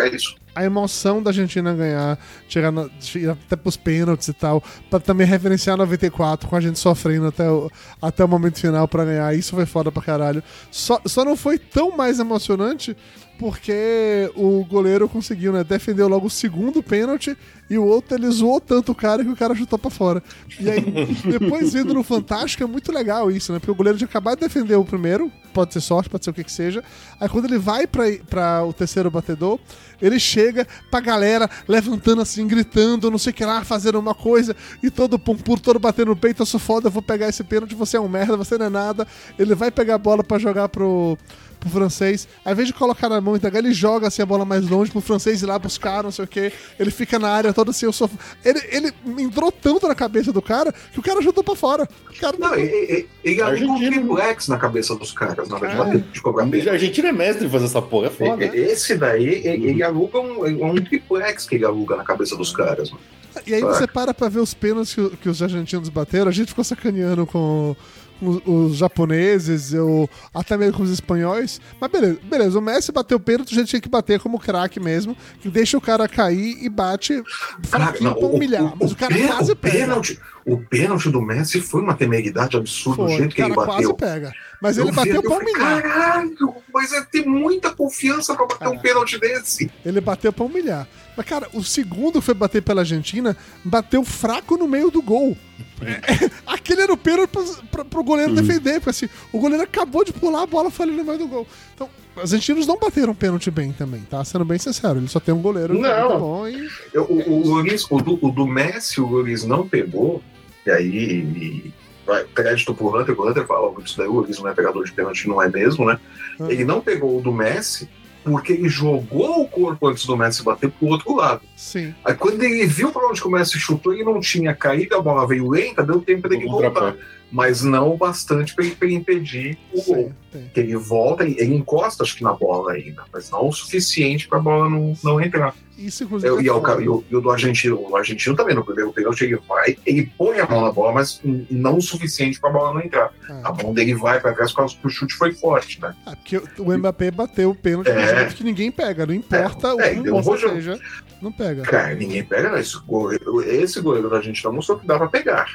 [0.54, 2.16] a emoção da Argentina ganhar,
[2.48, 6.78] chegar, na, chegar até pros pênaltis e tal, pra também referenciar 94, com a gente
[6.78, 7.68] sofrendo até o,
[8.00, 10.42] até o momento final pra ganhar, isso foi foda pra caralho.
[10.70, 12.96] Só, só não foi tão mais emocionante
[13.38, 17.36] porque o goleiro conseguiu, né, defender logo o segundo pênalti
[17.68, 20.22] e o outro ele zoou tanto o cara que o cara chutou pra fora.
[20.58, 20.80] E aí,
[21.26, 23.58] depois vendo no Fantástico, é muito legal isso, né?
[23.58, 26.34] Porque o goleiro tinha acabado de defender o primeiro, pode ser sorte, pode ser o
[26.34, 26.82] que que seja.
[27.20, 29.58] Aí quando ele vai pra, pra o terceiro batedor,
[30.00, 34.54] ele chega pra galera levantando assim, gritando, não sei o que lá, fazendo uma coisa,
[34.82, 37.74] e todo pum, todo batendo no peito, eu sou foda, eu vou pegar esse pênalti,
[37.74, 39.06] você é um merda, você não é nada.
[39.38, 41.18] Ele vai pegar a bola pra jogar pro,
[41.66, 44.44] pro francês, ao invés de colocar na mão e entregar, ele joga assim a bola
[44.44, 46.52] mais longe pro francês ir lá buscar, não sei o que.
[46.78, 48.08] Ele fica na área todo assim, eu sou.
[48.44, 48.92] Ele, ele
[49.22, 51.88] entrou tanto na cabeça do cara que o cara chutou pra fora.
[52.10, 55.56] O cara Não, ele, ele, ele aluga um Argentina, triplex na cabeça dos caras na
[55.56, 55.76] hora de, É.
[55.78, 56.68] bater, de cobrar pênalti.
[56.68, 58.44] A Argentina é mestre em fazer essa porra, é foda.
[58.44, 62.36] E- e- Esse daí, ele, ele aluga um, um triplex que ele aluga na cabeça
[62.36, 62.90] dos caras.
[62.90, 63.02] mano.
[63.46, 66.48] E aí você para pra ver os pênaltis que, que os argentinos bateram, a gente
[66.48, 67.76] ficou sacaneando com
[68.20, 71.60] os, os japoneses, ou até mesmo com os espanhóis.
[71.80, 74.80] Mas beleza, beleza, o Messi bateu o pênalti, a gente tinha que bater como craque
[74.80, 77.22] mesmo, que deixa o cara cair e bate
[77.64, 78.64] fraquinho pra humilhar.
[78.74, 79.78] o- mas o cara pê- quase o pega.
[79.78, 83.54] pênalti, o pênalti do Messi foi uma temeridade absurda do Foi, jeito o que ele
[83.54, 83.94] cara quase bateu.
[83.94, 84.32] pega.
[84.62, 85.82] Mas Eu ele vi bateu aquilo, pra eu falei, humilhar.
[85.82, 89.70] Caralho, mas é ter muita confiança pra bater um pênalti desse.
[89.84, 90.88] Ele bateu pra humilhar.
[91.16, 95.36] Mas, cara, o segundo foi bater pela Argentina, bateu fraco no meio do gol.
[95.82, 100.04] É, aquele era o pênalti pro, pro, pro goleiro defender, porque assim, o goleiro acabou
[100.04, 101.46] de pular, a bola foi ali no meio do gol.
[101.74, 104.24] Então, os argentinos não bateram pênalti bem também, tá?
[104.24, 106.08] Sendo bem sincero, ele só tem um goleiro é Não.
[106.08, 106.68] muito bom e.
[106.94, 110.22] Eu- o, o, Loris, o, do, o do Messi, o Loris não pegou,
[110.66, 111.72] e aí e-
[112.06, 114.82] vai, crédito pro Hunter, o Hunter fala, "Ó, isso daí o Loris não é pegador
[114.84, 115.98] de pênalti, não é mesmo, né?
[116.40, 116.46] Ah.
[116.50, 117.86] Ele não pegou o do Messi
[118.26, 121.42] porque ele jogou o corpo antes do Messi bater pro outro lado.
[121.54, 121.94] Sim.
[122.04, 125.26] Aí quando ele viu pra onde o Messi chutou, ele não tinha caído, a bola
[125.28, 126.70] veio lenta, deu tempo dele voltar.
[126.72, 126.98] contrapé.
[127.36, 129.96] Mas não o bastante ele impedir o gol.
[130.32, 130.50] Sim, sim.
[130.54, 134.26] Que ele volta, ele ele encosta, acho que na bola ainda, mas não o suficiente
[134.26, 135.54] pra bola não, não entrar.
[135.76, 136.30] Isso, inclusive.
[136.32, 136.46] Eu- é e,
[136.84, 140.10] e o- e o do argentino, o argentino também, no primeiro pênalti, ele vai, ele
[140.16, 141.20] põe a mão na bola, mas
[141.50, 143.12] não o suficiente pra bola não entrar.
[143.28, 145.94] A Ah, mão dele vai pra trás por causa que o chute foi forte, né?
[146.06, 148.24] ah, porque o Mbappé bateu o pênalti É.
[148.24, 150.80] que ninguém pega, não importa É, o é, bom vou você jo- seja,
[151.20, 151.60] não pega.
[151.64, 152.56] Cara, ninguém pega, não.
[152.56, 155.46] Esse goleiro, esse goleiro da Argentina mostrou que dá pra pegar.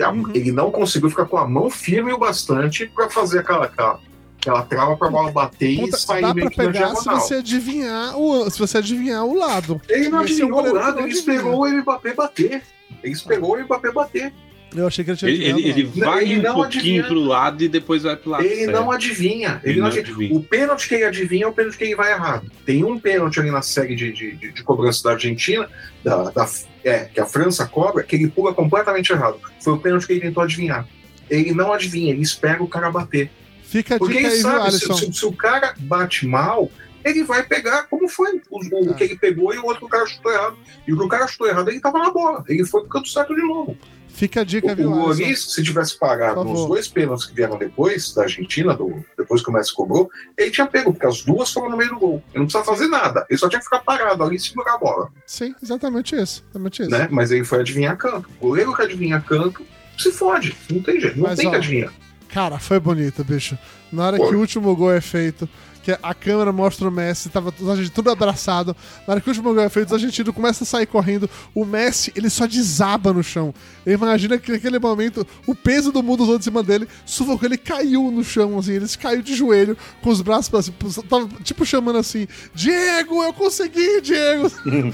[0.00, 0.30] A- Uhum.
[0.34, 4.00] Ele não conseguiu ficar com a mão firme o bastante pra fazer aquela, aquela,
[4.40, 7.04] aquela trava pra bola bater e Puta, sair dá meio pra que na pegar se
[7.08, 9.80] você adivinhar o, se você adivinhar o lado.
[9.88, 12.62] Ele não é o adivinhou o lado, ele esperou o Mbappé bater.
[13.02, 14.32] Ele esperou o Mbappé bater.
[14.76, 16.00] Eu achei que ele tinha Ele, ele, ele lado.
[16.00, 17.04] vai Ele um pouquinho adivinha.
[17.04, 18.44] pro lado e depois vai pro lado.
[18.44, 18.72] Ele certo.
[18.72, 19.60] não adivinha.
[19.64, 20.06] Ele Ele não adivinha.
[20.10, 20.34] adivinha.
[20.38, 22.50] O pênalti que ele adivinha é o pênalti que ele vai errado.
[22.66, 25.68] Tem um pênalti ali na série de, de, de- de cobrança da Argentina,
[26.04, 26.48] da, da-
[26.84, 29.40] é, que a França cobra, que ele pula completamente errado.
[29.60, 30.86] Foi o pênalti que ele tentou adivinhar.
[31.30, 33.30] Ele não adivinha, ele espera o cara bater.
[33.62, 34.94] Fica a Porque dica ele aí, viu, sabe, se, Alisson?
[35.12, 36.70] se- se o cara bate mal,
[37.04, 38.40] ele vai pegar como foi.
[38.50, 38.94] O, o Ah.
[38.94, 40.56] que ele pegou e o outro cara chutou errado.
[40.86, 42.44] E o que o cara chutou errado, ele tava na bola.
[42.48, 43.76] Ele foi pro canto certo de novo.
[44.08, 44.94] Fica a dica, O, viu, o?
[45.06, 46.66] Loris, se tivesse nos favor.
[46.68, 50.66] dois pênaltis que vieram depois da Argentina, do, depois que o Messi cobrou, ele tinha
[50.66, 52.14] pego, porque as duas foram no meio do gol.
[52.30, 53.24] Ele não precisava fazer nada.
[53.30, 55.12] Ele só tinha que ficar parado ali e segurar a bola.
[55.24, 56.42] Sim, exatamente isso.
[56.50, 56.90] Exatamente isso.
[56.90, 57.06] Né?
[57.12, 58.28] Mas ele foi adivinhar canto.
[58.40, 59.64] O goleiro que adivinha canto
[59.96, 60.56] se fode.
[60.68, 61.16] Não tem jeito.
[61.16, 61.92] Não Mas, tem ó, que adivinhar.
[62.28, 63.56] Cara, foi bonito, bicho.
[63.92, 65.48] Na hora que o último gol é feito,
[65.88, 68.76] que a câmera mostra o Messi, tava os argentinos tudo abraçado.
[69.06, 71.30] Na hora que o último gol é feito, os argentinos começam a sair correndo.
[71.54, 73.54] O Messi, ele só desaba no chão.
[73.86, 78.10] Imagina que naquele momento, o peso do mundo todo em cima dele sufocou, ele caiu
[78.10, 80.76] no chão, assim, ele caiu de joelho, com os braços pra cima,
[81.08, 84.50] tava tipo chamando assim, Diego, eu consegui, Diego!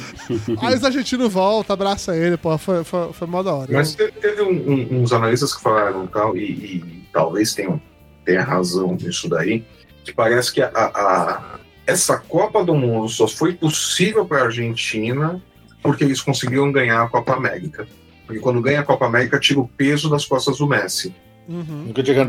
[0.62, 3.72] Aí os argentinos voltam, abraça ele, pô, foi, foi, foi mó da hora.
[3.72, 7.80] Mas te- teve um- um- uns analistas que falaram tal, e, e talvez tenham,
[8.24, 9.64] tenha razão nisso daí,
[10.04, 15.42] que parece que a, a- essa Copa do Mundo só foi possível para a Argentina
[15.82, 17.86] porque eles conseguiram ganhar a Copa América.
[18.26, 21.14] Porque quando ganha a Copa América, tira o peso das costas do Messi.
[21.46, 21.84] Uhum.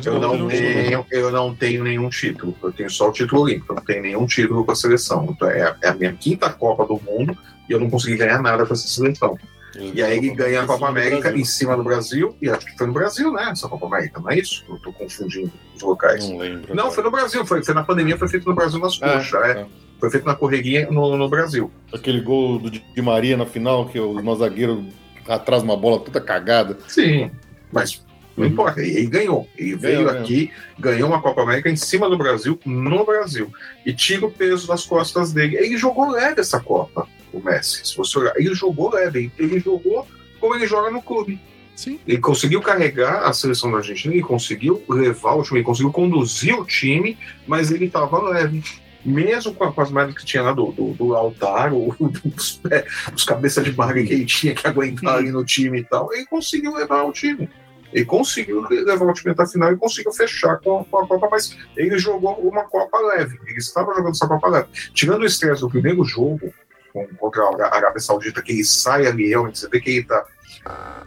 [0.10, 2.54] Eu não, tenho, eu não tenho nenhum título.
[2.62, 3.72] Eu tenho só o título olímpico.
[3.72, 5.26] Eu não tenho nenhum título com a seleção.
[5.30, 7.38] Então é, é a minha quinta Copa do Mundo
[7.70, 9.38] e eu não consegui ganhar nada com essa seleção.
[9.78, 12.88] E aí ele ganha a Copa América em cima do Brasil, e acho que foi
[12.88, 13.50] no Brasil, né?
[13.52, 14.64] Essa Copa América, não é isso?
[14.70, 16.28] Eu tô confundindo os locais.
[16.30, 16.74] Não lembro.
[16.76, 19.34] Não, foi no Brasil, foi, foi na pandemia, foi feito no Brasil nas É, coxas,
[19.44, 19.52] é.
[19.62, 19.66] é.
[20.00, 21.72] Foi feito na correria no, no Brasil.
[21.94, 24.86] Aquele gol do Di Maria na final, que o nosso zagueiro
[25.28, 26.78] atrás uma bola toda cagada.
[26.88, 27.32] Sim,
[27.72, 28.04] mas
[28.38, 28.52] não Uhum.
[28.52, 29.48] importa, ele, ele ganhou.
[29.58, 33.50] Ele veio Ganhou, aqui, ganhou uma Copa América em cima do Brasil, no Brasil.
[33.86, 35.56] E tira o peso das costas dele.
[35.56, 37.08] Ele jogou leve essa Copa,
[37.38, 37.86] o Messi.
[37.86, 40.08] Se você olhar, ele jogou leve, ele jogou
[40.40, 41.40] como ele joga no clube.
[41.76, 42.00] Sim.
[42.08, 46.58] Ele conseguiu carregar a seleção da Argentina, ele conseguiu levar o time, ele conseguiu conduzir
[46.58, 48.64] o time, mas ele estava leve.
[49.04, 52.54] Mesmo com, a- com as merdas que tinha lá do, do, do altar, ou dos,
[52.64, 56.12] pé- dos cabeças de barra que ele tinha que aguentar ali no time e tal,
[56.14, 57.50] ele conseguiu levar o time.
[57.94, 61.30] Ele conseguiu levar o time até a final e conseguiu fechar com, com a Copa,
[61.32, 63.38] mas ele jogou uma Copa leve.
[63.46, 64.68] Ele estava jogando essa Copa leve.
[64.94, 66.52] Tirando o estresse do primeiro jogo
[66.96, 70.24] com- contra a Arábia Saudita, que ele sai ali, realmente, você vê que ele tá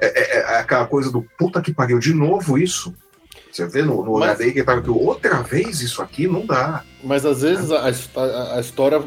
[0.00, 2.94] é, é- é aquela coisa do puta que pariu, de novo isso.
[3.50, 6.84] Você vê no, no olhar Mas- dele que aqui, outra vez isso aqui, não dá.
[7.02, 9.00] Mas às vezes a, a- a história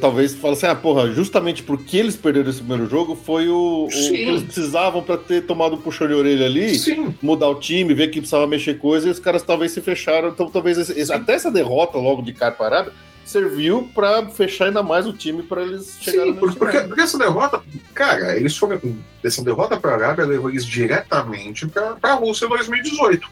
[0.00, 3.88] talvez fala assim: ah, porra, justamente porque eles perderam esse primeiro jogo foi o, o
[3.88, 7.92] que eles precisavam pra ter tomado um puxão de orelha ali, Sim, mudar o time,
[7.92, 10.28] ver que precisava mexer coisa, e os caras talvez se fecharam.
[10.28, 12.92] Então talvez esse- até essa derrota logo de cara parada
[13.28, 17.18] serviu para fechar ainda mais o time para eles chegarem Sim, porque, porque, porque, essa
[17.18, 17.62] derrota,
[17.94, 18.80] cara, eles foram.
[19.22, 23.28] Essa derrota para a Arábia levou eles diretamente para a Rússia em 2018.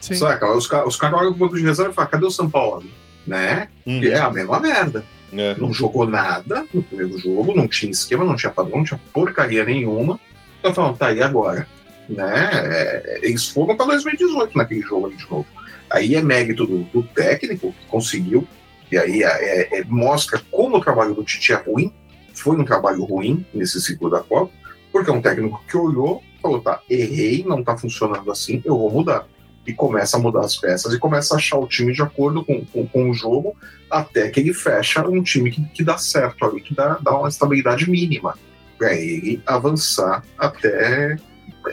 [0.00, 0.14] Sim.
[0.14, 0.52] Saca?
[0.52, 2.84] Os, os caras olham pro banco de reserva e falam: cadê o São Paulo?
[3.26, 3.68] Né?
[3.86, 4.02] Uhum.
[4.04, 5.04] é a mesma merda.
[5.32, 5.54] É.
[5.56, 9.64] Não jogou nada no primeiro jogo, não tinha esquema, não tinha padrão, não tinha porcaria
[9.64, 10.20] nenhuma.
[10.60, 11.66] Então falando, tá, e agora?
[12.08, 12.50] Né?
[12.52, 15.46] É, eles foram para 2018 naquele jogo ali de novo.
[15.88, 18.46] Aí é mérito do, do técnico que conseguiu,
[18.92, 21.90] e aí é, é, mostra como o trabalho do Tite é ruim,
[22.34, 24.52] foi um trabalho ruim nesse ciclo da Copa,
[24.92, 28.90] porque é um técnico que olhou, falou, tá, errei, não tá funcionando assim, eu vou
[28.90, 29.26] mudar
[29.66, 32.64] e começa a mudar as peças e começa a achar o time de acordo com,
[32.66, 33.56] com, com o jogo,
[33.90, 37.28] até que ele fecha um time que, que dá certo ali, que dá, dá uma
[37.28, 38.36] estabilidade mínima
[38.76, 41.16] para ele avançar até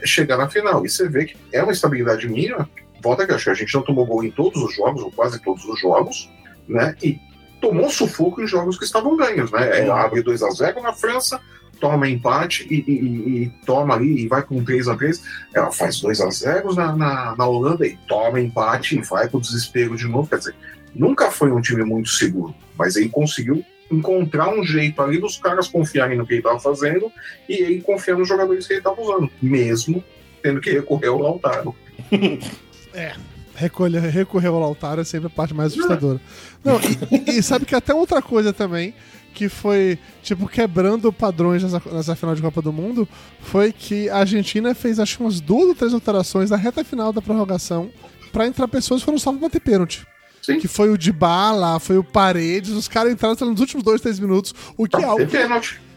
[0.06, 0.86] chegar na final.
[0.86, 2.70] E você vê que é uma estabilidade mínima.
[3.02, 5.80] Volta que a gente não tomou gol em todos os jogos, ou quase todos os
[5.80, 6.30] jogos,
[6.70, 6.96] né?
[7.04, 7.20] E
[7.60, 9.82] tomou sufoco em jogos que estavam ganhos, né?
[9.82, 11.42] É, abre 2 a 0 na França,
[11.80, 15.22] toma empate e, e, e, toma ali e vai com 3 a 3
[15.54, 19.40] Ela faz 2 a 0 na, na, na, Holanda e toma empate e vai o
[19.40, 20.30] desespero de novo.
[20.30, 20.56] Quer dizer,
[20.94, 25.68] nunca foi um time muito seguro, mas ele conseguiu encontrar um jeito ali dos caras
[25.68, 27.12] confiarem no que ele estava fazendo
[27.48, 30.04] e ele confiar nos jogadores que ele estava usando, mesmo
[30.44, 31.76] tendo que recorrer ao Lautaro.
[32.92, 33.14] É.
[33.60, 36.22] Recolher, recorrer ao Lautaro é sempre a parte mais assustadora.
[36.64, 36.80] Não,
[37.12, 38.94] e, e sabe que até outra coisa também
[39.34, 43.08] que foi, tipo, quebrando padrões nessa, nessa final de Copa do Mundo,
[43.42, 47.14] foi que a Argentina fez, acho que umas duas ou três alterações na reta final
[47.14, 47.90] da prorrogação
[48.32, 50.06] para entrar pessoas que foram só pra bater pênalti.
[50.42, 50.58] Sim.
[50.58, 54.20] Que foi o de Bala, foi o Paredes, os caras entraram nos últimos dois, três
[54.20, 55.26] minutos, o que é algo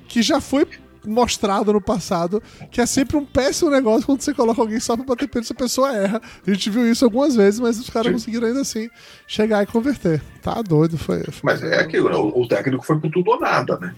[0.08, 0.66] que já foi
[1.06, 5.04] mostrado no passado que é sempre um péssimo negócio quando você coloca alguém só pra
[5.04, 6.22] bater pênalti e a pessoa erra.
[6.46, 8.88] A gente viu isso algumas vezes, mas os caras conseguiram ainda assim
[9.26, 10.22] chegar e converter.
[10.40, 11.22] Tá doido, foi.
[11.24, 12.16] foi mas é aquilo, né?
[12.16, 13.94] o, técnico foi pro tudo ou nada, né?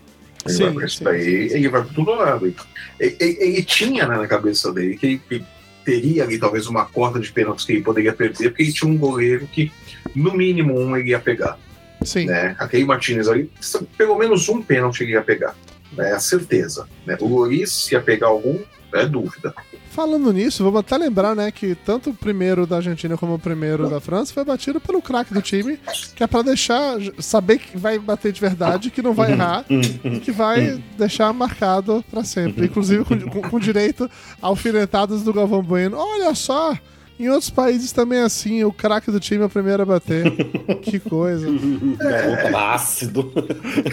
[0.46, 1.56] Ele sim, vai sim, daí, sim.
[1.56, 2.46] ele vai pro tudo ou nada.
[2.46, 2.56] Ele,
[3.00, 5.44] ele, ele tinha né, na cabeça dele que ele
[5.84, 8.96] teria ali talvez uma corda de pênaltis que ele poderia perder, porque ele tinha um
[8.96, 9.70] goleiro que,
[10.14, 11.58] no mínimo, um ele ia pegar.
[12.02, 12.26] Sim.
[12.26, 12.54] Né?
[12.58, 13.50] Aquele Martinez ali,
[13.96, 15.54] pelo menos um pênalti ele ia pegar
[15.98, 16.86] é a certeza.
[17.06, 17.16] Né?
[17.20, 18.58] O Loris ia pegar algum,
[18.92, 19.54] é dúvida.
[19.90, 23.88] Falando nisso, vamos até lembrar, né, que tanto o primeiro da Argentina como o primeiro
[23.88, 25.78] da França foi batido pelo craque do time,
[26.16, 30.18] que é para deixar saber que vai bater de verdade, que não vai errar, e
[30.18, 34.10] que vai deixar marcado para sempre, inclusive com, com, com direito
[34.42, 35.96] a alfinetadas do Galvão Bueno.
[35.96, 36.76] Olha só,
[37.18, 40.24] em outros países também é assim, o craque do time é o primeiro a bater.
[40.82, 41.46] que coisa.
[42.00, 42.54] É.
[42.54, 43.32] ácido.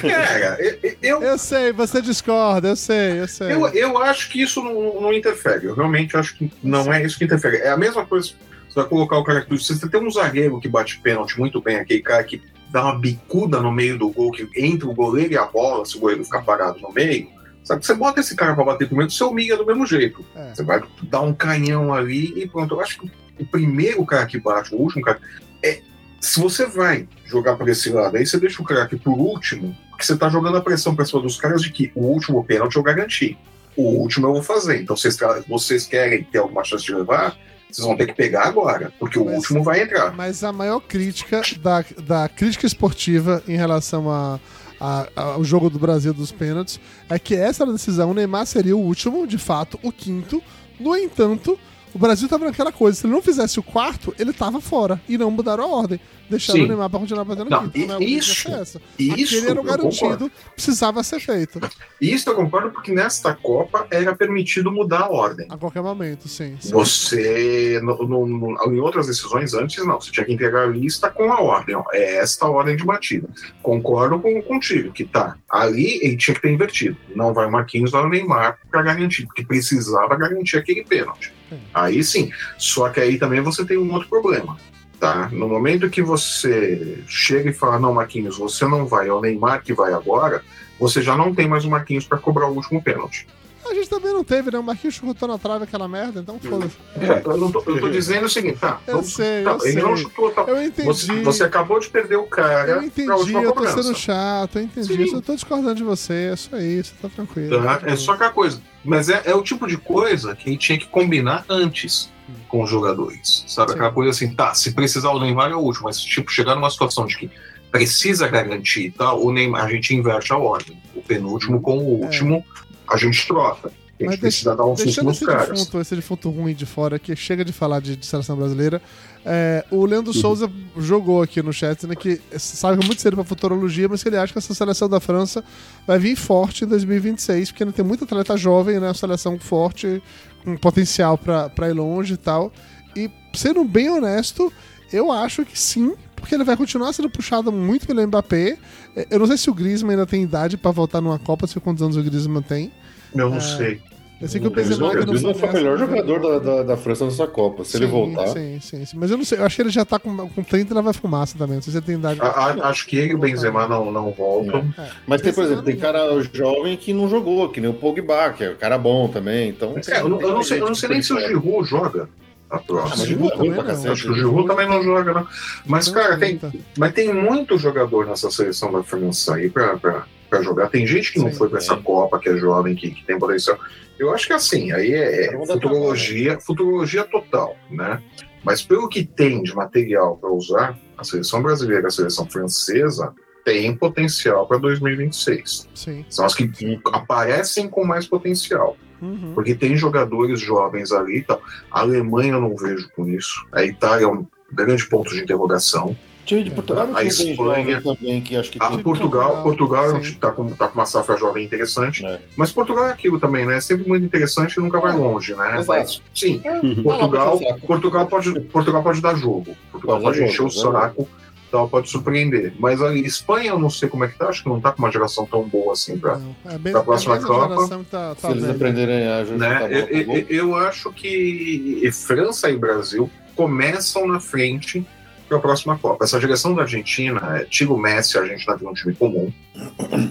[0.02, 0.58] Cara,
[1.02, 3.52] eu, eu sei, você discorda, eu sei, eu sei.
[3.52, 5.68] Eu, eu acho que isso não, não interfere.
[5.68, 7.58] Eu realmente acho que não é isso que interfere.
[7.58, 8.32] É a mesma coisa.
[8.68, 11.76] Você vai colocar o cara que você tem um zagueiro que bate pênalti muito bem,
[11.76, 15.38] aquele cara que dá uma bicuda no meio do gol, que entre o goleiro e
[15.38, 17.28] a bola, se o goleiro ficar parado no meio
[17.64, 17.86] Sabe?
[17.86, 20.26] Você bota esse cara para bater primeiro, você humilha do mesmo jeito.
[20.36, 20.54] É.
[20.54, 22.76] Você vai dar um canhão ali e pronto.
[22.76, 25.20] Eu acho que o primeiro cara que bate, o último cara.
[25.64, 25.82] É,
[26.20, 29.76] se você vai jogar para esse lado, aí você deixa o cara aqui por último,
[29.90, 32.76] porque você tá jogando a pressão para cima dos caras de que o último pênalti
[32.76, 33.38] eu garanti.
[33.76, 34.82] O último eu vou fazer.
[34.82, 35.18] Então, vocês,
[35.48, 37.38] vocês querem ter alguma chance de levar?
[37.72, 40.14] Vocês vão ter que pegar agora, porque mas, o último vai entrar.
[40.14, 44.40] Mas a maior crítica da, da crítica esportiva em relação a
[44.82, 48.10] a, a, o jogo do Brasil dos pênaltis, é que essa decisão.
[48.10, 50.42] O Neymar seria o último, de fato, o quinto.
[50.80, 51.58] No entanto,
[51.94, 52.98] o Brasil estava naquela coisa.
[52.98, 55.02] Se ele não fizesse o quarto, ele estava fora.
[55.08, 56.00] E não mudaram a ordem
[56.32, 56.64] deixando Sim.
[56.64, 57.88] o Neymar para continuar batendo não, quinto.
[57.88, 58.82] Não, isso, essa.
[58.98, 61.60] isso Aquele era o garantido, precisava ser feito.
[62.00, 65.46] Isso eu concordo, porque nesta Copa era permitido mudar a ordem.
[65.50, 66.56] A qualquer momento, sim.
[66.60, 66.72] sim.
[66.72, 70.00] Você, no, no, no, em outras decisões antes, não.
[70.00, 71.76] Você tinha que entregar a lista com a ordem.
[71.76, 73.28] Ó, é esta a ordem de batida.
[73.62, 75.36] Concordo com, contigo, que tá.
[75.50, 76.96] Ali ele tinha que ter invertido.
[77.14, 81.34] Não vai o Marquinhos, vai o Neymar para garantir, porque precisava garantir aquele pênalti.
[81.74, 82.32] Aí sim.
[82.58, 84.58] Só que aí também você tem um outro problema.
[85.00, 85.30] Tá?
[85.32, 89.64] No momento que você chega e fala, não, Marquinhos, você não vai, é o Neymar
[89.64, 90.44] que vai agora,
[90.80, 93.26] você já não tem mais o Marquinhos para cobrar o último pênalti.
[93.72, 94.60] A gente também não teve, né?
[94.60, 96.76] O Marquinhos chutou na trave aquela merda, então foda-se.
[97.00, 98.82] É, eu, tô, eu tô dizendo o seguinte, tá?
[98.86, 99.82] Eu vamos, sei, tá, eu ele sei.
[99.82, 100.42] não chutou, tá?
[100.42, 100.86] Eu entendi.
[100.86, 102.70] Você, você, acabou de perder o cara.
[102.70, 105.08] Eu entendi, eu tô sendo chato, eu entendi.
[105.08, 105.16] Sim.
[105.16, 107.64] Eu tô discordando de você, é só isso, tá tranquilo.
[107.64, 108.62] Tá, tá é só aquela coisa.
[108.84, 112.12] Mas é, é o tipo de coisa que a gente tinha que combinar antes
[112.50, 113.46] com os jogadores.
[113.48, 113.72] Sabe?
[113.72, 113.76] Sim.
[113.78, 116.70] Aquela coisa assim, tá, se precisar o Neymar é o último, mas tipo, chegar numa
[116.70, 117.32] situação de que
[117.72, 119.14] precisa garantir, tá?
[119.14, 120.78] O Neymar, a gente inverte a ordem.
[120.94, 122.71] O penúltimo com o último, é.
[122.92, 123.70] A gente troca.
[123.70, 125.50] A Mas gente precisa dar um susto nos esse caras.
[125.50, 128.82] defunto, esse defunto ruim de fora, que chega de falar de, de seleção brasileira.
[129.24, 133.16] É, o Leandro Souza jogou aqui no chat, né, que sabe que é muito cedo
[133.16, 135.44] pra futurologia, mas que ele acha que essa seleção da França
[135.86, 140.02] vai vir forte em 2026, porque ainda tem muito atleta jovem, né, uma seleção forte,
[140.44, 142.52] com potencial pra, pra ir longe e tal.
[142.96, 144.52] E, sendo bem honesto,
[144.92, 148.58] eu acho que sim, porque ele vai continuar sendo puxado muito pelo Mbappé.
[148.96, 151.54] É, Eu não sei se o Griezmann ainda tem idade pra voltar numa Copa, não
[151.54, 152.72] sei quantos anos o Griezmann tem.
[153.16, 153.40] Eu não É.
[153.40, 153.82] sei.
[154.22, 156.78] Eu sei que o Benzema o ainda Griezmann foi o melhor jogador da, da, da
[156.78, 157.66] França nessa Copa.
[157.66, 158.28] Se ele Sim, voltar.
[158.28, 158.96] Sim, sim, sim.
[159.00, 160.82] Mas eu não sei, eu acho que ele já tá com, com 30 e lá
[160.82, 161.56] vai fumaça também.
[161.56, 162.22] Não sei se ele tem idade.
[162.22, 164.72] A- a- acho que ele e o Benzema não, não voltam.
[165.08, 165.82] Mas tem, por exemplo, tem não.
[165.82, 169.50] cara jovem que não jogou, que nem o Pogba, que é um cara bom também.
[169.50, 172.04] Então, É, eu, não, eu não sei, eu não sei nem se o Giroud joga
[172.48, 173.06] a Ah, mas próxima.
[173.08, 173.92] Giroud é também não.
[173.92, 175.28] Acho que o Giroud também não joga, não.
[175.66, 176.52] Mas, Não, cara, tem, tá.
[176.78, 180.70] mas tem muito jogador nessa seleção da França aí pra, pra, pra jogar.
[180.70, 181.84] Tem gente que não Sim, foi pra essa tem.
[181.84, 183.60] Copa, que é jovem, que, que tem potencial.
[184.00, 188.02] Eu acho que assim, aí é, é dá futurologia, futurologia total, né?
[188.42, 193.14] Mas pelo que tem de material para usar, a seleção brasileira e a seleção francesa
[193.44, 195.70] tem potencial para 2026.
[195.76, 196.06] Sim.
[196.10, 196.50] São as que
[196.86, 198.78] aparecem com mais potencial.
[199.02, 199.34] Uhum.
[199.34, 201.42] Porque tem jogadores jovens ali e tal.
[201.70, 203.46] A Alemanha eu não vejo com isso.
[203.52, 205.96] A Itália é um grande ponto de interrogação.
[206.32, 208.80] Time de Portugal não A Espanha- também, que acho que A tem.
[208.80, 212.06] Portugal, Portugal está com, tá com uma safra jovem interessante.
[212.06, 212.20] É.
[212.38, 213.58] Mas Portugal é aquilo também, né?
[213.58, 215.60] É sempre muito interessante e nunca vai longe, né?
[215.60, 215.68] Exato.
[215.68, 217.38] Mas, sim, Vai Portugal.
[217.68, 219.58] Portugal, pode, Portugal pode dar jogo.
[219.74, 220.52] Portugal Pode pode encher o né?
[220.52, 221.06] saco,
[221.52, 222.54] tal, pode surpreender.
[222.58, 224.82] Mas a Espanha eu não sei como é que tá, acho que não tá com
[224.82, 226.00] uma geração tão boa assim.
[226.02, 229.48] Não, é Pra próxima é Copa, que tá, Se tá eles aprenderem a Né?
[229.56, 234.86] a bola Eu, eu- eu acho que França e Brasil começam na frente
[235.32, 236.04] para a próxima Copa.
[236.04, 239.32] Essa direção da Argentina, é, tira o Messi, a Argentina tem um time comum.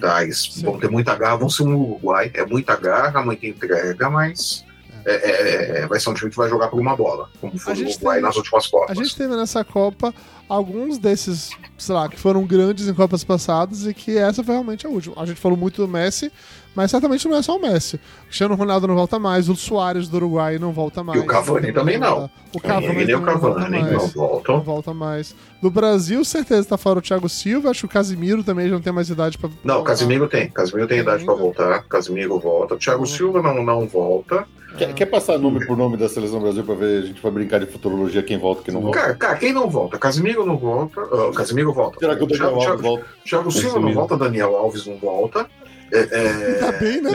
[0.01, 2.31] Tá, eles vão ter muita garra, vão ser um Uruguai.
[2.33, 4.65] É muita garra, muita entrega, mas
[5.05, 7.75] é, é, é, vai ser um time que vai jogar por uma bola, como foi
[7.75, 8.97] A o Uruguai tem- nas últimas A Copas.
[8.99, 10.15] gente teve nessa Copa
[10.49, 14.87] alguns desses, sei lá, que foram grandes em Copas passadas e que essa foi realmente
[14.87, 15.21] a última.
[15.23, 16.33] A gente falou muito do Messi,
[16.81, 17.97] mas certamente não é só o Messi.
[17.97, 21.21] O Cristiano Ronaldo não volta mais, o Soares do Uruguai não volta mais.
[21.21, 22.31] E o Cavani também não.
[22.55, 24.15] O Cavani Ele o também não volta Cavani mais.
[24.15, 25.35] não volta mais.
[25.63, 27.71] Do Brasil, certeza tá fora o Thiago Silva.
[27.71, 29.51] Acho que o Casimiro também já não tem mais idade pra.
[29.63, 30.49] Não, o Casimiro tem.
[30.51, 31.83] Casimiro tem idade para voltar.
[31.85, 32.77] Casimiro volta.
[32.77, 34.47] Thiago Silva não, não volta.
[34.79, 37.03] Quer, quer passar nome por nome da Seleção Brasil pra ver?
[37.03, 38.99] A gente vai brincar de futurologia, quem volta e quem não volta.
[39.01, 39.99] Cara, cara, quem não volta?
[39.99, 41.01] Casimiro não volta.
[41.01, 41.99] ah, Casimiro volta.
[41.99, 43.05] Será que o Daniel Thiago- Alves volta?
[43.25, 45.47] Thiago Silva não volta, Daniel Alves não volta.
[45.93, 46.05] É,
[46.59, 47.11] Tá é, bem, né?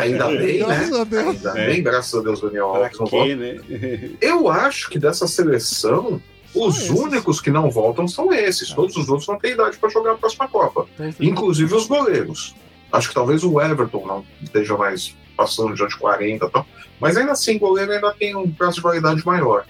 [0.00, 1.00] ainda bem, Graças né?
[1.00, 1.26] a Deus.
[1.46, 1.66] Ainda É.
[1.66, 3.26] bem, graças a Deus, Daniel Pra Alves não volta.
[3.28, 4.10] quê, né?
[4.20, 6.20] Eu acho que dessa seleção,
[6.54, 6.90] os esses.
[6.90, 8.70] únicos que não voltam são esses.
[8.70, 10.86] Todos os outros não têm idade para jogar a próxima Copa.
[11.20, 12.54] Inclusive os goleiros.
[12.92, 16.66] Acho que talvez o Everton não esteja mais passando já de 40 e tal.
[17.00, 19.64] Mas ainda assim, goleiro ainda tem um prazo de validade maior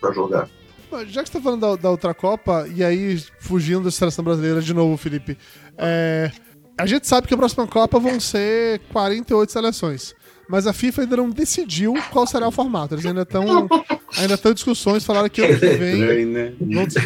[0.00, 0.48] para jogar.
[1.06, 4.60] Já que você tá falando da, da outra Copa, e aí fugindo da seleção brasileira
[4.60, 5.36] de novo, Felipe,
[5.76, 6.30] é,
[6.78, 10.14] a gente sabe que a próxima Copa vão ser 48 seleções.
[10.48, 12.94] Mas a FIFA ainda não decidiu qual será o formato.
[12.94, 13.68] Eles ainda estão
[14.18, 16.00] ainda estão em discussões, falaram que ano que vem.
[16.00, 16.52] Estranho, né?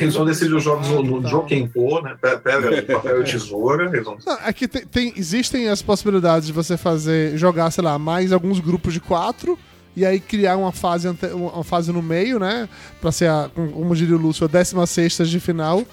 [0.00, 1.28] Eles vão decidir os jogos no, no Tá.
[1.28, 2.16] Joaquim Pô, né?
[2.20, 3.84] Pe- Pega papel e tesoura.
[3.92, 4.16] Eles vão...
[4.26, 8.58] Não, aqui tem, tem- existem as possibilidades de você fazer, jogar, sei lá, mais alguns
[8.58, 9.56] grupos de quatro
[9.94, 12.68] e aí criar uma fase, uma fase no meio, né?
[13.00, 15.84] Pra ser, a, como diria o Lúcio, a 16 de final,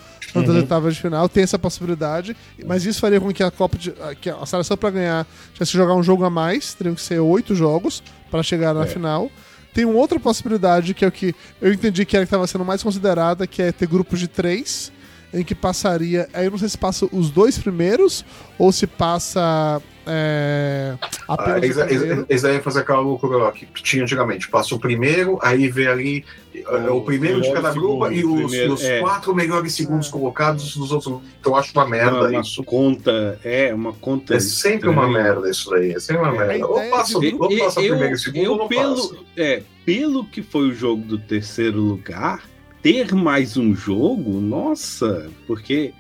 [0.42, 0.48] Uhum.
[0.48, 2.36] das oitavas de final, tem essa possibilidade,
[2.66, 5.78] mas isso faria com que a Copa de, que a seleção pra ganhar tivesse que
[5.78, 8.02] jogar um jogo a mais, teriam que ser oito jogos
[8.32, 8.88] pra chegar na É.
[8.88, 9.32] final.
[9.74, 12.64] Tem uma outra possibilidade que é o que eu entendi que era que estava sendo
[12.64, 14.92] mais considerada, que é ter grupos de três,
[15.34, 16.28] em que passaria.
[16.34, 18.24] Aí eu não sei se passa os dois primeiros
[18.58, 20.96] ou se passa é,
[21.28, 22.12] Ah, apenas eles, o primeiro.
[22.14, 24.50] eles, eles devem fazer aquela loucura lá que tinha antigamente.
[24.50, 28.74] Passa o primeiro, aí vê ali é, o primeiro de cada grupo e os, primeiro,
[28.74, 29.00] os é.
[29.00, 31.22] quatro melhores segundos colocados dos outros.
[31.40, 32.64] Então eu acho uma merda Uma, uma isso.
[32.64, 34.36] conta, é, uma conta.
[34.36, 35.24] É sempre uma estranha.
[35.34, 35.92] merda isso daí.
[35.94, 36.68] É sempre uma É, merda.
[36.68, 39.16] Ou passa, de- ou passa eu, primeiro e segundo eu ou não pelo, passa.
[39.38, 42.44] é, pelo que foi o jogo do terceiro lugar,
[42.84, 45.94] ter mais um jogo, nossa, porque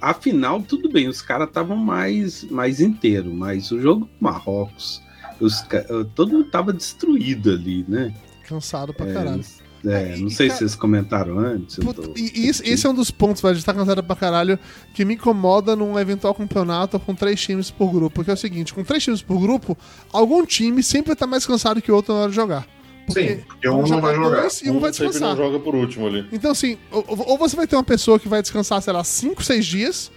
[0.00, 5.00] afinal, tudo bem, os caras estavam mais, mais inteiro, mas o jogo do Marrocos,
[5.40, 5.64] os,
[6.14, 8.12] todo mundo tava destruído ali, né?
[8.48, 9.44] Cansado pra É, caralho.
[9.84, 11.76] é, não E, sei cara- se vocês comentaram antes.
[11.76, 14.16] Puta, tô- e e esse, esse é um dos pontos, velho, de estar cansado pra
[14.16, 14.58] caralho,
[14.94, 18.14] que me incomoda num eventual campeonato com três times por grupo.
[18.14, 19.76] Porque é o seguinte, com três times por grupo,
[20.12, 22.66] algum time sempre tá mais cansado que o outro na hora de jogar.
[23.08, 24.40] Sim, porque um não vai jogar.
[24.40, 25.36] dois e um vai sempre descansar.
[25.36, 26.26] não joga por último ali.
[26.32, 29.42] Então, assim, ou, ou você vai ter uma pessoa que vai descansar, sei lá, 5,
[29.42, 30.12] 6 dias,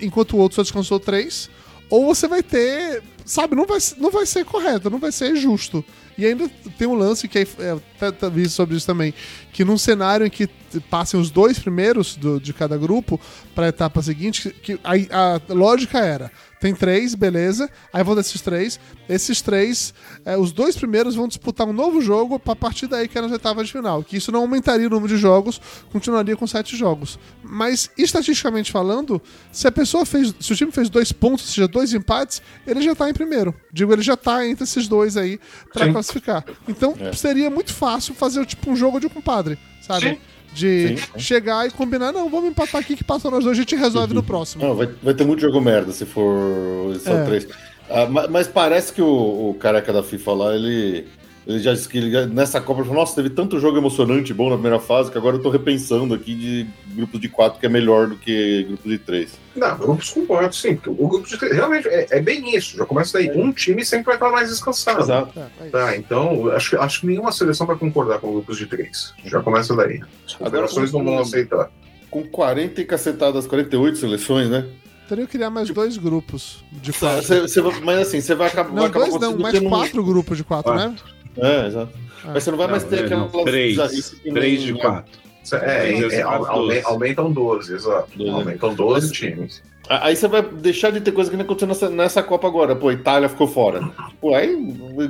[0.00, 1.50] enquanto o outro só descansou 3,
[1.88, 5.84] ou você vai ter sabe, não vai, não vai ser correto, não vai ser justo.
[6.16, 6.48] E ainda
[6.78, 9.14] tem um lance que é, é tá, tá, vi sobre isso também,
[9.52, 10.46] que num cenário em que
[10.90, 13.18] passem os dois primeiros do, de cada grupo
[13.54, 16.30] para a etapa seguinte, que a, a lógica era
[16.64, 17.68] tem três, beleza.
[17.92, 18.80] Aí vão desses três.
[19.06, 19.92] Esses três,
[20.24, 23.30] é, os dois primeiros vão disputar um novo jogo pra partir daí que é nas
[23.30, 24.02] oitavas de final.
[24.02, 25.60] Que isso não aumentaria o número de jogos,
[25.92, 27.18] continuaria com sete jogos.
[27.42, 29.20] Mas, estatisticamente falando,
[29.52, 30.34] se a pessoa fez.
[30.40, 33.54] Se o time fez dois pontos, ou seja, dois empates, ele já tá em primeiro.
[33.70, 35.38] Digo, ele já tá entre esses dois aí
[35.70, 36.46] para classificar.
[36.66, 37.12] Então, é.
[37.12, 40.12] seria muito fácil fazer tipo um jogo de compadre, sabe?
[40.12, 40.18] Sim.
[40.54, 41.18] De sim, sim.
[41.18, 44.20] chegar e combinar, não, vamos empatar aqui que passou nós dois, a gente resolve uhum.
[44.20, 44.64] no próximo.
[44.64, 47.24] Não, vai, vai ter muito jogo merda se for só é.
[47.24, 47.48] três.
[47.90, 51.06] Ah, mas, mas, parece que o, o careca da FIFA lá, ele
[51.46, 54.48] ele já disse que ele, nessa Copa ele falou: Nossa, teve tanto jogo emocionante bom
[54.48, 57.68] na primeira fase que agora eu tô repensando aqui de grupo de quatro que é
[57.68, 59.38] melhor do que grupo de três.
[59.54, 60.76] Não, grupos com quatro, sim.
[60.76, 62.76] Porque o grupo de três realmente é, é, bem isso.
[62.78, 63.30] Já começa daí.
[63.30, 65.02] Um time sempre vai estar mais descansado.
[65.02, 65.32] Exato.
[65.70, 69.12] Tá, então acho, acho que nenhuma seleção vai concordar com grupos de três.
[69.24, 70.00] Já começa daí.
[70.26, 71.70] As confederações não vão aceitar.
[72.10, 74.64] Com 40 e cacetadas, 48 seleções, né?
[75.08, 77.22] Teria que criar mais dois grupos de quatro.
[77.22, 78.70] Cê, cê, mas assim, você vai acabar.
[78.70, 80.90] Não, vai acabar dois não, mais quatro grupos de quatro, quatro.
[80.90, 80.96] né?
[81.36, 81.92] É, exato.
[82.24, 83.28] Mas você não vai não, mais ter é, aquela.
[83.44, 84.16] Três.
[84.22, 85.24] Três de quatro.
[85.52, 88.08] É, é, é, aumentam 12, exato.
[88.16, 88.30] 12.
[88.30, 89.62] Aumentam 12 times.
[89.88, 92.74] Aí você vai deixar de ter coisa que nem aconteceu nessa, nessa Copa agora.
[92.74, 93.82] Pô, Itália ficou fora.
[94.20, 94.56] Pô, aí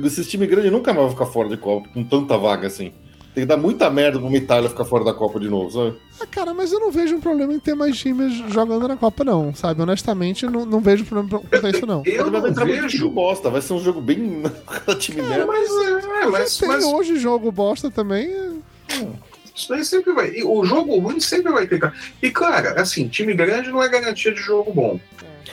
[0.03, 2.91] esses times grandes nunca mais vão ficar fora de Copa, com tanta vaga assim.
[3.35, 5.97] Tem que dar muita merda pra uma Itália ficar fora da Copa de novo, sabe?
[6.21, 9.25] Ah, cara, mas eu não vejo um problema em ter mais times jogando na Copa,
[9.25, 9.81] não, sabe?
[9.81, 12.01] Honestamente, não, não vejo problema quanto isso, não.
[12.05, 13.09] Eu, eu não vejo.
[13.09, 14.41] bosta, vai ser um jogo bem
[14.97, 15.45] time merda.
[15.45, 16.85] Mas, é, mas, tem mas...
[16.85, 18.31] hoje jogo bosta também.
[18.31, 19.05] É.
[19.53, 20.31] Isso daí sempre vai.
[20.31, 21.91] E o jogo ruim sempre vai ter.
[22.21, 24.97] E, cara, assim, time grande não é garantia de jogo bom.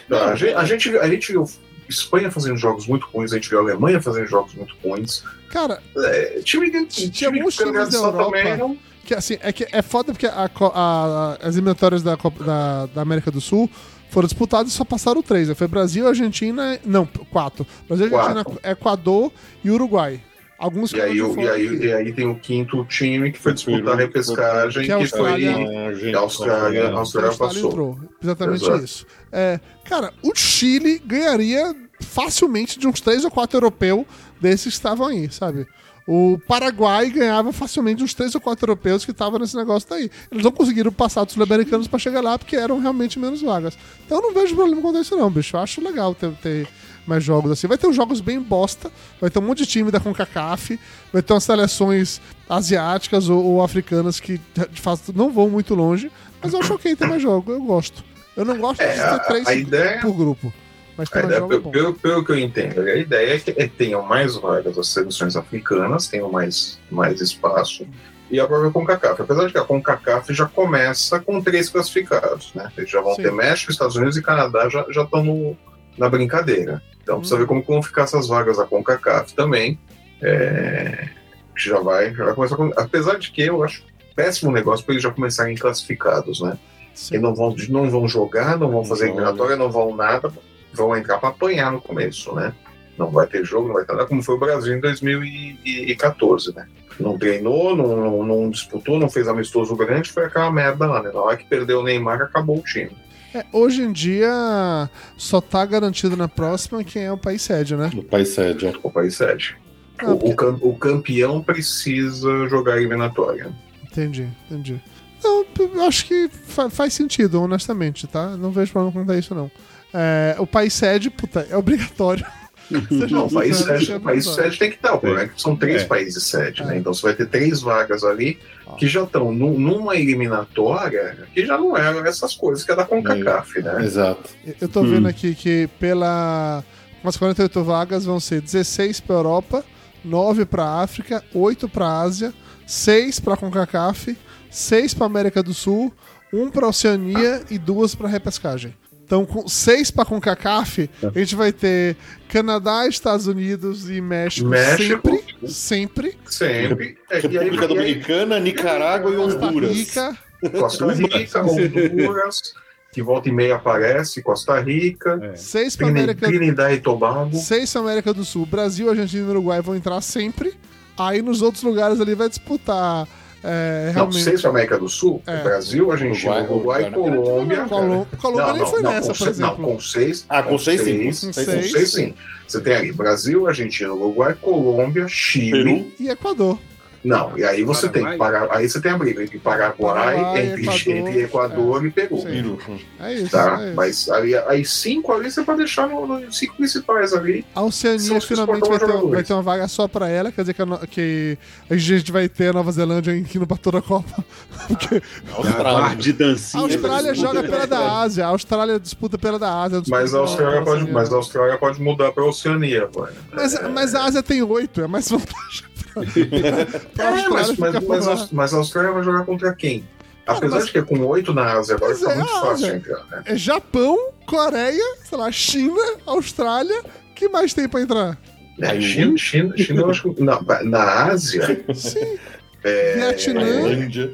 [0.08, 0.14] É.
[0.14, 1.44] A, gente, a, gente, a gente viu
[1.92, 5.22] Espanha fazendo jogos muito ruins, a gente viu a Alemanha fazendo jogos muito ruins.
[5.48, 8.78] Cara, é, time, time, tinha alguns times da Europa eram...
[9.04, 13.30] que assim, é que é foda porque a, a, as eliminatórias da, da, da América
[13.30, 13.68] do Sul
[14.10, 15.48] foram disputadas e só passaram três.
[15.48, 15.54] Né?
[15.54, 16.78] Foi Brasil, Argentina.
[16.84, 17.66] Não, quatro.
[17.88, 18.38] Brasil, quatro.
[18.38, 19.32] Argentina, Equador
[19.64, 20.20] e Uruguai.
[20.62, 23.96] Alguns e aí, e, aí, e aí tem o quinto time que foi disputar a
[23.96, 27.70] repescagem, que, que foi a Austrália, a Austrália passou.
[27.70, 27.98] Entrou.
[28.22, 28.84] Exatamente Exato.
[28.84, 29.06] isso.
[29.32, 34.04] É, cara, o Chile ganharia facilmente de uns três ou quatro europeus
[34.40, 35.66] desses que estavam aí, sabe?
[36.06, 40.10] O Paraguai ganhava facilmente uns três ou quatro europeus que estavam nesse negócio daí.
[40.30, 43.78] Eles não conseguiram passar dos sul-americanos para chegar lá porque eram realmente menos vagas.
[44.04, 45.56] Então eu não vejo problema com isso, não, bicho.
[45.56, 46.68] Eu acho legal ter, ter
[47.06, 47.68] mais jogos assim.
[47.68, 50.78] Vai ter uns jogos bem bosta, vai ter um monte de time da CONCACAF,
[51.12, 56.10] vai ter umas seleções asiáticas ou, ou africanas que de fato não vão muito longe,
[56.42, 58.04] mas eu acho ok ter mais jogos, eu gosto.
[58.36, 60.00] Eu não gosto é, de ter três ideia...
[60.00, 60.52] por grupo.
[60.96, 64.02] Mas tem ideia, pelo, pelo, pelo, que eu entendo, a ideia é que é, tenham
[64.02, 67.86] mais vagas as seleções africanas, tenham mais, mais espaço,
[68.30, 69.22] e a própria CONCACAF.
[69.22, 72.70] Apesar de que a CONCACAF já começa com três classificados, né?
[72.76, 73.22] Eles já vão Sim.
[73.22, 75.56] ter México, Estados Unidos e Canadá já estão
[75.98, 76.82] na brincadeira.
[77.02, 79.78] Então precisa ver como vão ficar essas vagas da CONCACAF também.
[80.22, 81.08] É,
[81.56, 85.02] já vai, já vai começar com, Apesar de que eu acho péssimo negócio para eles
[85.02, 86.56] já começarem classificados, né?
[86.94, 87.14] Sim.
[87.14, 90.32] Eles não vão, não vão jogar, não vão fazer eliminatória, não vão nada,
[90.72, 92.52] vão entrar para apanhar no começo, né?
[92.98, 96.66] Não vai ter jogo, não vai ter nada, como foi o Brasil em 2014, né?
[97.00, 101.10] Não treinou, não, não, não disputou, não fez amistoso grande, foi aquela merda lá, né?
[101.12, 102.92] Na hora que perdeu o Neymar, acabou o time.
[103.34, 107.90] É, hoje em dia, só tá garantido na próxima quem é o país sede, né?
[107.96, 108.66] O país sede.
[108.82, 109.56] O país sede.
[109.98, 110.44] Ah, o, porque...
[110.44, 113.50] o, campeão precisa jogar eliminatória.
[113.82, 114.82] Entendi, entendi.
[115.22, 118.36] Não, eu acho que fa faz sentido, honestamente, tá?
[118.36, 119.50] Não vejo problema contar isso, não.
[119.94, 122.24] É, o país sede, puta, é obrigatório.
[123.10, 124.94] Não, o país sede, o país sede tem que estar.
[124.94, 125.84] O problema é que são três é.
[125.84, 126.76] países sede, né?
[126.76, 126.78] É.
[126.78, 128.38] Então você vai ter três vagas ali
[128.78, 133.58] que já estão numa eliminatória que já não eram essas coisas que é da CONCACAF,
[133.58, 133.62] é.
[133.62, 133.84] né?
[133.84, 134.30] Exato.
[134.60, 135.10] Eu tô vendo hum.
[135.10, 136.64] aqui que pela.
[137.02, 139.64] Umas 48 vagas vão ser 16 para Europa,
[140.04, 142.32] 9 para África, 8 para Ásia,
[142.64, 144.16] 6 para CONCACAF,
[144.48, 145.92] 6 para América do Sul,
[146.32, 148.72] 1 para Oceania e 2 para repescagem.
[149.12, 151.98] Então, com seis para CONCACAF, a gente vai ter
[152.30, 155.52] Canadá, Estados Unidos e México, México sempre.
[155.52, 156.18] Sempre.
[156.24, 156.98] Sempre.
[157.10, 159.70] É, República Dominicana, Nicarágua e Honduras.
[159.70, 160.16] Rica.
[160.58, 162.54] Costa Rica, Honduras,
[162.90, 165.20] que volta e meia aparece, Costa Rica.
[165.22, 165.36] É.
[165.36, 167.36] Seis para América Trinidad e Tobago.
[167.36, 168.46] Seis para América do Sul.
[168.46, 170.54] Brasil, Argentina e Uruguai vão entrar sempre.
[170.96, 173.06] Aí nos outros lugares ali vai disputar
[173.44, 174.22] É, Não, realmente.
[174.22, 175.20] seis para América do Sul.
[175.26, 175.42] É.
[175.42, 177.64] Brasil, Argentina, Uruguai, Uruguai, Uruguai não Colômbia.
[177.64, 179.62] Colô- Colômbia Não, nem não, foi não, nessa, com por seis- exemplo.
[179.62, 180.26] Não, com seis.
[180.28, 181.12] Ah, com seis, sim.
[181.12, 181.72] seis, Com com seis.
[181.72, 182.14] seis, sim.
[182.46, 185.50] Você tem ali Brasil, Argentina, Uruguai, Colômbia, Chile.
[185.50, 185.92] Peru.
[185.98, 186.58] E Equador.
[187.04, 188.32] Não, e aí você tem Paraguai.
[188.32, 188.58] Paraguai.
[188.62, 192.58] Aí você tem a briga entre Paraguai, Paraguai, entre, Equador, entre Equador e Peru.
[193.00, 193.30] É isso.
[193.30, 193.58] Tá?
[193.60, 193.74] é isso.
[193.76, 197.44] Mas aí, aí cinco ali você pode deixar nos no, cinco principais ali.
[197.54, 200.62] A Oceania finalmente vai ter, vai ter uma vaga só pra ela, quer dizer que
[200.62, 201.36] a, no- que
[201.68, 204.24] a gente vai ter a Nova Zelândia indo pra toda a Copa.
[204.68, 205.02] Porque
[205.32, 205.96] A Austrália.
[205.96, 206.62] de a dancinha.
[206.62, 209.82] Austrália eles joga pela da Ásia, a Austrália disputa pela da Ásia.
[209.88, 210.94] Mas a Austrália pela pode, Oceania.
[210.94, 213.08] mas a Austrália pode mudar para a Oceania, pô.
[213.32, 215.64] Mas, mas a Ásia tem oito, é mais vantagem
[216.94, 219.84] pra, É, Austrália mas, mas, mas, a, mas a Austrália vai jogar contra quem?
[220.24, 222.50] Cara, Apesar mas- de que é com oito na Ásia agora fica é muito fácil
[222.50, 222.70] Ásia.
[222.70, 223.22] de entrar, né?
[223.26, 226.82] É Japão, Coreia, sei lá, China, Austrália.
[227.14, 228.18] que mais tem pra entrar?
[228.60, 230.22] É, China, China, China, eu acho que.
[230.22, 232.18] Na, na Ásia, Sim.
[232.62, 233.40] é, Vietnã.
[233.40, 234.12] Tailândia.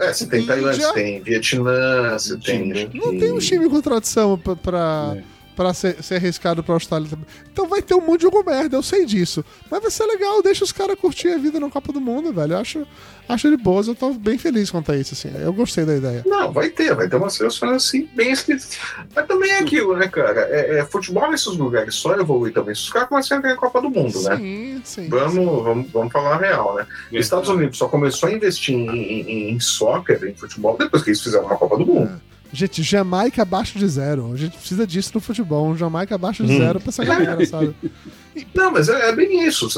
[0.00, 0.46] é, você tem.
[0.46, 2.90] Tailândia, você tem Vietnã, você tem.
[2.94, 5.16] Não tem um time com tradição pra, pra,
[5.54, 7.26] pra ser, ser arriscado pra Austrália também.
[7.52, 9.44] Então vai ter um monte de jogo merda, eu sei disso.
[9.70, 12.52] Mas vai ser legal, deixa os caras curtir a vida na Copa do Mundo, velho.
[12.52, 12.86] Eu acho,
[13.28, 15.30] acho de boas, eu tô bem feliz quanto a isso, assim.
[15.40, 16.22] Eu gostei da ideia.
[16.26, 18.78] Não, vai ter, vai ter umas seleções assim, bem escritas.
[19.14, 20.40] Mas também é aquilo, né, cara?
[20.50, 22.74] É, é, futebol nesses lugares só evolui também.
[22.74, 24.36] Se os caras começarem a ganhar a Copa do Mundo, né?
[24.36, 25.08] Sim, sim.
[25.08, 26.86] Vamos, vamos, vamos falar a real, né?
[27.12, 27.18] É.
[27.18, 31.22] Estados Unidos só começou a investir em, em, em soccer, em futebol, depois que eles
[31.22, 32.20] fizeram uma Copa do Mundo.
[32.54, 34.32] Gente, Jamaica abaixo de zero.
[34.32, 35.66] A gente precisa disso no futebol.
[35.66, 37.74] Um Jamaica abaixo de zero pra essa galera, sabe?
[38.54, 39.68] Não, mas é, é bem isso.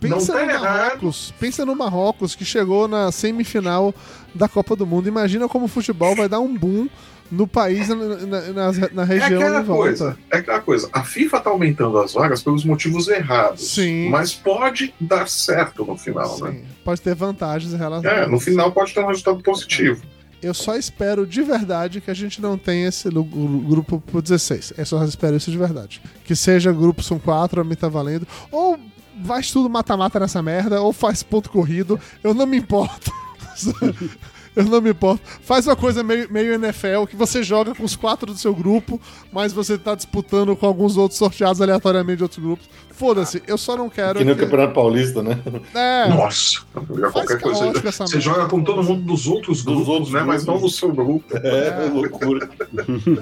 [0.00, 0.62] Pensa tá no errado.
[0.62, 3.94] Marrocos, pensa no Marrocos que chegou na semifinal
[4.34, 5.08] da Copa do Mundo.
[5.08, 6.88] Imagina como o futebol vai dar um boom
[7.30, 9.82] no país, na, na, na- na É região aquela em volta.
[9.82, 10.88] coisa, é aquela coisa.
[10.92, 13.68] A FIFA tá aumentando as vagas pelos motivos errados.
[13.68, 14.10] Sim.
[14.10, 16.50] Mas pode dar certo no final, né?
[16.52, 20.02] Sim, pode ter vantagens em relação É, no final pode ter um resultado positivo.
[20.42, 24.74] Eu só espero de verdade que a gente não tenha esse grupo por 16.
[24.76, 26.02] Eu só espero isso de verdade.
[26.24, 28.26] Que seja grupo são quatro, a mim tá valendo.
[28.50, 28.78] Ou
[29.24, 31.98] faz tudo mata-mata nessa merda, ou faz ponto corrido.
[32.24, 33.12] Eu não me importo.
[34.54, 35.22] Eu não me importo.
[35.42, 39.00] Faz uma coisa meio, meio NFL, que você joga com os quatro do seu grupo,
[39.32, 42.68] mas você tá disputando com alguns outros sorteados aleatoriamente de outros grupos.
[42.90, 44.18] Foda-se, eu só não quero.
[44.18, 45.38] Que nem o que- Campeonato Paulista, né?
[45.74, 47.60] É, Nossa, jogar qualquer coisa.
[47.60, 50.22] caótico essa Você joga com todo mundo dos outros Dos grupos, outros né?
[50.22, 51.24] Mas não do seu grupo.
[51.36, 52.48] É, loucura.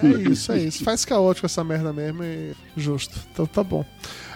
[0.02, 0.82] é isso, é isso.
[0.85, 3.16] Faz caótico essa merda mesmo e justo.
[3.32, 3.85] Então tá bom.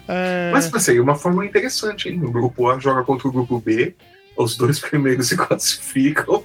[0.07, 2.23] É, Mas vai ser uma forma interessante, hein?
[2.25, 3.95] O grupo A joga contra o grupo B,
[4.37, 6.45] os dois primeiros se classificam.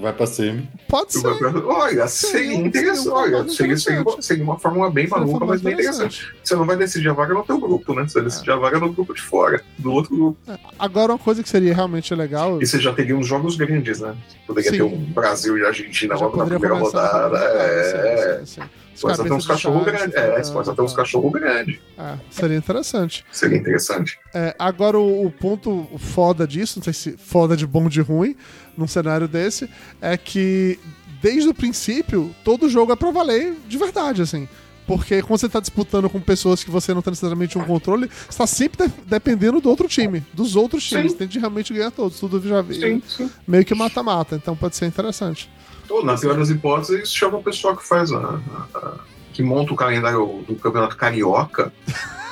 [0.00, 0.68] Vai pra semi.
[0.88, 1.26] pode ser.
[1.64, 3.02] Olha, Seria interessante.
[3.02, 6.34] seria Olha, seria, seria, uma, fórmula bem Seria maluca, mas bem interessante.
[6.42, 8.06] Você não vai decidir a vaga no teu grupo, né?
[8.06, 10.38] Você vai decidir a vaga no grupo de fora, do outro grupo.
[10.78, 12.60] Agora, uma coisa que seria realmente legal.
[12.60, 14.14] E você já teria uns jogos grandes, né?
[14.46, 14.76] Poderia Sim.
[14.76, 17.28] ter um Brasil e Argentina logo na primeira rodada.
[17.28, 18.68] rodada, É, sim, sim, sim.
[19.00, 20.14] Pode até uns de cachorro chave, grandes.
[20.14, 20.96] tá, É, pode até uns tá.
[20.96, 21.78] cachorro grandes.
[21.98, 23.24] Ah, seria interessante.
[23.32, 24.18] Seria interessante.
[24.34, 28.00] É, agora, o, o ponto foda disso, não sei se foda de bom ou de
[28.00, 28.36] ruim,
[28.76, 29.68] num cenário desse,
[30.00, 30.78] é que
[31.22, 34.48] desde o princípio, todo jogo é pra valer de verdade, assim.
[34.86, 38.38] Porque quando você tá disputando com pessoas que você não tem necessariamente um controle, você
[38.38, 41.10] tá sempre de- dependendo do outro time, dos outros times.
[41.10, 41.18] Sim.
[41.18, 42.20] Tem de realmente ganhar todos.
[42.20, 43.28] Tudo já Sim, sim.
[43.48, 44.36] meio que mata-mata.
[44.36, 45.50] Então pode ser interessante.
[45.88, 48.38] Ou, na pior das hipóteses, eles chamam o pessoal que faz a, a-
[48.78, 48.94] a-
[49.32, 51.72] que monta o calendário do campeonato carioca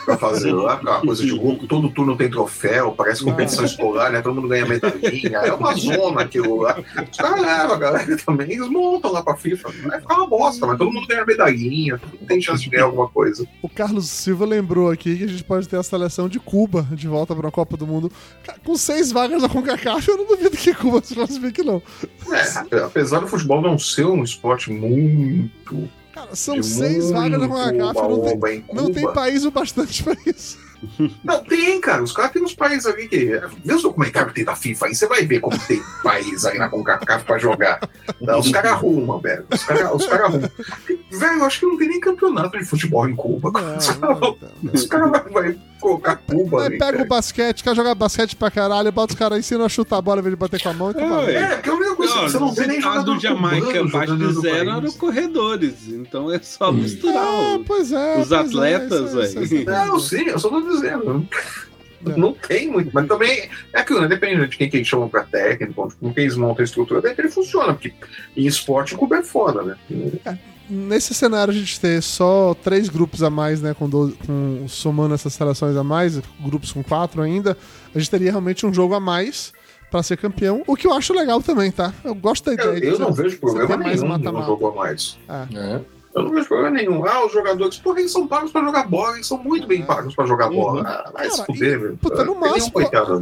[0.04, 4.20] pra fazer lá, aquela coisa de grupo, todo turno tem troféu, parece competição escolar, né?
[4.20, 6.78] Todo mundo ganha medalhinha, é uma zona aquilo lá.
[7.10, 9.70] Os caras levam a galera também, eles montam lá pra FIFA.
[9.84, 12.84] Vai ficar uma bosta, mas todo mundo ganha medalhinha, todo mundo tem chance de ganhar
[12.84, 13.46] alguma coisa.
[13.62, 17.08] O Carlos Silva lembrou aqui que a gente pode ter a seleção de Cuba de
[17.08, 18.10] volta para a Copa do Mundo.
[18.64, 21.82] Com seis vagas da CONCACAF, eu não duvido que Cuba se classifique, não.
[22.70, 25.88] É, apesar do futebol não ser um esporte muito.
[26.14, 30.63] Cara, são seis vagas da CONCACAF, não tem, não tem país o bastante pra isso.
[31.24, 32.02] Não, tem, cara.
[32.02, 33.40] Os caras têm uns países ali que.
[33.64, 36.58] Vê os documentários que tem da FIFA aí, você vai ver como tem país aí
[36.58, 37.80] na CONCACAF pra jogar.
[38.20, 39.44] Não, os caras arrumam, velho.
[39.52, 40.50] Os caras os cara arrumam.
[41.10, 43.50] Velho, eu acho que não tem nem campeonato de futebol em Cuba.
[43.52, 44.72] Não, não, não, não.
[44.72, 46.78] Os caras vão vai colocar Cuba Aí ali.
[46.78, 50.02] pega o basquete, quer jogar basquete pra caralho, bota os caras ensinam a chutar a
[50.02, 51.34] bola em vez de bater com a mão e tá É.
[51.34, 54.16] É, porque a única coisa que você não vê nem a jogador do Jamaica abaixo
[54.16, 55.74] de zero eram corredores.
[55.88, 57.22] Então é só misturar.
[57.22, 58.12] Ah, o- pois é.
[58.20, 59.64] os pois é, atletas, isso é- isso é- velho.
[59.86, 61.28] Não, sim, eu só tô dizendo.
[62.06, 62.16] É.
[62.18, 64.08] Não tem muito, mas também é aquilo, né?
[64.08, 67.14] Depende de quem que eles chamam pra técnico, com quem eles montam a estrutura, daí
[67.14, 67.94] que ele funciona, porque
[68.36, 69.76] em esporte o Cuba é foda, né?
[70.68, 75.14] Nesse cenário a gente ter só três grupos a mais, né, com, 12 com somando
[75.14, 77.56] essas seleções a mais, grupos com quatro ainda,
[77.94, 79.52] a gente teria realmente um jogo a mais
[79.90, 81.92] pra ser campeão, o que eu acho legal também, tá?
[82.04, 84.32] Eu gosto da ideia Eu, de eu não vejo problema ter mais nenhum de não
[84.32, 84.46] mata-mata.
[84.46, 85.18] jogar mais.
[85.28, 85.80] É.
[86.14, 87.04] Eu não vejo problema nenhum.
[87.04, 90.14] Ah, os jogadores, porra, eles são pagos pra jogar bola, eles são muito bem pagos
[90.14, 90.82] pra jogar bola.
[90.82, 91.98] Ah, vai se fuder, velho.
[92.00, 92.72] puta, no máximo.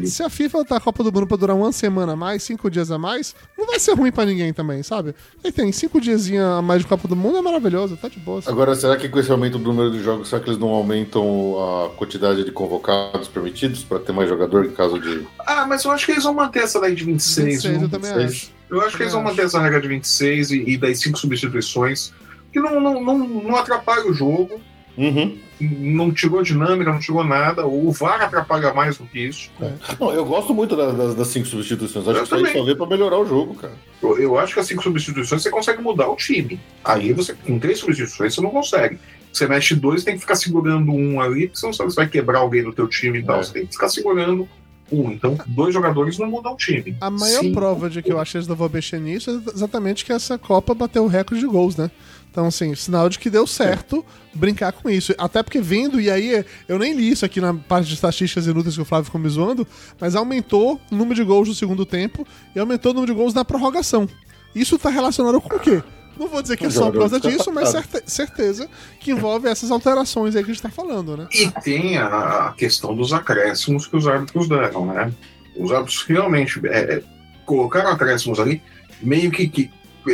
[0.05, 2.71] Se a FIFA tá a Copa do Mundo pra durar uma semana a mais, cinco
[2.71, 5.15] dias a mais, não vai ser ruim pra ninguém também, sabe?
[5.43, 8.43] E tem cinco dias a mais de Copa do Mundo, é maravilhoso, tá de boa.
[8.47, 11.87] Agora, será que com esse aumento do número de jogos, será que eles não aumentam
[11.87, 15.27] a quantidade de convocados permitidos para ter mais jogador em caso de.
[15.39, 17.47] Ah, mas eu acho que eles vão manter essa daí de 26.
[17.47, 17.89] 26 eu viu?
[17.89, 18.31] também 26.
[18.31, 18.63] acho.
[18.73, 22.13] Eu acho que eles vão manter essa regra de 26 e, e das cinco substituições,
[22.53, 24.61] que não, não, não, não atrapalha o jogo,
[24.95, 25.39] Uhum.
[25.59, 27.67] não tirou dinâmica, não tirou nada.
[27.67, 29.51] O VAR atrapalha mais do que isso.
[29.99, 32.07] Não, eu gosto muito da- das, das cinco substituições.
[32.07, 32.59] Acho Eu que isso aí também.
[32.59, 33.73] só veio pra melhorar o jogo, cara.
[34.03, 36.61] Eu, eu acho que as cinco substituições você consegue mudar o time.
[36.85, 38.99] Aí você, com três substituições, você não consegue.
[39.33, 42.07] Você mexe dois, tem que ficar segurando um ali, porque você não sabe se vai
[42.07, 43.41] quebrar alguém do teu time e tal.
[43.41, 43.43] É.
[43.45, 44.47] Você tem que ficar segurando
[44.91, 45.11] um.
[45.11, 46.95] Então, dois jogadores não mudam o time.
[47.01, 47.53] A maior Sim.
[47.55, 50.37] prova de que eu acho que eles não vão mexer nisso é exatamente que essa
[50.37, 51.91] Copa bateu o recorde de gols, né?
[52.33, 54.03] Então, assim, sinal de que deu certo
[54.33, 55.15] brincar com isso.
[55.19, 58.75] Até porque vendo, e aí eu nem li isso aqui na parte de estatísticas inúteis
[58.75, 59.67] que o Flávio ficou me zoando,
[60.01, 62.27] mas aumentou o número de gols no segundo tempo
[62.57, 64.09] e aumentou o número de gols na prorrogação.
[64.55, 65.83] Isso tá relacionado com o quê?
[66.19, 68.69] Não vou dizer que é só por causa disso, mas certe- certeza
[68.99, 71.27] que envolve essas alterações aí que a gente tá falando, né?
[71.33, 75.13] E tem a, a questão dos acréscimos que os árbitros deram, né?
[75.55, 77.03] Os árbitros realmente é, é,
[77.45, 78.63] colocaram acréscimos ali
[79.03, 79.71] meio que, que,
[80.09, 80.13] é,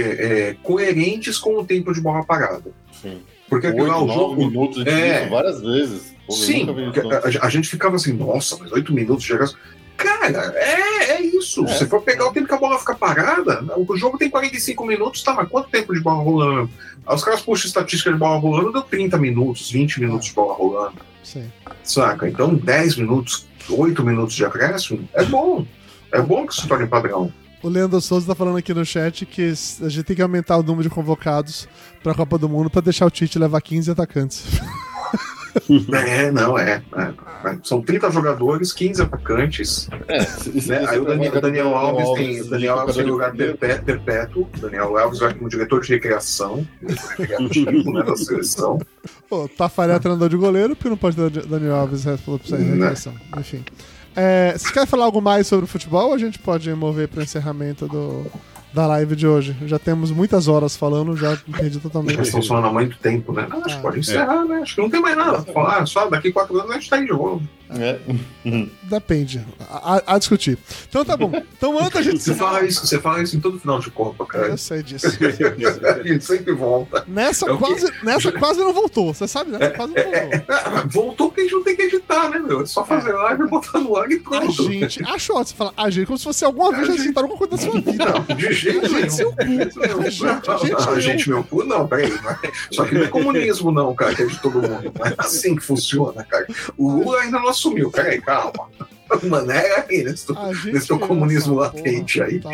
[0.51, 2.71] é, coerentes com o tempo de bola parada.
[3.01, 3.21] Sim.
[3.49, 4.37] Porque Oito, lá, o jogo.
[4.37, 5.27] minutos de É.
[5.29, 6.15] várias vezes.
[6.27, 9.59] Pô, Sim, a, a- a gente ficava assim, nossa, mas oito minutos de acréscimo.
[9.97, 11.67] Cara, é, é isso.
[11.69, 15.23] Se for pegar o tempo que a bola fica parada, o jogo tem 45 minutos,
[15.23, 16.71] tá, mas quanto tempo de bola rolando?
[17.07, 20.55] Aí os caras puxam estatística de bola rolando, deu 30 minutos, 20 minutos de bola
[20.55, 20.99] rolando.
[21.25, 21.51] Sim.
[21.83, 22.29] Saca?
[22.29, 25.67] Então 10 minutos, 8 minutos de acréscimo é bom.
[26.13, 27.33] É bom que se torne padrão.
[27.63, 29.53] O Leandro Souza tá falando aqui no chat que
[29.83, 31.69] a gente tem que aumentar o número de convocados
[32.03, 34.45] pra Copa do Mundo pra deixar o Tite levar 15 atacantes.
[36.07, 36.83] É, não, é.
[36.97, 37.59] é.
[37.65, 39.89] São 30 jogadores, 15 atacantes.
[40.07, 40.19] É,
[40.69, 40.87] Né?
[40.87, 42.41] Aí o você Daniel, vai- Daniel Alves tem.
[42.43, 43.19] O Daniel Alves primeiro.
[43.59, 44.49] perpé- perpétuo.
[44.57, 46.65] O Daniel Alves vai como diretor de recreação.
[47.17, 48.79] recreativo, né, da seleção.
[49.29, 52.39] Pô, Tafarel é treinador de goleiro, porque não pode ter o Daniel Alves é, falou
[52.39, 53.15] pra sair da direção.
[53.37, 53.65] Enfim.
[54.21, 57.23] É, vocês querem falar algo mais sobre o futebol ou a gente pode mover para
[57.23, 58.27] encerramento do,
[58.75, 59.57] da live de hoje?
[59.67, 62.21] Já temos muitas horas falando, já me perdi Já totalmente.
[62.21, 63.47] estão falando há muito tempo, né?
[63.49, 63.83] Não, acho que Ah.
[63.83, 64.57] pode encerrar, né?
[64.63, 65.87] Acho que não tem mais nada pra falar.
[65.87, 67.43] Só daqui quatro anos a gente tá aí de novo.
[67.71, 67.99] É.
[68.85, 69.45] Depende.
[69.69, 70.59] A, a- a discutir.
[70.89, 71.31] Então tá bom.
[71.57, 74.25] Então antes da gente Você fala isso, você fala isso em todo final de Copa,
[74.27, 74.49] cara.
[74.49, 75.07] Eu sei disso.
[75.99, 77.05] A gente sempre volta.
[77.07, 79.13] Nessa É quase, nessa quase não voltou.
[79.13, 80.45] Você sabe, nessa quase não voltou.
[80.49, 82.63] Ah, voltou porque a gente não tem que editar, né, meu?
[82.63, 84.63] É só fazer live, botar no ar e A pronto.
[84.73, 87.67] gente achou, você fala, a gente, como se fosse alguma vez já citaram alguma coisa
[87.67, 88.05] da sua vida.
[88.29, 89.69] Não, de jeito A gente, seu nenhum.
[89.69, 89.81] cu.
[89.83, 92.13] A gente, a gente, Não, gente, meu cu, não, peraí.
[92.13, 94.93] é- Só que não é comunismo, não, cara, que é de todo mundo.
[94.99, 96.47] Não é assim que funciona, cara.
[96.77, 97.91] O Lula ainda não assumiu.
[97.91, 98.69] Peraí, calma.
[99.29, 102.31] Mano, é aí, nesse gente nesse teu criou comunismo latente porra.
[102.31, 102.41] aí.
[102.41, 102.51] Tá.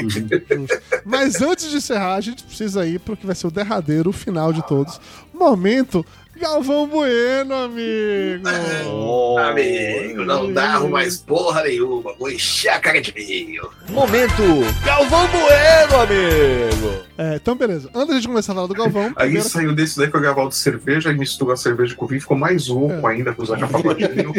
[1.04, 4.12] Mas antes de encerrar, a gente precisa ir pro que vai ser o derradeiro, o
[4.12, 5.00] final de todos.
[5.32, 6.06] Momento
[6.36, 8.44] Galvão Bueno, amigo.
[9.44, 12.12] Amigo, não dá mais porra nenhuma.
[12.18, 13.68] Vou encher a cara de vinho.
[13.90, 14.42] Momento
[14.84, 17.04] Galvão Bueno, amigo.
[17.16, 17.88] É, então, beleza.
[17.94, 20.16] Antes de a gente começar a falar do Galvão, Aí primeiro- saiu desse daí que
[20.16, 23.32] eu gravava de cerveja e misturou a cerveja com o vinho, ficou mais louco ainda
[23.32, 24.32] com o Zeca Pagodinho.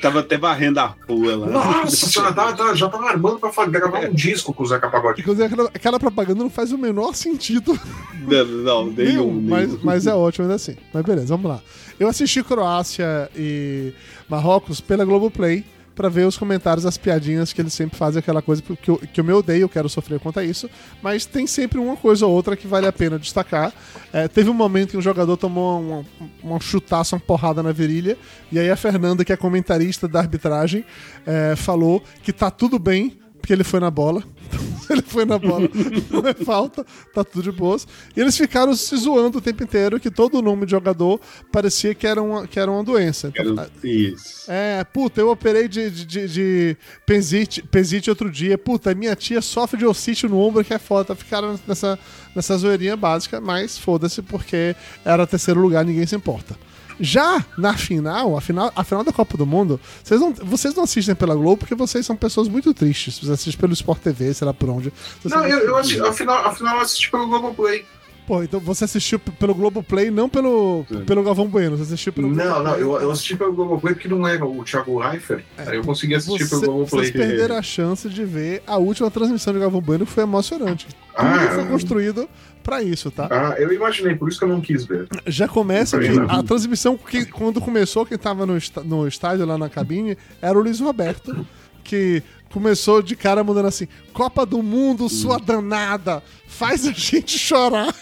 [0.00, 1.46] Tava até varrendo a rua lá.
[1.48, 5.22] Nossa senhora, tá- tá- já tava armando pra gravar um disco com o Zeca Pagodinho.
[5.22, 7.78] Inclusive, aquela, aquela propaganda não faz o menor sentido.
[8.26, 9.34] Não, não, nenhum.
[9.34, 9.40] nenhum.
[9.42, 10.76] mas, mas é ótimo ainda assim.
[10.92, 11.60] Mas beleza, vamos lá.
[11.98, 13.92] Eu assisti Croácia e
[14.28, 15.64] Marrocos pela Globoplay
[15.98, 19.18] pra ver os comentários, as piadinhas que eles sempre fazem, aquela coisa que eu, que
[19.18, 20.70] eu me odeio, eu quero sofrer contra isso.
[21.02, 23.72] Mas tem sempre uma coisa ou outra que vale a pena destacar.
[24.12, 26.04] É, teve um momento que um jogador tomou uma,
[26.40, 28.16] uma chutaça, uma porrada na virilha,
[28.52, 30.84] e aí a Fernanda, que é comentarista da arbitragem,
[31.26, 33.18] é, falou que tá tudo bem,
[33.48, 34.22] porque ele foi na bola.
[34.90, 35.68] ele foi na bola,
[36.10, 36.84] não é falta,
[37.14, 37.86] tá tudo de boas.
[38.14, 41.18] E eles ficaram se zoando o tempo inteiro que todo nome de jogador
[41.50, 43.32] parecia que era uma, que era uma doença.
[43.34, 44.50] Então, Isso.
[44.50, 46.76] é, puta, eu operei de, de, de, de
[47.06, 48.58] pensite, pensite outro dia.
[48.58, 51.14] Puta, minha tia sofre de ossite no ombro que é foda.
[51.14, 51.98] Ficaram nessa,
[52.34, 56.54] nessa zoeirinha básica, mas foda-se, porque era terceiro lugar, ninguém se importa.
[57.00, 60.84] Já na final, a final, a final da Copa do Mundo, vocês não, vocês não
[60.84, 63.18] assistem pela Globo porque vocês são pessoas muito tristes.
[63.18, 64.92] Vocês assistem pelo Sport TV, sei lá por onde.
[65.22, 67.84] Vocês Não, eu, eu assisti, afinal, afinal eu assisti pelo Globoplay.
[68.26, 71.02] Pô, então você assistiu pelo Globoplay, não pelo, Sim.
[71.06, 71.78] pelo Galvão Bueno.
[71.78, 72.82] Você assistiu pelo Não, não, Globoplay.
[72.82, 75.42] eu, eu assisti pelo Globoplay porque não era o Thiago Leifert.
[75.56, 77.12] Aí eu consegui assistir Você, pelo vocês Globoplay.
[77.12, 80.86] perderam a chance de ver a última transmissão de Galvão Bueno, que foi emocionante.
[80.88, 81.50] Tudo Ah.
[81.54, 82.28] foi construído
[82.68, 83.26] pra isso, tá?
[83.30, 85.08] Ah, eu imaginei, por isso que eu não quis ver.
[85.26, 89.70] Já começa que a transmissão, que, quando começou, quem tava no, no estádio lá na
[89.70, 91.46] cabine era o Luiz Roberto,
[91.82, 92.22] que
[92.52, 97.94] começou de cara mandando assim: Copa do Mundo, sua danada, faz a gente chorar.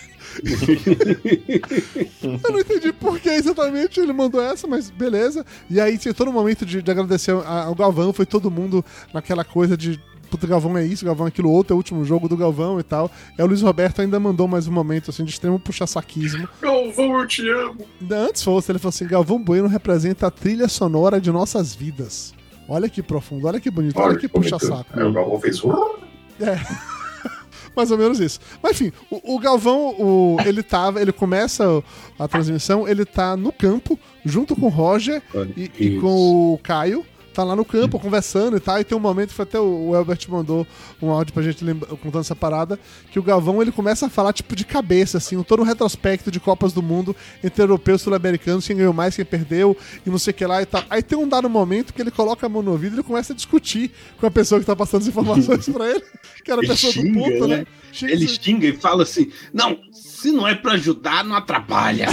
[2.44, 5.47] Eu não entendi por que exatamente ele mandou essa, mas beleza.
[5.70, 8.84] E aí tinha todo um momento de, de agradecer ao Galvão, foi todo mundo
[9.14, 10.01] naquela coisa de.
[10.31, 12.82] Puta, Galvão é isso, Galvão é aquilo outro, é o último jogo do Galvão e
[12.82, 13.11] tal.
[13.39, 16.48] E aí o Luiz Roberto ainda mandou mais um momento assim de extremo puxa-saquismo.
[16.61, 17.86] Galvão, eu te amo.
[18.11, 22.35] Antes fosse, ele falou assim: Galvão Bueno representa a trilha sonora de nossas vidas.
[22.69, 24.51] Olha que profundo, olha que bonito, olha, que bonito.
[24.59, 24.86] puxa-saco.
[24.93, 25.62] Aí o Galvão fez.
[25.62, 25.73] "Uh".
[27.77, 28.40] Mais ou menos isso.
[28.62, 31.82] Mas enfim, o, o Galvão, o- ele tava, ele começa
[32.19, 35.23] a transmissão, ele tá no campo, junto com o Roger
[35.57, 37.05] e, e com o Caio.
[37.36, 38.80] Tá lá no campo conversando e tal.
[38.80, 40.66] E tem um momento que foi até o Elbert mandou
[41.02, 42.78] um áudio pra gente lembra- contando essa parada.
[43.12, 46.40] Que o Galvão ele começa a falar tipo de cabeça, assim, todo um retrospecto de
[46.40, 47.14] Copas do Mundo
[47.44, 49.76] entre europeus e sul-americanos, quem ganhou mais, quem perdeu,
[50.06, 50.82] e não sei o que lá e tal.
[50.88, 53.34] Aí tem um dado momento que ele coloca a mão no ouvido e ele começa
[53.34, 56.02] a discutir com a pessoa que tá passando as informações pra ele,
[56.42, 57.56] que era a pessoa do xinga, ponto, né?
[57.58, 57.66] né?
[57.92, 59.78] Xinga- Ele xinga e fala assim: não,
[60.27, 62.09] se não é pra ajudar, não atrapalha.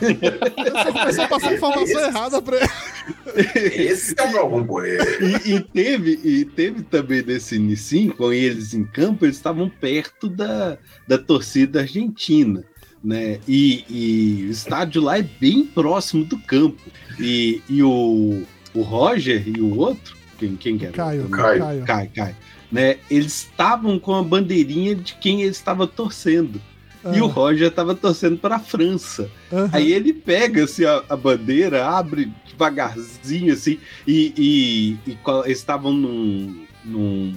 [0.00, 3.82] Você começou a passar informação errada pra ele.
[3.82, 5.04] Esse é o Bueno.
[5.44, 10.26] E, e teve, e teve também nesse início, com eles em campo, eles estavam perto
[10.26, 12.64] da, da torcida argentina.
[13.04, 13.40] Né?
[13.46, 16.80] E, e o estádio lá é bem próximo do campo.
[17.18, 18.42] E, e o,
[18.72, 20.94] o Roger e o outro, quem, quem que era?
[20.94, 21.60] Caio, Caio.
[21.60, 21.84] Caio.
[21.84, 22.36] Caio, Caio.
[22.72, 22.96] Né?
[23.10, 26.60] Eles estavam com a bandeirinha de quem ele estava torcendo.
[27.04, 29.30] E Ah, o Roger estava torcendo para a França.
[29.52, 29.70] aham.
[29.72, 35.12] Aí ele pega assim, a, a bandeira, abre devagarzinho assim, e, e,
[35.46, 37.34] e estavam num, num,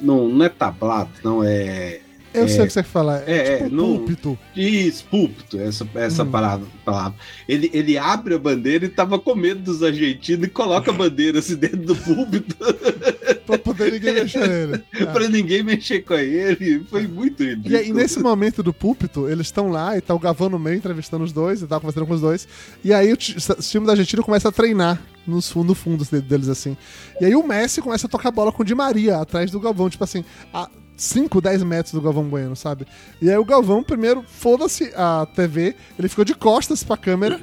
[0.00, 0.28] num.
[0.28, 2.00] Não é tablado, não é.
[2.34, 3.28] Eu sei o que você quer falar.
[3.28, 4.38] É, é, tipo não- púlpito.
[4.56, 6.30] Isso, púlpito, essa, essa Hum.
[6.30, 7.14] palavra, palavra.
[7.48, 11.38] Ele, ele abre a bandeira e tava com medo dos argentinos e coloca a bandeira
[11.40, 12.56] assim dentro do púlpito
[13.46, 14.82] pra poder ninguém mexer nele.
[14.94, 15.04] É.
[15.12, 16.84] pra ninguém mexer com ele.
[16.88, 17.74] Foi muito ridículo.
[17.74, 20.76] E aí, nesse momento do púlpito, eles estão lá e tá o Gavão no meio
[20.76, 22.48] entrevistando os dois e tal, conversando com os dois.
[22.84, 25.40] E aí o, ti- o time da Argentina começa a treinar no
[25.74, 26.76] fundo de- deles, assim.
[27.20, 29.88] E aí o Messi começa a tocar bola com o Di Maria atrás do Galvão,
[29.88, 30.68] tipo assim, a
[31.02, 32.86] 5, 10 metros do Galvão Bueno, sabe?
[33.20, 37.40] E aí o Galvão, primeiro, foda-se a TV, ele ficou de costas pra câmera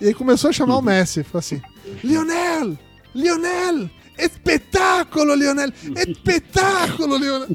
[0.00, 1.24] e aí começou a chamar o Messi.
[1.24, 1.60] Ficou assim:
[2.04, 2.78] Lionel!
[3.14, 3.90] Lionel!
[4.16, 5.72] Espetáculo, Lionel!
[5.96, 7.48] Espetáculo, Lionel!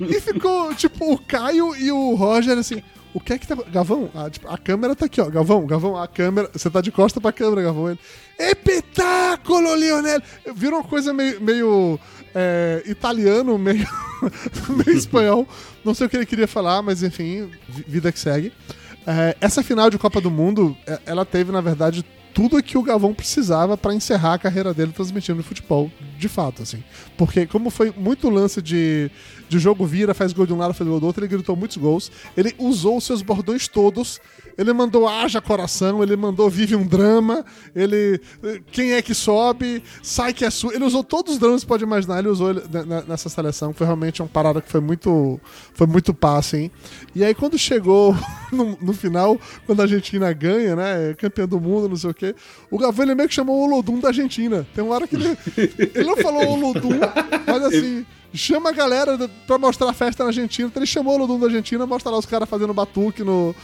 [0.00, 2.82] E ficou, tipo, o Caio e o Roger assim.
[3.14, 3.54] O que é que tá.
[3.54, 5.30] Galvão, a, tipo, a câmera tá aqui, ó.
[5.30, 6.50] Galvão, Galvão, a câmera.
[6.52, 7.90] Você tá de costa pra câmera, Galvão.
[7.90, 7.98] Ele.
[8.38, 10.20] Espetáculo, Lionel!
[10.54, 11.98] Virou uma coisa meio, meio
[12.34, 13.86] é, italiano, meio,
[14.84, 15.46] meio espanhol.
[15.84, 18.52] Não sei o que ele queria falar, mas enfim, vi- vida que segue.
[19.06, 22.04] É, essa final de Copa do Mundo, é, ela teve, na verdade,
[22.34, 26.82] tudo que o Galvão precisava pra encerrar a carreira dele transmitindo futebol, de fato, assim.
[27.16, 29.08] Porque como foi muito lance de,
[29.48, 31.76] de jogo vira, faz gol de um lado, faz gol do outro, ele gritou muitos
[31.76, 34.20] gols, ele usou os seus bordões todos,
[34.58, 37.44] ele mandou haja coração, ele mandou vive um drama,
[37.74, 38.20] ele
[38.72, 41.84] quem é que sobe, sai que é sua, ele usou todos os dramas que pode
[41.84, 45.40] imaginar, ele usou ele ne- ne- nessa seleção, foi realmente uma parada que foi muito
[45.72, 46.70] foi muito passe, hein?
[47.14, 48.14] E aí quando chegou
[48.52, 52.14] no, no final, quando a Argentina ganha, né, é campeã do mundo, não sei o
[52.32, 52.40] quê,
[52.70, 54.66] o ele meio que chamou o Olodum da Argentina.
[54.74, 55.36] Tem uma hora que ele,
[55.94, 56.98] ele não falou Olodum,
[57.46, 60.68] mas assim, chama a galera pra mostrar a festa na Argentina.
[60.68, 63.54] Então ele chamou o Olodum da Argentina, mostra lá os caras fazendo batuque no,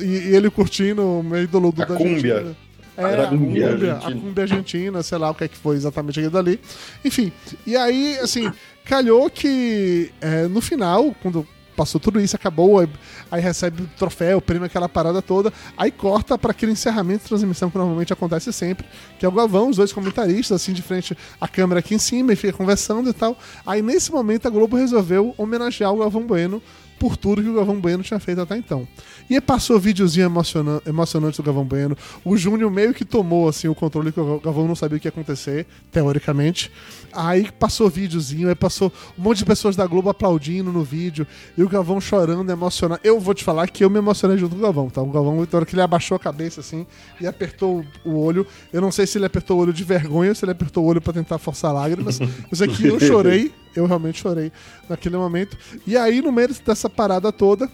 [0.00, 2.34] e, e ele curtindo o meio do Olodum A da cúmbia.
[2.34, 2.56] Argentina.
[2.96, 5.76] É, Era a cúmbia, cúmbia a cúmbia argentina, sei lá o que é que foi
[5.76, 6.60] exatamente aquilo dali.
[7.04, 7.32] Enfim,
[7.66, 8.50] e aí, assim,
[8.84, 11.46] calhou que é, no final, quando
[11.80, 12.88] passou tudo isso, acabou, aí,
[13.30, 17.70] aí recebe o troféu, prêmio, aquela parada toda, aí corta para aquele encerramento de transmissão
[17.70, 18.86] que normalmente acontece sempre,
[19.18, 22.34] que é o Galvão, os dois comentaristas, assim, de frente à câmera aqui em cima,
[22.34, 23.34] e fica conversando e tal.
[23.64, 26.60] Aí nesse momento a Globo resolveu homenagear o Galvão Bueno
[27.00, 28.86] por tudo que o Galvão Bueno tinha feito até então.
[29.28, 31.96] E passou videozinho emociona emocionante do Galvão Bueno.
[32.22, 35.08] O Júnior meio que tomou assim o controle que o Galvão não sabia o que
[35.08, 36.70] ia acontecer, teoricamente.
[37.12, 41.26] Aí passou videozinho, aí passou um monte de pessoas da Globo aplaudindo no vídeo,
[41.56, 43.00] e o Galvão chorando, emocionado.
[43.02, 45.02] Eu vou te falar que eu me emocionei junto com o Galvão, tá?
[45.02, 46.86] O Galvão, na hora que ele abaixou a cabeça assim
[47.20, 50.34] e apertou o olho, eu não sei se ele apertou o olho de vergonha ou
[50.34, 52.20] se ele apertou o olho pra tentar forçar lágrimas.
[52.20, 54.52] Eu sei que eu chorei, eu realmente chorei
[54.88, 55.56] naquele momento.
[55.86, 57.68] E aí, no meio dessa parada toda,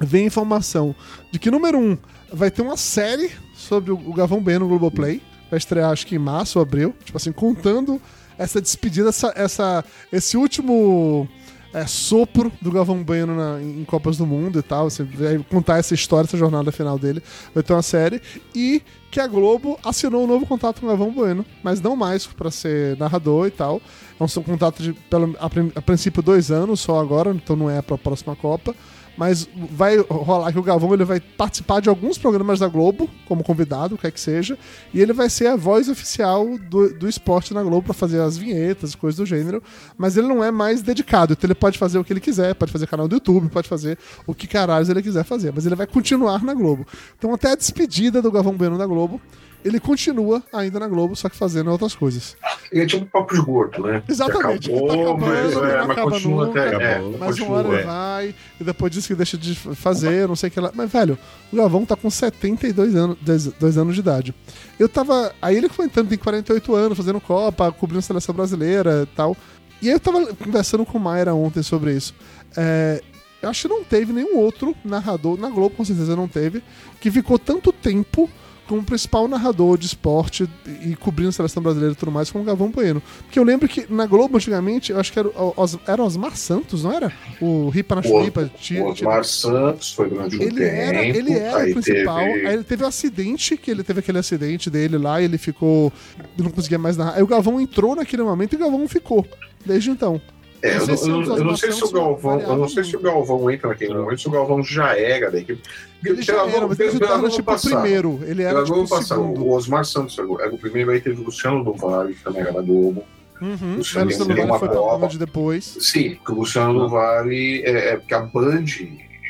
[0.00, 0.94] vem informação
[1.30, 1.96] de que, número um,
[2.32, 5.20] vai ter uma série sobre o Gavão Bueno no Globoplay.
[5.50, 6.94] Vai estrear, acho que em março ou abril.
[7.04, 8.00] Tipo assim, contando
[8.38, 11.28] essa despedida, essa, essa, esse último
[11.74, 14.88] é, sopro do Galvão Bueno na, em Copas do Mundo e tal.
[14.88, 17.22] Você vai contar essa história, essa jornada final dele.
[17.54, 18.22] Vai ter uma série.
[18.54, 22.26] E que a Globo assinou um novo contrato com o Galvão Bueno, mas não mais
[22.26, 23.82] para ser narrador e tal.
[24.18, 27.82] É um contrato de, pelo, a, a princípio, dois anos só agora, então não é
[27.82, 28.74] para a próxima Copa
[29.18, 33.42] mas vai rolar que o Galvão ele vai participar de alguns programas da Globo, como
[33.42, 34.56] convidado, o que é que seja,
[34.94, 38.38] e ele vai ser a voz oficial do, do esporte na Globo para fazer as
[38.38, 39.60] vinhetas, coisas do gênero,
[39.96, 42.70] mas ele não é mais dedicado, então ele pode fazer o que ele quiser, pode
[42.70, 45.86] fazer canal do YouTube, pode fazer o que caralho ele quiser fazer, mas ele vai
[45.86, 46.86] continuar na Globo.
[47.18, 49.20] Então até a despedida do Galvão Bueno da Globo
[49.64, 52.36] ele continua ainda na Globo, só que fazendo outras coisas.
[52.70, 54.02] Ele é tipo um papo gordo, né?
[54.08, 54.70] Exatamente.
[54.70, 56.92] Acabou, tá acabando, mas, não é, acaba continua nunca, até.
[56.92, 57.84] É, mas continua, uma hora ele é.
[57.84, 60.70] vai, e depois diz que deixa de fazer, não sei o que lá.
[60.74, 61.18] Mas, velho,
[61.52, 63.18] o Galvão tá com 72 anos,
[63.58, 64.34] 2 anos de idade.
[64.78, 65.34] Eu tava.
[65.42, 69.36] Aí ele comentando, tem 48 anos, fazendo Copa, cobrindo a seleção brasileira e tal.
[69.82, 72.14] E aí eu tava conversando com o Mayra ontem sobre isso.
[72.56, 73.02] É,
[73.40, 76.62] eu acho que não teve nenhum outro narrador, na Globo com certeza não teve,
[77.00, 78.28] que ficou tanto tempo
[78.68, 80.48] como principal narrador de esporte
[80.84, 83.02] e cobrindo a seleção brasileira e tudo mais, como o Gavão Bueno.
[83.24, 86.84] Porque eu lembro que na Globo, antigamente, eu acho que era, Os, era Osmar Santos,
[86.84, 87.12] não era?
[87.40, 88.50] O Ripa na Chulipa.
[88.78, 90.62] O Osmar Santos foi durante um ele tempo.
[90.62, 92.18] Era, ele era o principal.
[92.18, 92.46] Teve...
[92.46, 95.92] Aí ele teve um acidente, que ele teve aquele acidente dele lá, e ele ficou.
[96.36, 97.16] não conseguia mais narrar.
[97.16, 99.26] Aí o Gavão entrou naquele momento e o Gavão ficou.
[99.64, 100.20] Desde então.
[100.60, 103.00] É, eu, não, eu, eu não sei se o Galvão, eu não sei se o
[103.00, 105.62] Galvão entra naquele momento, se o Galvão já era da equipe.
[106.04, 108.20] Ele já era, mas ele era tipo o primeiro.
[108.24, 109.44] Ele era tipo, o segundo.
[109.44, 112.52] O Osmar Santos era o primeiro, aí teve o Luciano do Vale, que também era
[112.52, 113.04] da Globo.
[113.40, 113.76] Uhum.
[113.76, 115.76] Luciano, Luciano do Vale foi pra de depois.
[115.80, 118.64] Sim, porque o Luciano do Vale, é, é porque a Band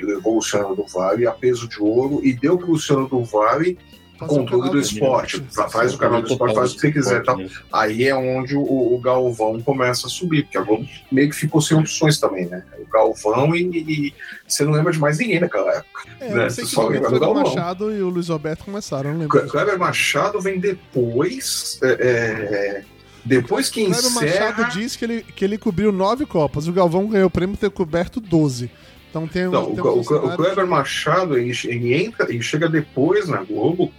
[0.03, 3.23] levou o Luciano do Vale a peso de ouro e deu pro Luciano do
[4.19, 5.45] Vale controle do esporte.
[5.71, 7.23] Faz o canal do esporte, faz o que você quiser.
[7.23, 7.37] Tá?
[7.73, 11.61] Aí é onde o, o, Galvão começa a subir, porque a Globo meio que ficou
[11.61, 12.65] sem opções também, né?
[12.79, 14.15] O Galvão e, e
[14.47, 16.03] você não lembra de mais ninguém naquela época.
[16.21, 16.51] É, né?
[16.51, 17.45] Você só lembra do Galvão.
[17.45, 19.49] Machado e o Luiz Roberto começaram, não lembro.
[19.49, 21.79] Kleber Machado vem depois.
[21.83, 22.85] É, é,
[23.25, 24.11] depois que encerra...
[24.11, 26.67] Kleber Machado diz que ele, que ele cobriu nove Copas.
[26.67, 28.71] O Galvão ganhou o prêmio por ter coberto 12.
[29.09, 33.29] Então tem, não, tem o, o, o Kleber Machado ele, ele, entra e chega depois
[33.29, 33.93] na Globo,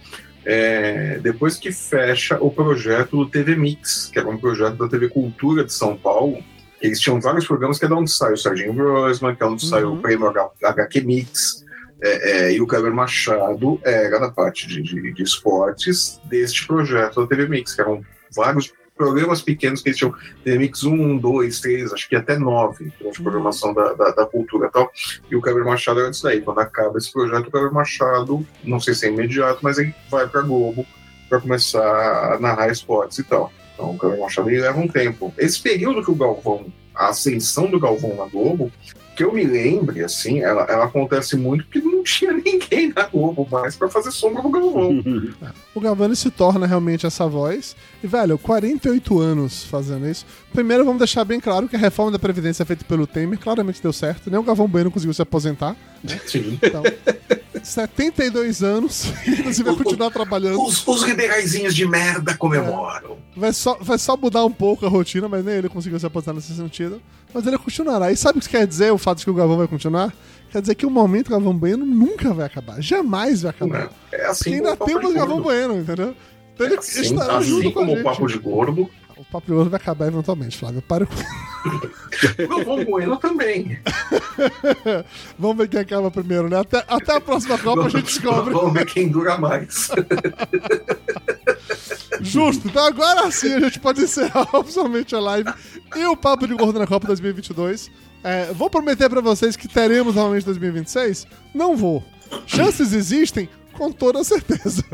[0.44, 5.08] é, depois que fecha o projeto do TV Mix, que era um projeto da TV
[5.08, 6.42] Cultura de São Paulo.
[6.80, 9.64] Eles tinham vários programas que é de onde sai o Serginho Grossman, que é onde
[9.64, 9.70] uhum.
[9.70, 11.64] sai o prêmio H, HQ Mix.
[12.02, 17.20] É, é, e o Kleber Machado era da parte de, de, de esportes deste projeto
[17.20, 18.02] da TV Mix, que eram
[18.34, 20.14] vários programas pequenos que eles tinham
[20.44, 23.12] TMX 1, 2, 3, acho que até 9, de uhum.
[23.22, 24.90] programação da, da, da, cultura e tal.
[25.30, 26.42] E o Kleber Machado era disso daí.
[26.42, 30.28] Quando acaba esse projeto, o Kleber Machado, não sei se é imediato, mas ele vai
[30.28, 30.86] para Globo
[31.30, 33.50] para começar a narrar esportes e tal.
[33.72, 35.32] Então o Kleber Machado ele leva um tempo.
[35.38, 36.70] Esse período que o Galvão,
[37.00, 38.70] a ascensão do Galvão na Globo,
[39.16, 43.48] que eu me lembre, assim, ela, ela acontece muito porque não tinha ninguém na Globo
[43.50, 45.02] mais para fazer sombra pro Galvão.
[45.74, 47.74] o Galvão se torna realmente essa voz.
[48.04, 50.26] E, velho, 48 anos fazendo isso.
[50.52, 53.92] Primeiro, vamos deixar bem claro que a reforma da Previdência feita pelo Temer claramente deu
[53.92, 54.30] certo.
[54.30, 55.74] Nem o Galvão Bueno conseguiu se aposentar.
[56.04, 56.20] Né?
[56.26, 56.58] Sim.
[56.62, 56.82] Então,
[57.68, 60.62] 72 anos, inclusive vai continuar trabalhando.
[60.62, 61.04] Os, os
[61.74, 63.18] de merda comemoram.
[63.36, 66.06] É, vai, só, vai só mudar um pouco a rotina, mas nem ele conseguiu se
[66.06, 67.00] aposentar nesse sentido.
[67.32, 68.10] Mas ele continuará.
[68.10, 70.12] E sabe o que quer dizer o fato de que o Galvão vai continuar?
[70.50, 72.80] Quer dizer que o momento do Galvão Bueno nunca vai acabar.
[72.80, 73.90] Jamais vai acabar.
[74.12, 76.14] É assim Porque ainda temos Galvão Bueno, entendeu?
[76.54, 78.90] Então ele é assim, estará assim junto como o Papo de Gordo.
[79.20, 80.80] O Papo de Gordo vai acabar eventualmente, Flávio.
[80.80, 81.14] Para com
[82.42, 83.78] O Galvão Bueno também.
[85.38, 86.58] Vamos ver quem acaba primeiro, né?
[86.58, 88.54] Até, até a próxima Copa a gente descobre.
[88.54, 89.90] Vamos ver quem dura mais.
[92.22, 92.66] Justo.
[92.66, 95.52] Então agora sim a gente pode encerrar oficialmente a live
[95.96, 97.90] e o Papo de Gordo na Copa 2022.
[98.24, 101.26] É, vou prometer para vocês que teremos novamente 2026?
[101.54, 102.02] Não vou.
[102.46, 103.50] Chances existem?
[103.80, 104.84] Com toda certeza.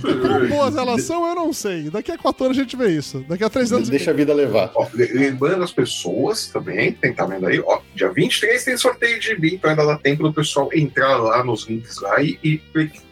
[0.00, 1.88] Com boa relação, eu não sei.
[1.88, 3.24] Daqui a quatro anos a gente vê isso.
[3.28, 3.88] Daqui a três anos.
[3.88, 4.72] Deixa a vida levar.
[4.74, 9.28] Ó, lembrando as pessoas também, tem tá vendo aí, ó, dia 23 tem sorteio de
[9.28, 12.60] gibi, então ainda dá tempo do pessoal entrar lá nos links lá e, e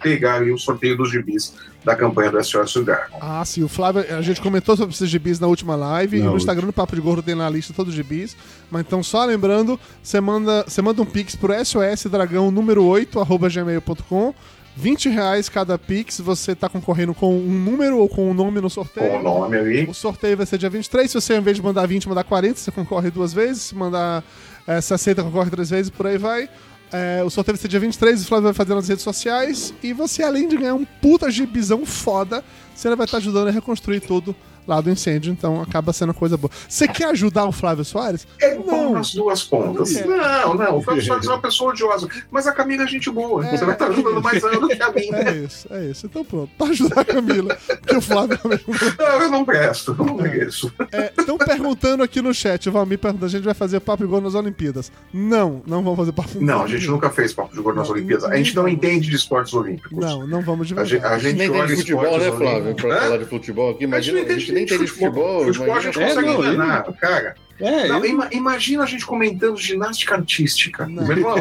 [0.03, 1.55] pegar aí o sorteio dos gibis
[1.85, 3.17] da campanha do SOS Dragon.
[3.21, 3.63] Ah, sim.
[3.63, 6.19] O Flávio, a gente comentou sobre esses gibis na última live.
[6.19, 8.37] Não, e no Instagram do Papo de Gordo tem na lista todos os gibis.
[8.69, 13.21] Mas então, só lembrando, você manda, você manda um pix pro SOS Dragão número 8,
[13.21, 14.35] arroba gmail.com.
[14.81, 18.71] 20 reais cada Pix, você tá concorrendo com um número ou com um nome no
[18.71, 19.11] sorteio.
[19.11, 19.85] Com o nome ali.
[19.85, 21.11] O sorteio vai ser dia 23.
[21.11, 23.63] Se você, ao invés de mandar 20, mandar 40, você concorre duas vezes.
[23.65, 24.25] Se mandar
[24.67, 26.49] é, 60, concorre três vezes, por aí vai.
[26.91, 29.75] É, o sorteio vai ser dia 23, o Flávio vai fazer nas redes sociais.
[29.83, 32.43] E você, além de ganhar um puta gibizão foda,
[32.75, 34.35] você vai estar ajudando a reconstruir tudo
[34.71, 36.51] lá do incêndio, então acaba sendo coisa boa.
[36.69, 38.27] Você quer ajudar o Flávio Soares?
[38.41, 39.97] É bom nas duas pontas.
[39.97, 40.05] É.
[40.07, 43.43] Não, não, o Flávio Soares é uma pessoa odiosa, mas a Camila é gente boa.
[43.43, 45.11] Você vai estar ajudando mais ela do que a mim.
[45.13, 46.07] É isso, é isso.
[46.07, 48.65] Então pronto, pra ajudar a Camila, porque o Flávio é o mesmo.
[48.99, 50.73] Não, eu não presto, eu não mereço.
[51.19, 54.21] Estão perguntando aqui no chat, o Valmir pergunta, a gente vai fazer papo de gol
[54.21, 54.93] nas Olimpíadas.
[55.13, 56.65] Não, não vamos fazer papo de Não, gol.
[56.65, 58.25] a gente nunca fez papo de gordo nas Olimpíadas.
[58.25, 59.99] A gente não entende de esportes olímpicos.
[59.99, 61.15] Não, não vamos de A gente, verdade.
[61.27, 62.75] a gente olha de futebol, né, Flávio?
[62.77, 65.45] Pra falar de futebol aqui, A gente imagina, não a entende nem de futebol.
[65.45, 67.35] Futebol a gente imagina- consegue É, não, enganar, cara.
[67.61, 70.87] É, Não, eu- imagina a gente comentando ginástica artística.
[70.87, 71.07] Não.
[71.07, 71.37] Meu irmão,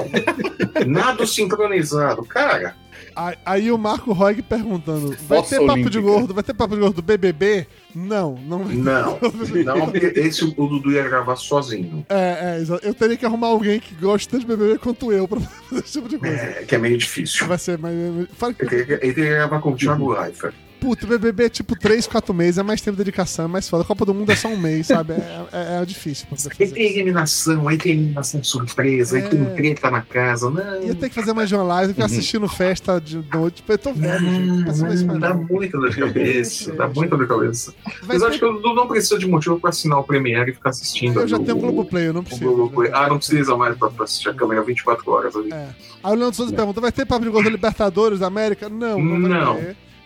[0.85, 2.23] nado sincronizado.
[2.25, 2.75] Cara,
[3.15, 5.89] Aí, aí o Marco Roig perguntando: vai Fossa ter papo olímpica.
[5.89, 6.33] de gordo?
[6.33, 7.65] Vai ter papo de gordo do BBB?
[7.93, 8.75] Não, não vai.
[8.75, 9.19] não.
[9.65, 12.05] Não, porque esse o Dudu ia gravar sozinho.
[12.07, 15.39] É, é, eu teria que arrumar alguém que goste tanto de BBB quanto eu pra
[15.69, 16.35] fazer esse tipo de coisa.
[16.35, 17.47] É, que é meio difícil.
[17.47, 17.93] Vai ser, mas.
[18.37, 20.53] Fala que, Ele teria que- ele teria que gravar com o Thiago Leifert.
[20.79, 23.83] Puta, BBB é tipo 3, 4 meses, é mais tempo de dedicação, é mais foda.
[23.83, 25.13] A Copa do Mundo é só um mês, sabe?
[25.13, 26.27] É, é- é difícil
[26.59, 29.45] Aí tem eliminação, aí tem eliminação surpresa, aí tem É.
[29.45, 30.49] treta na casa.
[30.49, 33.57] Não, Ia ter que fazer mais de uma live, ficar assistindo festa de noite.
[33.57, 34.79] Tipo, Eu tô velho, gente.
[34.79, 36.71] Não isso não, dá muita dor de cabeça.
[36.73, 36.95] dá Gente.
[36.95, 37.73] muita dor de cabeça.
[38.07, 41.19] Mas acho que Dudu não precisa de motivo pra assinar o Premiere e ficar assistindo.
[41.19, 42.45] Eu já tenho o- Globoplay, eu não preciso.
[42.45, 42.91] Globoplay.
[42.93, 45.51] Ah, não precisa mais pra, assistir a câmera 24 horas ali.
[45.51, 45.67] É.
[46.03, 48.69] Aí o Leandro Souza pergunta: vai ter papo de gordo Libertadores da América?
[48.69, 49.59] Não, não Não.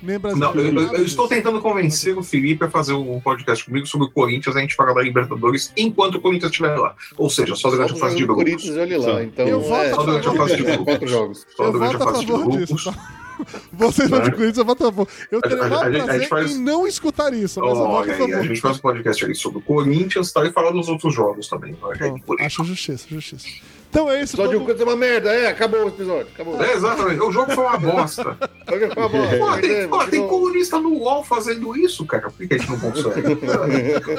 [0.04, 0.40] Nem Brasil.
[0.40, 4.08] Não, eu, eu- eu estou tentando convencer o Felipe a fazer um podcast comigo sobre
[4.08, 6.94] o Corinthians, a gente fala da Libertadores enquanto o Corinthians estiver lá.
[7.18, 8.44] Ou seja, só durante a fase de o grupos.
[8.44, 9.24] Corinthians, olha lá.
[9.24, 11.46] Então, Eu voto é, Só durante a fase de grupos.
[11.56, 12.58] Só durante a fase de grupos.
[12.68, 12.92] disso.
[12.92, 13.24] Tá?
[13.74, 14.32] Vocês vão de Né?
[14.32, 15.08] Corinthians, eu voto a favor.
[15.32, 17.70] Eu teria maior a- a gente- a prazer gente faz- em não escutar isso, mas
[17.70, 20.46] eu voto Olha a aí, a gente faz um podcast ali sobre o Corinthians tá,
[20.46, 21.76] e falar dos outros jogos também.
[22.00, 22.24] Aí, isso.
[22.40, 23.48] acho justiça, justiça.
[23.94, 24.36] Então é isso.
[24.36, 26.60] Só de um canto é uma merda, é, acabou o episódio, acabou.
[26.64, 27.22] É, exatamente.
[27.22, 28.36] O jogo foi uma bosta.
[28.66, 32.32] Acabou, Pô, tem, pô, tem colunista no UOL fazendo isso, cara.
[32.32, 33.34] Por que a gente não consegue?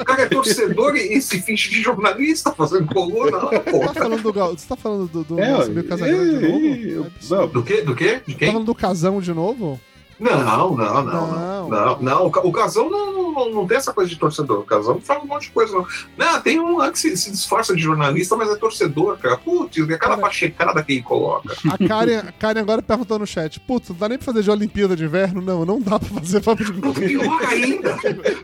[0.01, 3.79] O cara é torcedor e se finge de jornalista fazendo coluna lá, Você pô.
[3.79, 4.57] tá falando do Gal...
[4.57, 6.47] Você tá falando do, do É, nosso amigo Casagrande de novo?
[6.47, 7.37] é, Não é eu- possível.
[7.37, 7.81] não, Do quê?
[7.81, 8.21] Do quê?
[8.25, 8.47] De Tá quem?
[8.53, 9.77] falando do casão de novo?
[10.19, 11.97] Não, não, não, Não.
[12.01, 12.25] não.
[12.27, 14.59] O Ca- O Casão não, não, não tem essa coisa de torcedor.
[14.59, 15.85] O Casão não fala um monte de coisa, não.
[16.17, 19.37] Não, tem um lá que se, se disfarça de jornalista, mas é torcedor, cara.
[19.37, 21.53] Putz, é cada pachecada que ele coloca.
[21.69, 24.51] A Karen, a Karen agora perguntou no chat: Putz, não dá nem pra fazer de
[24.51, 25.41] Olimpíada de Inverno?
[25.41, 26.99] Não, não dá pra fazer papo de gordo.
[27.01, 27.97] Pior ainda.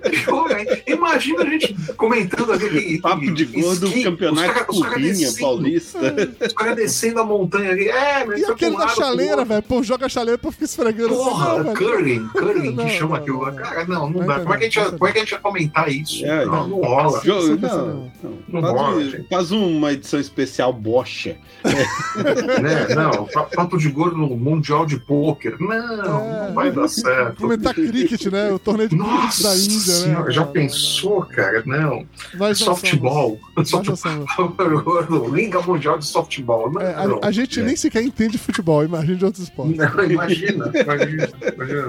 [0.09, 0.81] Pior ainda.
[0.87, 2.99] Imagina a gente comentando aquele.
[3.01, 5.99] Papo de gordo, esqui, campeonato Currinha, Paulista.
[6.45, 7.87] Os caras descendo a montanha ali.
[7.87, 9.63] É, mas E aquele um da lado, chaleira, velho?
[9.63, 13.41] Pô, joga a chaleira pra ficar esfregando assim, Porra, não, curling, curling, que chama aquilo
[13.41, 13.51] lá.
[13.51, 13.57] não.
[13.61, 14.39] Cara, não, não Não dá.
[14.39, 16.25] Como é, que a gente, como é que a gente ia comentar isso?
[16.25, 17.21] É, não, não rola.
[17.23, 18.11] Jo- Sim, não, não.
[18.47, 21.37] Não Faz, rola, faz uma edição especial bocha.
[22.61, 22.95] né?
[22.95, 25.55] Não, pa- papo de gordo no Mundial de Pôquer.
[25.59, 26.47] Não, É.
[26.47, 27.41] não vai dar certo.
[27.41, 28.51] Comentar cricket, né?
[28.51, 30.31] O torneio de cricket Nossa da Índia, senhora, né?
[30.31, 31.63] já pensou, cara?
[31.65, 32.05] Não.
[32.35, 33.39] Nós não Softball.
[35.31, 36.71] Liga Mundial de Softball.
[36.71, 39.77] Não, É, a, a gente nem sequer entende futebol, imagina de outros esportes.
[39.77, 41.29] Não, imagina, imagina.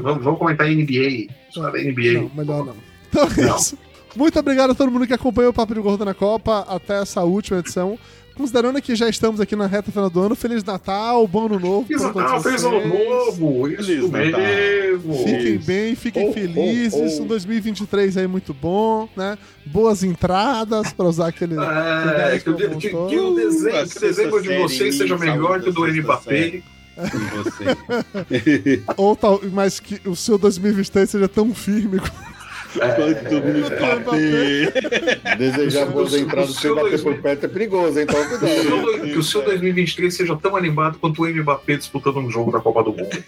[0.02, 1.26] Vamos, vamos comentar NBA.
[1.51, 2.12] Só NBA.
[2.22, 2.74] Não, melhor não.
[3.09, 3.56] Então é Não.
[3.56, 3.78] isso.
[4.14, 7.22] Muito obrigado a todo mundo que acompanhou o Papo de Gordo na Copa até essa
[7.22, 7.98] última edição.
[8.34, 11.86] Considerando que já estamos aqui na reta final do ano, Feliz Natal, bom ano novo.
[11.86, 13.68] Feliz Natal, feliz ano novo.
[13.68, 15.14] Isso Feliz mesmo.
[15.18, 15.66] Fiquem Isso.
[15.66, 16.94] bem, fiquem Oh, felizes.
[17.18, 17.24] oh, oh.
[17.24, 19.36] Um 2023 aí muito bom, né?
[19.66, 21.56] Boas entradas, pra usar aquele.
[21.59, 25.60] É, que, o de- que- que o desenho, que o desenho de vocês seja melhor
[25.60, 26.62] que o do Mbappé.
[26.97, 28.82] Você.
[28.97, 33.36] Ou tal, mas que o seu 2023 seja tão firme Quanto
[34.01, 35.36] Mbappé.
[35.36, 38.06] Desejar O boas seu- entradas o sem seu bater dois- por perto é perigoso, hein?
[38.09, 38.62] Então Que o cuidado.
[38.62, 42.60] seu- Que o seu 2023 seja tão animado quanto o Mbappé disputando um jogo da
[42.60, 43.09] Copa do Mundo.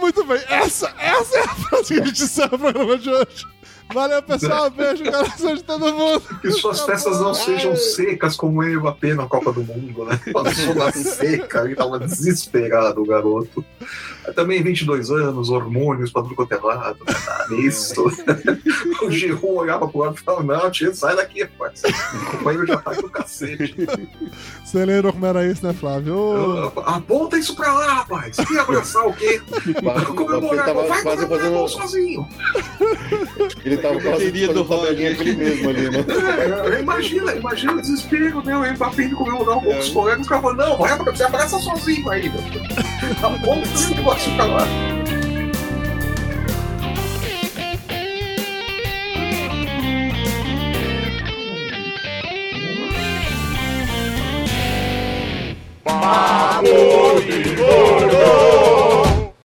[0.00, 3.46] Muito bem, essa, essa é a frase que a gente encerra o programa de hoje.
[3.92, 4.68] Valeu, pessoal.
[4.70, 6.20] Beijo, coração de todo mundo.
[6.40, 10.20] Que suas festas não sejam secas como o Mbappé na Copa do Mundo, né?
[10.32, 13.64] Passou na seca, ele tava desesperado, o garoto.
[14.34, 17.14] Também 22 anos, hormônios pra tudo quanto é lado, né?
[17.50, 18.04] Nisso.
[19.02, 21.82] O Giroud olhava pro lado e falava, não, tio, sai daqui, rapaz.
[21.84, 23.76] O companheiro já tá com o cacete.
[24.64, 26.72] Você lembra como era isso, né, Flávio?
[26.84, 28.36] Aponta isso pra lá, rapaz.
[28.36, 29.40] Quer abraçar o quê?
[29.64, 31.82] Ele Comemorar, tava vai comemorar gol fazendo.
[31.82, 32.28] sozinho.
[33.64, 36.04] Ele ele tava quase fazendo tabelinha com mesmo ali, né?
[36.76, 38.56] É, imagina, imagina o desespero, né?
[38.56, 39.78] O Mbappé indo comemorar um pouco é.
[39.78, 42.32] os colegas, os caras não, vai, você abraça sozinho aí.
[43.22, 44.66] Aponta esse negócio ficar lá.
[55.84, 57.56] Papo de